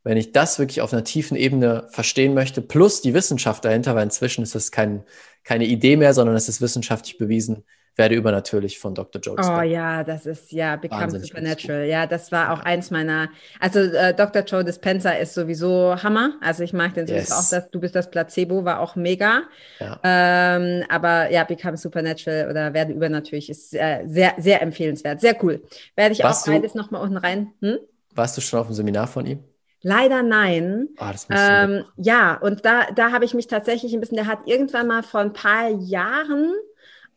Wenn 0.02 0.16
ich 0.16 0.32
das 0.32 0.58
wirklich 0.58 0.80
auf 0.80 0.92
einer 0.92 1.04
tiefen 1.04 1.36
Ebene 1.36 1.86
verstehen 1.90 2.34
möchte, 2.34 2.60
plus 2.60 3.02
die 3.02 3.14
Wissenschaft 3.14 3.64
dahinter, 3.64 3.94
weil 3.94 4.04
inzwischen 4.04 4.42
ist 4.42 4.54
es 4.54 4.72
kein, 4.72 5.04
keine 5.44 5.66
Idee 5.66 5.96
mehr, 5.96 6.14
sondern 6.14 6.36
es 6.36 6.48
ist 6.48 6.60
wissenschaftlich 6.60 7.18
bewiesen, 7.18 7.64
werde 7.96 8.14
übernatürlich 8.14 8.78
von 8.78 8.94
Dr. 8.94 9.20
Joe. 9.20 9.36
Oh 9.38 9.62
ja, 9.62 10.04
das 10.04 10.26
ist 10.26 10.52
ja 10.52 10.76
Become 10.76 11.18
Supernatural. 11.18 11.86
Ja, 11.86 12.06
das 12.06 12.30
war 12.30 12.52
auch 12.52 12.60
eins 12.60 12.90
meiner, 12.90 13.30
also 13.58 13.80
äh, 13.80 14.14
Dr. 14.14 14.42
Joe 14.42 14.64
Dispenza 14.64 15.12
ist 15.12 15.34
sowieso 15.34 15.96
Hammer. 16.02 16.34
Also 16.42 16.62
ich 16.62 16.74
mag 16.74 16.94
den 16.94 17.06
yes. 17.06 17.32
auch, 17.32 17.48
dass 17.48 17.70
du 17.70 17.80
bist 17.80 17.94
das 17.94 18.10
Placebo, 18.10 18.64
war 18.64 18.80
auch 18.80 18.96
mega. 18.96 19.44
Ja. 19.80 19.98
Ähm, 20.04 20.84
aber 20.90 21.30
ja, 21.30 21.44
Become 21.44 21.78
Supernatural 21.78 22.50
oder 22.50 22.74
werde 22.74 22.92
übernatürlich 22.92 23.48
ist 23.48 23.70
sehr, 23.70 24.06
sehr, 24.06 24.34
sehr 24.38 24.60
empfehlenswert. 24.60 25.22
Sehr 25.22 25.42
cool. 25.42 25.62
Werde 25.94 26.12
ich 26.12 26.22
Warst 26.22 26.46
auch 26.46 26.52
beides 26.52 26.74
nochmal 26.74 27.02
unten 27.02 27.16
rein. 27.16 27.52
Hm? 27.62 27.78
Warst 28.14 28.36
du 28.36 28.42
schon 28.42 28.60
auf 28.60 28.66
dem 28.66 28.74
Seminar 28.74 29.06
von 29.06 29.24
ihm? 29.24 29.42
Leider 29.82 30.22
nein. 30.22 30.88
Oh, 30.98 31.04
ähm, 31.30 31.84
ja, 31.96 32.34
und 32.34 32.64
da, 32.64 32.90
da 32.94 33.12
habe 33.12 33.24
ich 33.24 33.34
mich 33.34 33.46
tatsächlich 33.46 33.94
ein 33.94 34.00
bisschen, 34.00 34.16
der 34.16 34.26
hat 34.26 34.40
irgendwann 34.46 34.88
mal 34.88 35.02
vor 35.02 35.20
ein 35.20 35.32
paar 35.32 35.68
Jahren 35.68 36.52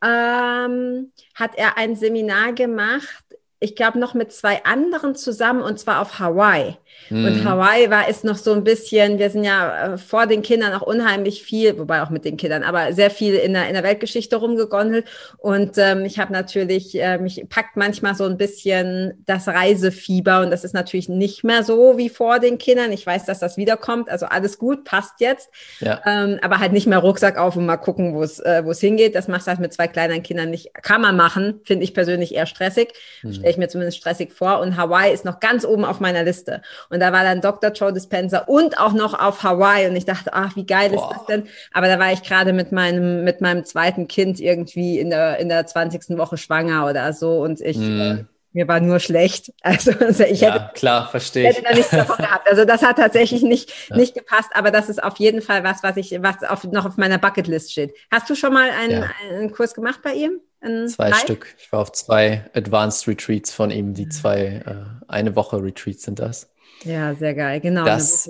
ähm, 0.03 1.11
hat 1.35 1.55
er 1.55 1.77
ein 1.77 1.95
Seminar 1.95 2.53
gemacht 2.53 3.23
ich 3.59 3.75
glaube, 3.75 3.99
noch 3.99 4.13
mit 4.13 4.31
zwei 4.31 4.63
anderen 4.63 5.15
zusammen 5.15 5.61
und 5.61 5.79
zwar 5.79 6.01
auf 6.01 6.19
Hawaii. 6.19 6.77
Mhm. 7.09 7.25
Und 7.25 7.45
Hawaii 7.45 7.89
war 7.89 8.07
ist 8.07 8.23
noch 8.23 8.35
so 8.35 8.53
ein 8.53 8.63
bisschen, 8.63 9.17
wir 9.17 9.29
sind 9.29 9.43
ja 9.43 9.93
äh, 9.93 9.97
vor 9.97 10.27
den 10.27 10.41
Kindern 10.43 10.73
auch 10.73 10.81
unheimlich 10.81 11.43
viel, 11.43 11.77
wobei 11.79 12.03
auch 12.03 12.11
mit 12.11 12.23
den 12.23 12.37
Kindern, 12.37 12.63
aber 12.63 12.93
sehr 12.93 13.09
viel 13.09 13.33
in 13.33 13.53
der, 13.53 13.67
in 13.67 13.73
der 13.73 13.83
Weltgeschichte 13.83 14.35
rumgegondelt. 14.35 15.05
Und 15.37 15.77
ähm, 15.77 16.05
ich 16.05 16.19
habe 16.19 16.31
natürlich, 16.31 16.99
äh, 17.01 17.17
mich 17.17 17.43
packt 17.49 17.75
manchmal 17.75 18.13
so 18.13 18.25
ein 18.25 18.37
bisschen 18.37 19.23
das 19.25 19.47
Reisefieber 19.47 20.41
und 20.41 20.51
das 20.51 20.63
ist 20.63 20.73
natürlich 20.73 21.09
nicht 21.09 21.43
mehr 21.43 21.63
so 21.63 21.97
wie 21.97 22.09
vor 22.09 22.39
den 22.39 22.59
Kindern. 22.59 22.91
Ich 22.91 23.05
weiß, 23.05 23.25
dass 23.25 23.39
das 23.39 23.57
wiederkommt, 23.57 24.09
also 24.09 24.27
alles 24.27 24.59
gut, 24.59 24.83
passt 24.85 25.19
jetzt. 25.19 25.49
Ja. 25.79 26.01
Ähm, 26.05 26.39
aber 26.43 26.59
halt 26.59 26.71
nicht 26.71 26.87
mehr 26.87 26.99
Rucksack 26.99 27.37
auf 27.37 27.55
und 27.55 27.65
mal 27.65 27.77
gucken, 27.77 28.13
wo 28.13 28.21
es 28.21 28.39
äh, 28.39 28.61
wo 28.63 28.71
es 28.71 28.79
hingeht. 28.79 29.15
Das 29.15 29.27
machst 29.27 29.47
du 29.47 29.49
halt 29.49 29.59
mit 29.59 29.73
zwei 29.73 29.87
kleinen 29.87 30.21
Kindern 30.21 30.51
nicht. 30.51 30.71
Kann 30.75 31.01
man 31.01 31.15
machen, 31.17 31.61
finde 31.63 31.83
ich 31.83 31.95
persönlich 31.95 32.35
eher 32.35 32.45
stressig. 32.45 32.93
Mhm 33.23 33.39
stelle 33.39 33.51
ich 33.51 33.57
mir 33.57 33.67
zumindest 33.67 33.97
stressig 33.97 34.31
vor. 34.31 34.59
Und 34.59 34.77
Hawaii 34.77 35.13
ist 35.13 35.25
noch 35.25 35.39
ganz 35.39 35.65
oben 35.65 35.85
auf 35.85 35.99
meiner 35.99 36.23
Liste. 36.23 36.61
Und 36.89 36.99
da 36.99 37.13
war 37.13 37.23
dann 37.23 37.41
Dr. 37.41 37.71
Joe 37.71 37.93
Dispenza 37.93 38.39
und 38.39 38.79
auch 38.79 38.93
noch 38.93 39.19
auf 39.19 39.43
Hawaii. 39.43 39.87
Und 39.87 39.95
ich 39.95 40.05
dachte, 40.05 40.33
ach, 40.33 40.55
wie 40.55 40.65
geil 40.65 40.89
Boah. 40.89 41.11
ist 41.11 41.17
das 41.17 41.25
denn? 41.27 41.47
Aber 41.71 41.87
da 41.87 41.99
war 41.99 42.11
ich 42.11 42.23
gerade 42.23 42.51
mit 42.51 42.71
meinem, 42.71 43.23
mit 43.23 43.41
meinem 43.41 43.63
zweiten 43.63 44.07
Kind 44.07 44.39
irgendwie 44.39 44.99
in 44.99 45.11
der, 45.11 45.37
in 45.37 45.49
der 45.49 45.65
20. 45.65 46.17
Woche 46.17 46.37
schwanger 46.37 46.87
oder 46.87 47.13
so. 47.13 47.41
Und 47.41 47.61
ich, 47.61 47.77
mm. 47.77 48.01
äh, 48.01 48.25
mir 48.53 48.67
war 48.67 48.79
nur 48.79 48.99
schlecht. 48.99 49.53
Also, 49.61 49.91
also 49.91 50.23
ich 50.23 50.41
ja, 50.41 50.53
hätte, 50.53 50.71
klar, 50.73 51.07
verstehe 51.09 51.47
ich. 51.47 51.57
hätte 51.57 51.67
da 51.67 51.75
nichts 51.75 51.91
davon 51.91 52.17
gehabt. 52.17 52.49
Also 52.49 52.65
das 52.65 52.81
hat 52.81 52.97
tatsächlich 52.97 53.43
nicht, 53.43 53.71
ja. 53.89 53.97
nicht 53.97 54.15
gepasst, 54.15 54.49
aber 54.55 54.71
das 54.71 54.89
ist 54.89 55.03
auf 55.03 55.17
jeden 55.17 55.43
Fall 55.43 55.63
was, 55.63 55.83
was 55.83 55.95
ich, 55.97 56.17
was 56.23 56.43
auf, 56.43 56.63
noch 56.63 56.87
auf 56.87 56.97
meiner 56.97 57.19
Bucketlist 57.19 57.71
steht. 57.71 57.93
Hast 58.09 58.29
du 58.29 58.35
schon 58.35 58.53
mal 58.53 58.71
einen, 58.71 59.03
ja. 59.03 59.09
einen 59.29 59.51
Kurs 59.51 59.75
gemacht 59.75 59.99
bei 60.03 60.13
ihm? 60.13 60.39
zwei 60.87 61.11
drei? 61.11 61.19
Stück. 61.19 61.55
Ich 61.57 61.71
war 61.71 61.81
auf 61.81 61.91
zwei 61.91 62.49
Advanced 62.53 63.07
Retreats 63.07 63.53
von 63.53 63.71
ihm, 63.71 63.93
die 63.93 64.09
zwei, 64.09 64.61
äh, 64.65 65.07
eine 65.07 65.35
Woche 65.35 65.61
Retreats 65.61 66.03
sind 66.03 66.19
das. 66.19 66.49
Ja, 66.83 67.13
sehr 67.15 67.33
geil, 67.33 67.59
genau. 67.59 67.85
Das, 67.85 68.29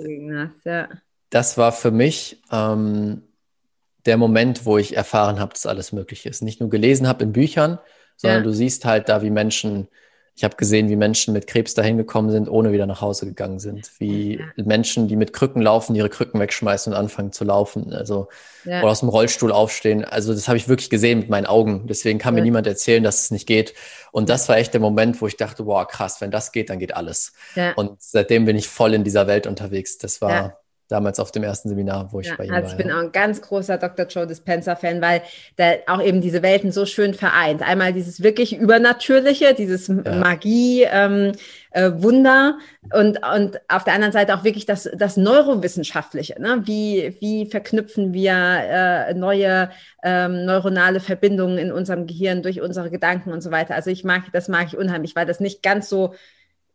ja. 0.64 0.88
das 1.30 1.56
war 1.56 1.72
für 1.72 1.90
mich 1.90 2.42
ähm, 2.50 3.22
der 4.06 4.16
Moment, 4.16 4.64
wo 4.66 4.78
ich 4.78 4.96
erfahren 4.96 5.38
habe, 5.38 5.52
dass 5.52 5.66
alles 5.66 5.92
möglich 5.92 6.26
ist. 6.26 6.42
Nicht 6.42 6.60
nur 6.60 6.70
gelesen 6.70 7.06
habe 7.06 7.24
in 7.24 7.32
Büchern, 7.32 7.78
sondern 8.16 8.40
ja. 8.40 8.44
du 8.44 8.52
siehst 8.52 8.84
halt 8.84 9.08
da, 9.08 9.22
wie 9.22 9.30
Menschen 9.30 9.88
ich 10.40 10.44
habe 10.44 10.56
gesehen, 10.56 10.88
wie 10.88 10.96
Menschen 10.96 11.34
mit 11.34 11.46
Krebs 11.46 11.74
dahin 11.74 11.98
gekommen 11.98 12.30
sind, 12.30 12.48
ohne 12.48 12.72
wieder 12.72 12.86
nach 12.86 13.02
Hause 13.02 13.26
gegangen 13.26 13.58
sind. 13.58 13.90
Wie 13.98 14.38
ja. 14.38 14.64
Menschen, 14.64 15.06
die 15.06 15.16
mit 15.16 15.34
Krücken 15.34 15.60
laufen, 15.60 15.94
ihre 15.94 16.08
Krücken 16.08 16.40
wegschmeißen 16.40 16.94
und 16.94 16.98
anfangen 16.98 17.30
zu 17.30 17.44
laufen. 17.44 17.92
Also 17.92 18.28
ja. 18.64 18.80
oder 18.80 18.90
aus 18.90 19.00
dem 19.00 19.10
Rollstuhl 19.10 19.52
aufstehen. 19.52 20.02
Also 20.02 20.32
das 20.32 20.48
habe 20.48 20.56
ich 20.56 20.66
wirklich 20.66 20.88
gesehen 20.88 21.18
mit 21.18 21.28
meinen 21.28 21.44
Augen. 21.44 21.86
Deswegen 21.88 22.18
kann 22.18 22.34
ja. 22.34 22.40
mir 22.40 22.44
niemand 22.44 22.66
erzählen, 22.66 23.04
dass 23.04 23.24
es 23.24 23.30
nicht 23.30 23.46
geht. 23.46 23.74
Und 24.12 24.30
das 24.30 24.48
war 24.48 24.56
echt 24.56 24.72
der 24.72 24.80
Moment, 24.80 25.20
wo 25.20 25.26
ich 25.26 25.36
dachte, 25.36 25.66
wow, 25.66 25.86
krass, 25.86 26.22
wenn 26.22 26.30
das 26.30 26.52
geht, 26.52 26.70
dann 26.70 26.78
geht 26.78 26.96
alles. 26.96 27.34
Und 27.76 28.00
seitdem 28.00 28.46
bin 28.46 28.56
ich 28.56 28.66
voll 28.66 28.94
in 28.94 29.04
dieser 29.04 29.26
Welt 29.26 29.46
unterwegs. 29.46 29.98
Das 29.98 30.22
war 30.22 30.59
damals 30.90 31.20
auf 31.20 31.30
dem 31.30 31.42
ersten 31.42 31.68
Seminar, 31.68 32.12
wo 32.12 32.20
ich 32.20 32.26
ja, 32.26 32.34
bei 32.36 32.44
ihm 32.44 32.52
also 32.52 32.64
war. 32.64 32.72
Ich 32.72 32.76
bin 32.76 32.88
ja. 32.88 32.96
auch 32.96 33.02
ein 33.02 33.12
ganz 33.12 33.40
großer 33.40 33.78
Dr. 33.78 34.06
Joe 34.06 34.26
Dispenza-Fan, 34.26 35.00
weil 35.00 35.22
der 35.56 35.80
auch 35.86 36.02
eben 36.02 36.20
diese 36.20 36.42
Welten 36.42 36.72
so 36.72 36.84
schön 36.84 37.14
vereint. 37.14 37.62
Einmal 37.62 37.92
dieses 37.92 38.22
wirklich 38.22 38.56
Übernatürliche, 38.56 39.54
dieses 39.54 39.88
ja. 39.88 39.94
Magie, 40.16 40.86
ähm, 40.90 41.32
äh, 41.70 41.92
Wunder 41.94 42.58
und, 42.92 43.20
und 43.24 43.60
auf 43.68 43.84
der 43.84 43.94
anderen 43.94 44.12
Seite 44.12 44.34
auch 44.34 44.42
wirklich 44.42 44.66
das, 44.66 44.90
das 44.96 45.16
Neurowissenschaftliche. 45.16 46.40
Ne? 46.40 46.62
Wie, 46.64 47.16
wie 47.20 47.46
verknüpfen 47.46 48.12
wir 48.12 48.32
äh, 48.34 49.14
neue 49.14 49.70
ähm, 50.02 50.44
neuronale 50.44 51.00
Verbindungen 51.00 51.58
in 51.58 51.70
unserem 51.72 52.06
Gehirn 52.06 52.42
durch 52.42 52.60
unsere 52.60 52.90
Gedanken 52.90 53.32
und 53.32 53.42
so 53.42 53.50
weiter. 53.50 53.74
Also 53.74 53.90
ich 53.90 54.02
mag, 54.02 54.24
das 54.32 54.48
mag 54.48 54.66
ich 54.66 54.76
unheimlich, 54.76 55.14
weil 55.14 55.26
das 55.26 55.40
nicht 55.40 55.62
ganz 55.62 55.88
so 55.88 56.14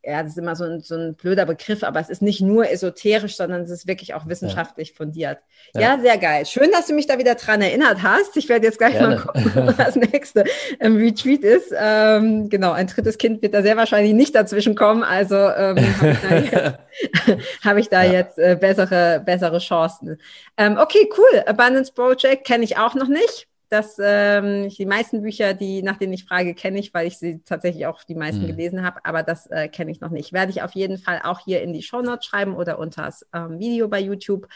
ja, 0.06 0.22
das 0.22 0.32
ist 0.32 0.38
immer 0.38 0.54
so 0.54 0.64
ein, 0.64 0.80
so 0.82 0.94
ein 0.94 1.14
blöder 1.14 1.46
Begriff, 1.46 1.82
aber 1.82 1.98
es 1.98 2.08
ist 2.08 2.22
nicht 2.22 2.40
nur 2.40 2.70
esoterisch, 2.70 3.36
sondern 3.36 3.62
es 3.62 3.70
ist 3.70 3.88
wirklich 3.88 4.14
auch 4.14 4.28
wissenschaftlich 4.28 4.90
ja. 4.90 4.94
fundiert. 4.94 5.38
Ja. 5.74 5.80
ja. 5.80 5.98
sehr 6.00 6.16
geil. 6.16 6.46
Schön, 6.46 6.70
dass 6.70 6.86
du 6.86 6.94
mich 6.94 7.08
da 7.08 7.18
wieder 7.18 7.34
dran 7.34 7.60
erinnert 7.60 8.04
hast. 8.04 8.36
Ich 8.36 8.48
werde 8.48 8.66
jetzt 8.66 8.78
gleich 8.78 8.92
Gerne. 8.92 9.16
mal 9.16 9.22
gucken, 9.22 9.52
was 9.66 9.76
das 9.76 9.96
nächste 9.96 10.44
ähm, 10.78 10.96
Retreat 10.96 11.42
ist. 11.42 11.74
Ähm, 11.76 12.48
genau, 12.48 12.70
ein 12.70 12.86
drittes 12.86 13.18
Kind 13.18 13.42
wird 13.42 13.52
da 13.52 13.62
sehr 13.62 13.76
wahrscheinlich 13.76 14.14
nicht 14.14 14.36
dazwischen 14.36 14.76
kommen, 14.76 15.02
also 15.02 15.34
ähm, 15.34 15.76
habe 15.76 16.10
ich 16.10 16.20
da 16.20 16.36
jetzt, 16.36 16.78
hab 17.64 17.76
ich 17.76 17.88
da 17.88 18.02
ja. 18.04 18.12
jetzt 18.12 18.38
äh, 18.38 18.56
bessere, 18.58 19.22
bessere 19.24 19.58
Chancen. 19.58 20.20
Ähm, 20.56 20.78
okay, 20.78 21.08
cool. 21.18 21.42
Abundance 21.46 21.92
Project 21.92 22.46
kenne 22.46 22.62
ich 22.62 22.78
auch 22.78 22.94
noch 22.94 23.08
nicht 23.08 23.48
dass 23.68 23.96
ähm, 24.00 24.68
die 24.68 24.86
meisten 24.86 25.22
Bücher, 25.22 25.54
die 25.54 25.82
nach 25.82 25.96
denen 25.96 26.12
ich 26.12 26.24
frage, 26.24 26.54
kenne 26.54 26.78
ich, 26.78 26.94
weil 26.94 27.06
ich 27.06 27.18
sie 27.18 27.40
tatsächlich 27.44 27.86
auch 27.86 28.04
die 28.04 28.14
meisten 28.14 28.42
mhm. 28.42 28.48
gelesen 28.48 28.84
habe, 28.84 29.04
aber 29.04 29.22
das 29.22 29.46
äh, 29.46 29.68
kenne 29.68 29.90
ich 29.90 30.00
noch 30.00 30.10
nicht. 30.10 30.32
Werde 30.32 30.52
ich 30.52 30.62
auf 30.62 30.72
jeden 30.72 30.98
Fall 30.98 31.20
auch 31.24 31.40
hier 31.40 31.62
in 31.62 31.72
die 31.72 31.82
Show 31.82 32.02
Notes 32.02 32.26
schreiben 32.26 32.54
oder 32.54 32.78
unter 32.78 33.02
das 33.02 33.26
ähm, 33.34 33.58
Video 33.58 33.88
bei 33.88 34.00
YouTube. 34.00 34.48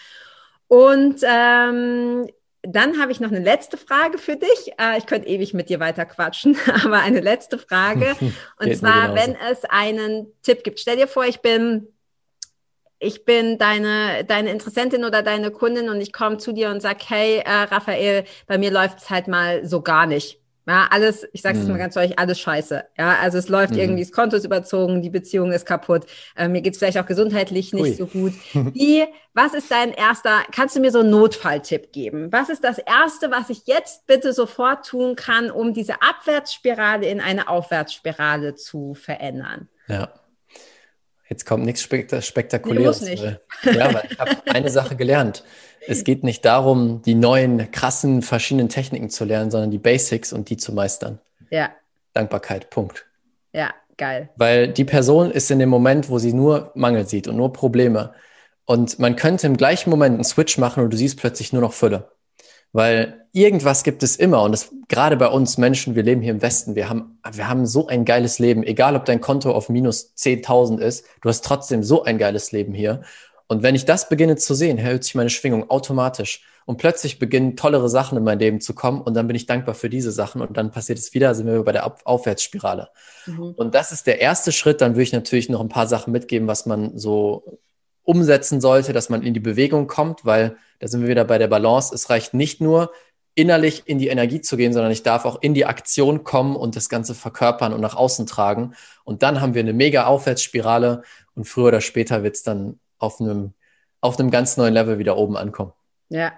Und 0.68 1.20
ähm, 1.24 2.28
dann 2.62 3.00
habe 3.00 3.10
ich 3.10 3.20
noch 3.20 3.30
eine 3.30 3.40
letzte 3.40 3.76
Frage 3.76 4.18
für 4.18 4.36
dich. 4.36 4.72
Äh, 4.78 4.98
ich 4.98 5.06
könnte 5.06 5.28
ewig 5.28 5.54
mit 5.54 5.68
dir 5.68 5.80
weiter 5.80 6.04
quatschen, 6.04 6.56
aber 6.84 7.00
eine 7.00 7.20
letzte 7.20 7.58
Frage. 7.58 8.14
Und 8.58 8.76
zwar, 8.76 9.14
wenn 9.14 9.36
es 9.50 9.64
einen 9.64 10.28
Tipp 10.42 10.62
gibt. 10.62 10.80
Stell 10.80 10.96
dir 10.96 11.08
vor, 11.08 11.24
ich 11.24 11.40
bin 11.40 11.88
ich 13.00 13.24
bin 13.24 13.58
deine, 13.58 14.24
deine 14.24 14.50
Interessentin 14.50 15.04
oder 15.04 15.22
deine 15.22 15.50
Kundin 15.50 15.88
und 15.88 16.00
ich 16.00 16.12
komme 16.12 16.36
zu 16.36 16.52
dir 16.52 16.70
und 16.70 16.80
sag, 16.82 16.98
hey, 17.08 17.38
äh, 17.38 17.50
Raphael, 17.50 18.24
bei 18.46 18.58
mir 18.58 18.70
läuft 18.70 18.98
es 18.98 19.10
halt 19.10 19.26
mal 19.26 19.66
so 19.66 19.80
gar 19.80 20.06
nicht. 20.06 20.38
Ja, 20.68 20.86
alles, 20.90 21.26
ich 21.32 21.40
sage 21.40 21.58
es 21.58 21.64
mhm. 21.64 21.72
mal 21.72 21.78
ganz 21.78 21.94
deutlich, 21.94 22.18
alles 22.18 22.38
scheiße. 22.38 22.84
Ja, 22.96 23.16
also 23.20 23.38
es 23.38 23.48
läuft 23.48 23.72
mhm. 23.72 23.80
irgendwie, 23.80 24.02
das 24.02 24.12
Konto 24.12 24.36
ist 24.36 24.44
überzogen, 24.44 25.00
die 25.00 25.08
Beziehung 25.08 25.50
ist 25.50 25.64
kaputt, 25.64 26.04
äh, 26.36 26.46
mir 26.46 26.60
geht's 26.60 26.78
vielleicht 26.78 26.98
auch 26.98 27.06
gesundheitlich 27.06 27.72
nicht 27.72 27.82
Ui. 27.82 27.94
so 27.94 28.06
gut. 28.06 28.34
Wie, 28.52 29.04
was 29.32 29.54
ist 29.54 29.70
dein 29.70 29.92
erster, 29.92 30.42
kannst 30.52 30.76
du 30.76 30.80
mir 30.80 30.92
so 30.92 31.00
einen 31.00 31.10
Notfalltipp 31.10 31.92
geben? 31.92 32.30
Was 32.30 32.50
ist 32.50 32.62
das 32.62 32.78
Erste, 32.78 33.30
was 33.30 33.48
ich 33.48 33.62
jetzt 33.66 34.06
bitte 34.06 34.34
sofort 34.34 34.86
tun 34.86 35.16
kann, 35.16 35.50
um 35.50 35.72
diese 35.72 35.94
Abwärtsspirale 36.02 37.08
in 37.08 37.20
eine 37.20 37.48
Aufwärtsspirale 37.48 38.54
zu 38.54 38.94
verändern? 38.94 39.68
Ja. 39.88 40.10
Jetzt 41.30 41.46
kommt 41.46 41.64
nichts 41.64 41.82
Spektakuläres. 41.82 43.02
Nee, 43.02 43.10
nicht. 43.10 43.22
Ja, 43.64 43.94
weil 43.94 44.02
ich 44.10 44.18
habe 44.18 44.36
eine 44.46 44.68
Sache 44.68 44.96
gelernt. 44.96 45.44
Es 45.86 46.02
geht 46.02 46.24
nicht 46.24 46.44
darum, 46.44 47.02
die 47.02 47.14
neuen, 47.14 47.70
krassen, 47.70 48.20
verschiedenen 48.22 48.68
Techniken 48.68 49.10
zu 49.10 49.24
lernen, 49.24 49.52
sondern 49.52 49.70
die 49.70 49.78
Basics 49.78 50.32
und 50.32 50.50
die 50.50 50.56
zu 50.56 50.72
meistern. 50.72 51.20
Ja. 51.50 51.70
Dankbarkeit, 52.14 52.68
Punkt. 52.70 53.06
Ja, 53.52 53.72
geil. 53.96 54.28
Weil 54.36 54.68
die 54.68 54.84
Person 54.84 55.30
ist 55.30 55.50
in 55.52 55.60
dem 55.60 55.68
Moment, 55.68 56.10
wo 56.10 56.18
sie 56.18 56.32
nur 56.32 56.72
Mangel 56.74 57.06
sieht 57.06 57.28
und 57.28 57.36
nur 57.36 57.52
Probleme. 57.52 58.12
Und 58.64 58.98
man 58.98 59.14
könnte 59.14 59.46
im 59.46 59.56
gleichen 59.56 59.90
Moment 59.90 60.14
einen 60.14 60.24
Switch 60.24 60.58
machen 60.58 60.82
und 60.82 60.92
du 60.92 60.96
siehst 60.96 61.18
plötzlich 61.18 61.52
nur 61.52 61.62
noch 61.62 61.72
Fülle. 61.72 62.10
Weil 62.72 63.26
irgendwas 63.32 63.82
gibt 63.82 64.02
es 64.02 64.16
immer 64.16 64.42
und 64.42 64.52
das 64.52 64.70
gerade 64.88 65.16
bei 65.16 65.28
uns 65.28 65.58
Menschen, 65.58 65.94
wir 65.94 66.02
leben 66.02 66.20
hier 66.20 66.32
im 66.32 66.42
Westen, 66.42 66.74
wir 66.74 66.88
haben, 66.88 67.18
wir 67.32 67.48
haben 67.48 67.66
so 67.66 67.86
ein 67.86 68.04
geiles 68.04 68.38
Leben, 68.38 68.62
egal 68.62 68.96
ob 68.96 69.04
dein 69.04 69.20
Konto 69.20 69.52
auf 69.52 69.68
minus 69.68 70.14
10.000 70.16 70.78
ist, 70.78 71.04
du 71.20 71.28
hast 71.28 71.44
trotzdem 71.44 71.82
so 71.82 72.04
ein 72.04 72.18
geiles 72.18 72.52
Leben 72.52 72.72
hier. 72.74 73.02
Und 73.48 73.64
wenn 73.64 73.74
ich 73.74 73.84
das 73.84 74.08
beginne 74.08 74.36
zu 74.36 74.54
sehen, 74.54 74.78
erhöht 74.78 75.02
sich 75.02 75.16
meine 75.16 75.30
Schwingung 75.30 75.70
automatisch 75.70 76.42
und 76.66 76.76
plötzlich 76.76 77.18
beginnen 77.18 77.56
tollere 77.56 77.88
Sachen 77.88 78.16
in 78.16 78.22
mein 78.22 78.38
Leben 78.38 78.60
zu 78.60 78.74
kommen 78.74 79.00
und 79.00 79.14
dann 79.14 79.26
bin 79.26 79.34
ich 79.34 79.46
dankbar 79.46 79.74
für 79.74 79.90
diese 79.90 80.12
Sachen 80.12 80.40
und 80.40 80.56
dann 80.56 80.70
passiert 80.70 81.00
es 81.00 81.12
wieder, 81.14 81.34
sind 81.34 81.46
wir 81.46 81.64
bei 81.64 81.72
der 81.72 81.86
Auf 81.86 82.06
Aufwärtsspirale. 82.06 82.90
Mhm. 83.26 83.54
Und 83.56 83.74
das 83.74 83.90
ist 83.90 84.06
der 84.06 84.20
erste 84.20 84.52
Schritt, 84.52 84.80
dann 84.80 84.92
würde 84.92 85.02
ich 85.02 85.12
natürlich 85.12 85.48
noch 85.48 85.60
ein 85.60 85.68
paar 85.68 85.88
Sachen 85.88 86.12
mitgeben, 86.12 86.46
was 86.46 86.66
man 86.66 86.96
so 86.96 87.58
umsetzen 88.10 88.60
sollte, 88.60 88.92
dass 88.92 89.08
man 89.08 89.22
in 89.22 89.34
die 89.34 89.40
Bewegung 89.40 89.86
kommt, 89.86 90.24
weil 90.24 90.56
da 90.80 90.88
sind 90.88 91.02
wir 91.02 91.08
wieder 91.08 91.24
bei 91.24 91.38
der 91.38 91.46
Balance. 91.46 91.94
Es 91.94 92.10
reicht 92.10 92.34
nicht 92.34 92.60
nur, 92.60 92.90
innerlich 93.34 93.84
in 93.86 93.98
die 93.98 94.08
Energie 94.08 94.40
zu 94.40 94.56
gehen, 94.56 94.72
sondern 94.72 94.90
ich 94.90 95.02
darf 95.02 95.24
auch 95.24 95.40
in 95.40 95.54
die 95.54 95.64
Aktion 95.64 96.24
kommen 96.24 96.56
und 96.56 96.76
das 96.76 96.88
Ganze 96.88 97.14
verkörpern 97.14 97.72
und 97.72 97.80
nach 97.80 97.94
außen 97.94 98.26
tragen. 98.26 98.74
Und 99.04 99.22
dann 99.22 99.40
haben 99.40 99.54
wir 99.54 99.60
eine 99.60 99.72
mega 99.72 100.06
Aufwärtsspirale 100.06 101.02
und 101.34 101.44
früher 101.44 101.68
oder 101.68 101.80
später 101.80 102.22
wird 102.22 102.36
es 102.36 102.42
dann 102.42 102.80
auf 102.98 103.20
einem, 103.20 103.54
auf 104.00 104.18
einem 104.18 104.30
ganz 104.30 104.56
neuen 104.56 104.74
Level 104.74 104.98
wieder 104.98 105.16
oben 105.16 105.36
ankommen. 105.36 105.72
Ja, 106.08 106.32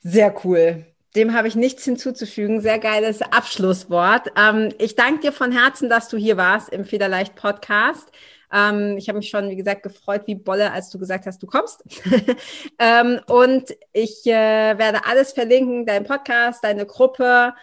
sehr 0.00 0.34
cool. 0.44 0.86
Dem 1.16 1.34
habe 1.34 1.48
ich 1.48 1.56
nichts 1.56 1.84
hinzuzufügen. 1.84 2.60
Sehr 2.60 2.78
geiles 2.78 3.22
Abschlusswort. 3.22 4.28
Ähm, 4.38 4.68
ich 4.78 4.94
danke 4.94 5.20
dir 5.20 5.32
von 5.32 5.50
Herzen, 5.50 5.88
dass 5.88 6.08
du 6.08 6.16
hier 6.16 6.36
warst 6.36 6.68
im 6.68 6.84
Federleicht 6.84 7.34
Podcast. 7.34 8.12
Ähm, 8.52 8.96
ich 8.96 9.08
habe 9.08 9.18
mich 9.18 9.28
schon, 9.28 9.50
wie 9.50 9.56
gesagt, 9.56 9.82
gefreut 9.82 10.22
wie 10.26 10.34
Bolle, 10.34 10.72
als 10.72 10.90
du 10.90 10.98
gesagt 10.98 11.26
hast, 11.26 11.42
du 11.42 11.46
kommst. 11.46 11.82
ähm, 12.78 13.20
und 13.26 13.76
ich 13.92 14.26
äh, 14.26 14.78
werde 14.78 15.04
alles 15.06 15.32
verlinken, 15.32 15.86
dein 15.86 16.04
Podcast, 16.04 16.62
deine 16.62 16.86
Gruppe. 16.86 17.54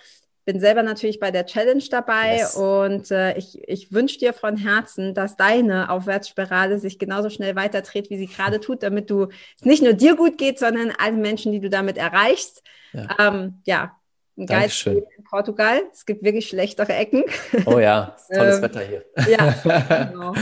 Bin 0.46 0.60
selber 0.60 0.84
natürlich 0.84 1.22
bei 1.22 1.32
der 1.32 1.46
Challenge 1.46 1.84
dabei 1.90 2.40
yes. 2.40 2.56
und 2.58 3.12
äh, 3.12 3.38
ich, 3.38 3.66
ich 3.66 3.94
wünsche 3.94 4.20
dir 4.20 4.34
von 4.34 4.58
Herzen, 4.58 5.14
dass 5.14 5.38
deine 5.38 5.90
Aufwärtsspirale 5.90 6.80
sich 6.80 7.00
genauso 7.00 7.30
schnell 7.30 7.56
weiterdreht, 7.56 8.10
wie 8.10 8.18
sie 8.18 8.28
gerade 8.28 8.60
tut, 8.60 8.84
damit 8.84 9.10
du 9.10 9.30
es 9.56 9.64
nicht 9.64 9.82
nur 9.82 9.94
dir 9.94 10.18
gut 10.18 10.38
geht, 10.38 10.60
sondern 10.60 10.92
allen 10.92 11.22
Menschen, 11.22 11.54
die 11.54 11.62
du 11.62 11.70
damit 11.70 11.98
erreichst. 11.98 12.62
Ja, 12.92 13.16
ähm, 13.20 13.62
ja 13.64 13.96
Ein 14.36 14.48
geiles 14.48 14.86
in 14.88 15.04
Portugal. 15.30 15.82
Es 15.92 16.06
gibt 16.06 16.24
wirklich 16.24 16.48
schlechtere 16.48 16.94
Ecken. 16.94 17.24
Oh 17.66 17.78
ja, 17.78 18.16
tolles 18.34 18.58
ähm, 18.58 18.62
Wetter 18.64 18.82
hier. 18.82 19.06
Ja, 19.30 20.10
genau. 20.12 20.34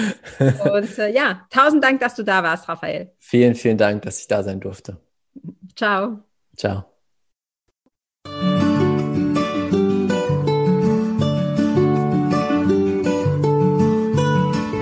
Und 0.75 0.97
äh, 0.97 1.13
ja, 1.13 1.45
tausend 1.49 1.83
Dank, 1.83 1.99
dass 1.99 2.15
du 2.15 2.23
da 2.23 2.41
warst, 2.41 2.69
Raphael. 2.69 3.11
Vielen, 3.19 3.55
vielen 3.55 3.77
Dank, 3.77 4.03
dass 4.03 4.19
ich 4.19 4.27
da 4.27 4.43
sein 4.43 4.59
durfte. 4.59 4.97
Ciao. 5.75 6.19
Ciao. 6.55 6.85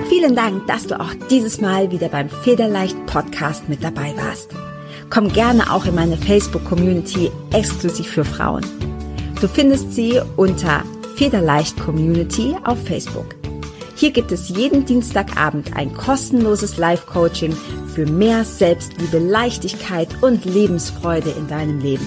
Vielen 0.08 0.36
Dank, 0.36 0.66
dass 0.66 0.86
du 0.86 1.00
auch 1.00 1.14
dieses 1.30 1.60
Mal 1.60 1.90
wieder 1.90 2.08
beim 2.08 2.28
Federleicht 2.28 3.06
Podcast 3.06 3.68
mit 3.68 3.82
dabei 3.82 4.14
warst. 4.16 4.50
Komm 5.08 5.32
gerne 5.32 5.72
auch 5.72 5.86
in 5.86 5.94
meine 5.94 6.16
Facebook-Community 6.16 7.32
exklusiv 7.52 8.06
für 8.06 8.24
Frauen. 8.24 8.64
Du 9.40 9.48
findest 9.48 9.94
sie 9.94 10.20
unter 10.36 10.84
Federleicht 11.16 11.80
Community 11.80 12.54
auf 12.64 12.78
Facebook. 12.84 13.34
Hier 13.96 14.10
gibt 14.10 14.32
es 14.32 14.50
jeden 14.50 14.84
Dienstagabend 14.84 15.74
ein 15.74 15.94
kostenloses 15.94 16.76
Live-Coaching 16.76 17.56
für 17.94 18.04
mehr 18.04 18.44
Selbstliebe, 18.44 19.18
Leichtigkeit 19.18 20.08
und 20.20 20.44
Lebensfreude 20.44 21.30
in 21.30 21.48
deinem 21.48 21.80
Leben. 21.80 22.06